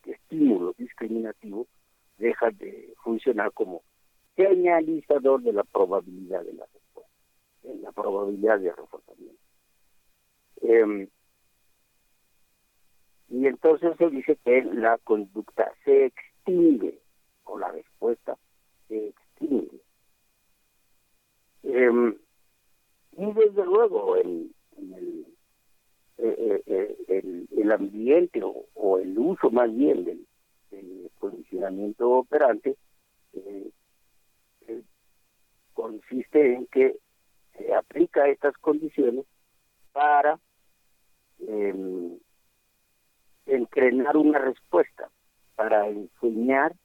estímulo 0.06 0.74
discriminativo 0.78 1.68
deja 2.18 2.52
de 2.52 2.94
funcionar 3.04 3.52
como 3.54 3.84
señalizador 4.36 5.42
de 5.42 5.54
la 5.54 5.64
probabilidad 5.64 6.44
de 6.44 6.54
la 6.54 6.66
respuesta, 6.74 7.12
en 7.64 7.82
la 7.82 7.92
probabilidad 7.92 8.60
de 8.60 8.72
reforzamiento. 8.72 9.42
Eh, 10.62 11.08
y 13.30 13.48
entonces 13.48 13.96
se 13.98 14.10
dice 14.10 14.38
que 14.44 14.64
la 14.64 14.98
conducta 15.00 15.72
se 15.84 16.06
extingue 16.06 17.00
o 17.44 17.58
la 17.58 17.72
respuesta 17.72 18.38
se 18.88 19.08
extingue. 19.08 19.82
Eh, 21.64 22.16
y 23.18 23.34
desde 23.34 23.66
luego 23.66 24.16
el, 24.18 24.52
eh, 26.18 26.64
eh, 26.66 26.98
el, 27.08 27.48
el 27.58 27.72
ambiente 27.72 28.42
o, 28.44 28.66
o, 28.74 29.00
el 29.00 29.18
uso 29.18 29.50
más 29.50 29.74
bien 29.76 30.06
del, 30.06 30.26
del 30.76 31.12
condicionamiento 31.20 32.10
operante 32.10 32.78
eh, 33.34 33.72
consiste 35.74 36.56
en 36.56 36.68
que 36.68 36.98
se 37.58 37.74
aplica 37.74 38.28
estas 38.28 38.58
condiciones 38.58 39.26
para 39.92 40.40
entrenar 43.46 44.18
una 44.18 44.40
respuesta, 44.40 45.10
para 45.56 45.88
enseñar 45.88 46.76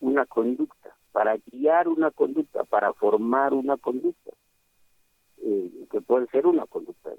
una 0.00 0.26
conducta, 0.26 0.96
para 1.12 1.36
guiar 1.46 1.88
una 1.88 2.10
conducta, 2.10 2.64
para 2.64 2.92
formar 2.92 3.54
una 3.54 3.76
conducta, 3.76 4.32
eh, 5.38 5.86
que 5.90 6.00
puede 6.00 6.26
ser 6.28 6.46
una 6.46 6.66
conducta. 6.66 7.10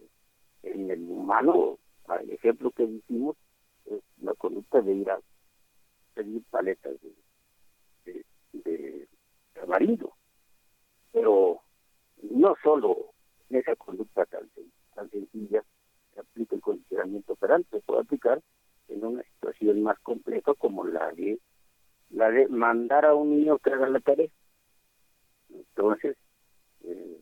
En 0.64 0.92
el 0.92 1.02
humano, 1.10 1.78
el 2.22 2.32
ejemplo 2.32 2.72
que 2.72 2.84
hicimos 2.84 3.38
es 3.86 4.02
la 4.22 4.34
conducta 4.34 4.82
de 4.82 4.94
ir 4.94 5.10
a 5.10 5.20
pedir 6.16 6.44
paletas 6.50 6.96
de, 7.02 8.26
de, 8.54 9.08
de 9.54 9.62
amarillo. 9.62 10.14
Pero 11.12 11.62
no 12.32 12.56
solo 12.64 13.14
en 13.50 13.58
esa 13.58 13.76
conducta 13.76 14.26
tan, 14.26 14.50
tan 14.96 15.10
sencilla 15.12 15.64
se 16.14 16.20
aplica 16.20 16.56
el 16.56 16.62
condicionamiento 16.62 17.34
operante, 17.34 17.78
se 17.78 17.86
puede 17.86 18.02
aplicar 18.02 18.42
en 18.88 19.06
una 19.06 19.24
situación 19.24 19.84
más 19.84 20.00
compleja 20.00 20.54
como 20.56 20.86
la 20.86 21.12
de 21.12 21.40
la 22.10 22.30
de 22.30 22.48
mandar 22.48 23.06
a 23.06 23.14
un 23.14 23.32
niño 23.32 23.58
que 23.60 23.72
haga 23.72 23.90
la 23.90 24.00
tarea. 24.00 24.30
Entonces, 25.50 26.16
eh, 26.84 27.20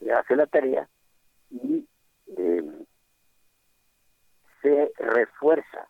le 0.00 0.12
hace 0.12 0.36
la 0.36 0.46
tarea 0.46 0.88
y 1.50 1.86
eh, 2.36 2.84
se 4.60 4.92
refuerza 4.98 5.88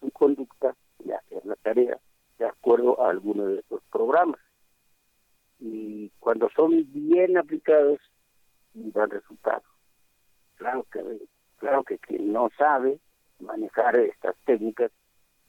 su 0.00 0.10
conducta 0.10 0.76
de 1.04 1.14
hacer 1.14 1.44
la 1.46 1.56
tarea 1.56 1.98
de 2.38 2.46
acuerdo 2.46 3.00
a 3.00 3.10
alguno 3.10 3.46
de 3.46 3.60
estos 3.60 3.82
programas. 3.90 4.40
Y 5.60 6.10
cuando 6.18 6.50
son 6.50 6.84
bien 6.92 7.38
aplicados, 7.38 8.00
dan 8.74 9.10
resultados. 9.10 9.64
Claro 10.56 10.86
que, 10.92 11.02
claro 11.58 11.84
que 11.84 11.98
quien 11.98 12.32
no 12.32 12.50
sabe 12.58 12.98
manejar 13.40 13.96
estas 13.96 14.36
técnicas, 14.44 14.90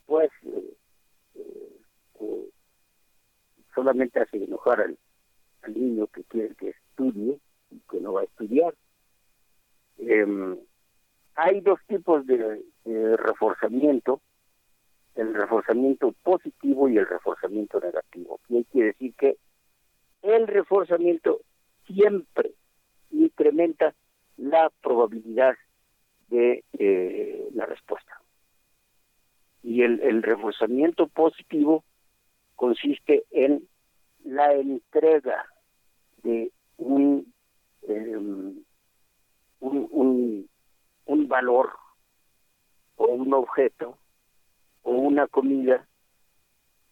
pues 0.06 0.30
eh, 0.44 0.78
eh, 1.36 1.80
eh, 2.22 2.50
solamente 3.74 4.20
hace 4.20 4.44
enojar 4.44 4.82
al, 4.82 4.98
niño 5.68 6.06
que 6.08 6.24
quiere 6.26 6.54
que 6.54 6.70
estudie 6.70 7.40
y 7.72 7.80
que 7.90 8.00
no 8.00 8.14
va 8.14 8.22
a 8.22 8.26
estudiar. 8.26 8.76
Em, 9.98 10.56
hay 11.34 11.60
dos 11.62 11.80
tipos 11.88 12.24
de, 12.28 12.62
reforzamiento, 13.18 14.22
el 15.16 15.34
reforzamiento 15.34 16.14
positivo 16.24 16.90
y 16.90 16.98
el 16.98 17.08
reforzamiento 17.08 17.80
negativo. 17.80 18.40
Y 18.50 18.58
hay 18.58 18.64
que 18.66 18.84
decir 18.84 19.16
que 19.16 19.38
el 20.22 20.48
reforzamiento 20.48 21.42
siempre 21.88 22.52
incrementa 23.12 23.96
la 24.38 24.70
probabilidad 24.82 25.56
de 26.28 26.64
eh, 26.74 27.50
la 27.54 27.66
respuesta. 27.66 28.22
Y 29.64 29.82
el, 29.82 30.22
reforzamiento 30.22 31.08
positivo 31.08 31.84
consiste 32.56 33.24
en 33.32 33.68
la 34.24 34.54
entrega 34.54 35.46
de 36.24 36.52
un, 36.78 37.34
em, 37.88 38.64
un 39.60 41.28
valor 41.28 41.72
o 42.98 43.06
un 43.08 43.34
objeto 43.34 43.98
o 44.86 44.92
una 44.92 45.28
comida 45.28 45.88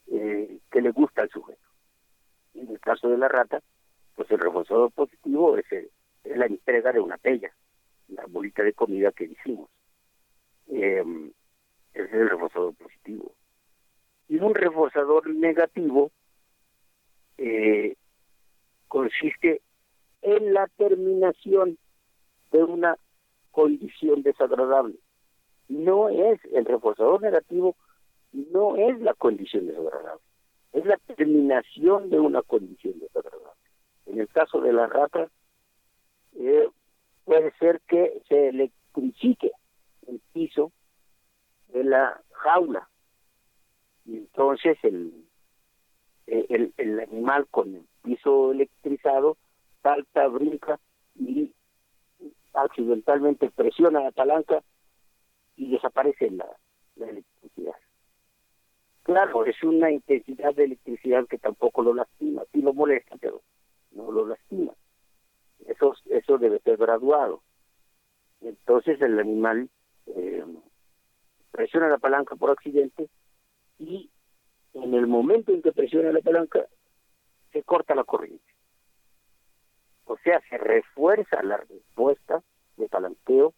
eh, 0.08 0.60
que 0.72 0.82
le 0.82 0.92
gusta 0.92 1.22
al 1.22 1.30
sujeto. 1.30 1.62
En 2.56 2.70
el 2.70 2.80
caso 2.80 3.08
de 3.08 3.18
la 3.18 3.28
rata, 3.28 3.62
pues 4.16 4.30
el 4.32 4.40
reforzador 4.40 4.92
positivo 4.92 5.58
es, 5.58 5.66
es 5.72 6.38
la 6.38 6.48
entrega 6.48 6.92
de 6.92 7.00
una 7.00 7.18
pella, 7.18 7.52
la 8.08 8.26
bolita 8.26 8.64
de 8.64 8.74
comida 8.74 9.12
que 9.12 9.26
hicimos. 9.26 9.70
Ese 10.68 11.34
es 11.94 12.14
el 12.14 12.30
reforzador 12.30 12.74
positivo. 12.76 13.34
Y 14.28 14.38
un 14.40 14.56
reforzador 14.56 15.30
negativo 15.30 16.12
eh, 17.38 17.96
consiste 18.88 19.62
en 20.22 20.54
la 20.54 20.68
terminación 20.78 21.78
de 22.52 22.64
una 22.64 22.98
condición 23.52 24.24
desagradable. 24.24 24.96
No 25.68 26.10
es 26.10 26.40
el 26.54 26.66
reforzador 26.66 27.22
negativo, 27.22 27.76
no 28.34 28.76
es 28.76 29.00
la 29.00 29.14
condición 29.14 29.68
desagradable, 29.68 30.22
es 30.74 30.86
la 30.86 30.98
terminación 30.98 32.10
de 32.10 32.20
una 32.20 32.42
condición 32.42 33.00
desagradable. 33.00 33.54
En 34.08 34.20
el 34.20 34.28
caso 34.28 34.60
de 34.60 34.74
la 34.74 34.88
rata, 34.88 35.30
eh, 36.36 36.68
puede 37.24 37.52
ser 37.58 37.82
que 37.88 38.22
se 38.28 38.50
electrifique 38.50 39.52
el 40.08 40.20
piso 40.34 40.72
de 41.70 41.84
la 41.84 42.22
jaula 42.32 42.90
y 44.06 44.18
entonces 44.18 44.78
el, 44.84 45.26
el, 46.28 46.74
el 46.78 47.00
animal 47.00 47.48
con 47.50 47.76
el 47.76 47.86
piso 48.02 48.52
electrizado 48.52 49.38
salta, 49.82 50.28
brinca 50.28 50.80
y 51.16 51.54
accidentalmente 52.54 53.50
presiona 53.52 54.02
la 54.02 54.12
palanca 54.12 54.64
y 55.56 55.72
desaparece 55.72 56.30
la 56.32 56.48
electricidad. 56.98 57.76
Claro, 59.04 59.46
es 59.46 59.62
una 59.64 59.92
intensidad 59.92 60.56
de 60.56 60.64
electricidad 60.64 61.28
que 61.28 61.38
tampoco 61.38 61.84
lo 61.84 61.94
lastima, 61.94 62.44
sí 62.54 62.62
lo 62.62 62.74
molesta, 62.74 63.18
pero 63.20 63.42
no 63.92 64.12
lo 64.12 64.26
lastima. 64.28 64.74
Eso, 65.68 65.94
eso 66.10 66.38
debe 66.38 66.60
ser 66.60 66.78
graduado. 66.78 67.42
Entonces 68.42 69.02
el 69.02 69.20
animal 69.20 69.70
eh, 70.08 70.44
presiona 71.52 71.90
la 71.90 71.98
palanca 71.98 72.36
por 72.36 72.52
accidente 72.52 73.10
y 73.78 74.10
en 74.74 74.94
el 74.94 75.08
momento 75.08 75.52
en 75.52 75.62
que 75.62 75.72
presiona 75.72 76.12
la 76.12 76.20
palanca 76.20 76.66
se 77.52 77.64
corta 77.64 77.96
la 77.96 78.04
corriente. 78.06 78.44
O 80.06 80.18
sea, 80.18 80.42
se 80.50 80.58
refuerza 80.58 81.44
la 81.44 81.58
respuesta 81.58 82.42
de 82.78 82.90
palanqueo 82.90 83.54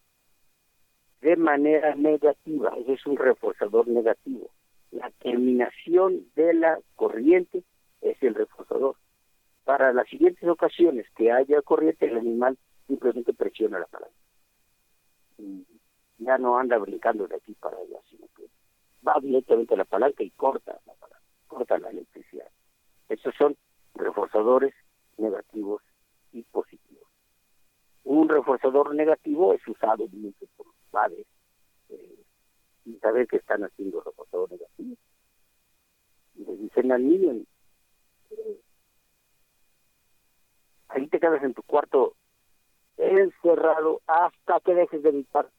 de 1.20 1.36
manera 1.36 1.94
negativa. 1.94 2.72
Ese 2.78 2.92
es 2.94 3.06
un 3.06 3.16
reforzador 3.16 3.88
negativo. 3.88 4.50
La 4.96 5.10
terminación 5.10 6.26
de 6.36 6.54
la 6.54 6.78
corriente 6.94 7.64
es 8.00 8.22
el 8.22 8.34
reforzador. 8.34 8.96
Para 9.64 9.92
las 9.92 10.08
siguientes 10.08 10.48
ocasiones 10.48 11.06
que 11.14 11.30
haya 11.30 11.60
corriente, 11.60 12.06
el 12.06 12.16
animal 12.16 12.56
simplemente 12.86 13.34
presiona 13.34 13.78
la 13.78 13.86
palanca. 13.86 14.16
ya 16.18 16.38
no 16.38 16.58
anda 16.58 16.78
brincando 16.78 17.26
de 17.26 17.36
aquí 17.36 17.52
para 17.54 17.76
allá, 17.76 17.98
sino 18.08 18.26
que 18.34 18.44
va 19.06 19.18
directamente 19.20 19.74
a 19.74 19.76
la 19.76 19.84
palanca 19.84 20.22
y 20.22 20.30
corta 20.30 20.80
la 20.86 20.94
palanca, 20.94 21.26
corta 21.46 21.78
la 21.78 21.90
electricidad. 21.90 22.48
Esos 23.10 23.34
son 23.34 23.54
reforzadores 23.94 24.72
negativos 25.18 25.82
y 26.32 26.42
positivos. 26.44 27.04
Un 28.04 28.30
reforzador 28.30 28.94
negativo 28.94 29.52
es 29.52 29.66
usado 29.68 30.06
mucho 30.08 30.46
por 30.56 30.66
los 30.68 30.76
padres 30.90 31.26
sin 32.86 33.00
saber 33.00 33.26
que 33.26 33.36
están 33.36 33.64
haciendo 33.64 34.00
reforzador 34.00 34.50
negativo. 34.52 34.96
Y 36.36 36.44
les 36.44 36.60
dicen 36.60 36.92
al 36.92 37.06
niño, 37.06 37.44
ahí 40.88 41.08
te 41.08 41.18
quedas 41.18 41.42
en 41.42 41.52
tu 41.52 41.62
cuarto 41.64 42.14
encerrado 42.96 44.00
hasta 44.06 44.60
que 44.60 44.74
dejes 44.74 45.02
de 45.02 45.10
gritar. 45.10 45.50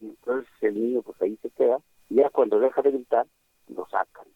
Y 0.00 0.10
entonces 0.10 0.52
el 0.60 0.74
niño 0.74 1.02
pues 1.02 1.20
ahí 1.22 1.36
se 1.38 1.50
queda, 1.50 1.78
y 2.10 2.16
ya 2.16 2.28
cuando 2.28 2.60
deja 2.60 2.82
de 2.82 2.90
gritar, 2.90 3.26
lo 3.68 3.86
sacan. 3.88 4.26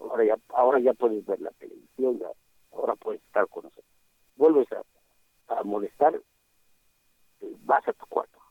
Ahora 0.00 0.24
ya, 0.24 0.36
ahora 0.48 0.80
ya 0.80 0.92
puedes 0.94 1.24
ver 1.24 1.40
la 1.40 1.50
televisión, 1.50 2.18
ya, 2.18 2.30
ahora 2.72 2.96
puedes 2.96 3.22
estar 3.22 3.46
con 3.46 3.62
nosotros. 3.64 3.86
Vuelves 4.34 4.66
a, 4.72 4.82
a 5.54 5.62
molestar, 5.62 6.16
eh, 6.16 7.56
vas 7.60 7.86
a 7.86 7.92
tu 7.92 8.06
cuarto. 8.06 8.41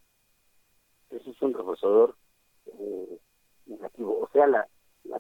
Eso 1.12 1.32
es 1.32 1.42
un 1.42 1.54
reforzador 1.54 2.16
eh, 2.68 3.20
negativo. 3.66 4.20
O 4.20 4.30
sea, 4.32 4.48
la, 4.48 4.68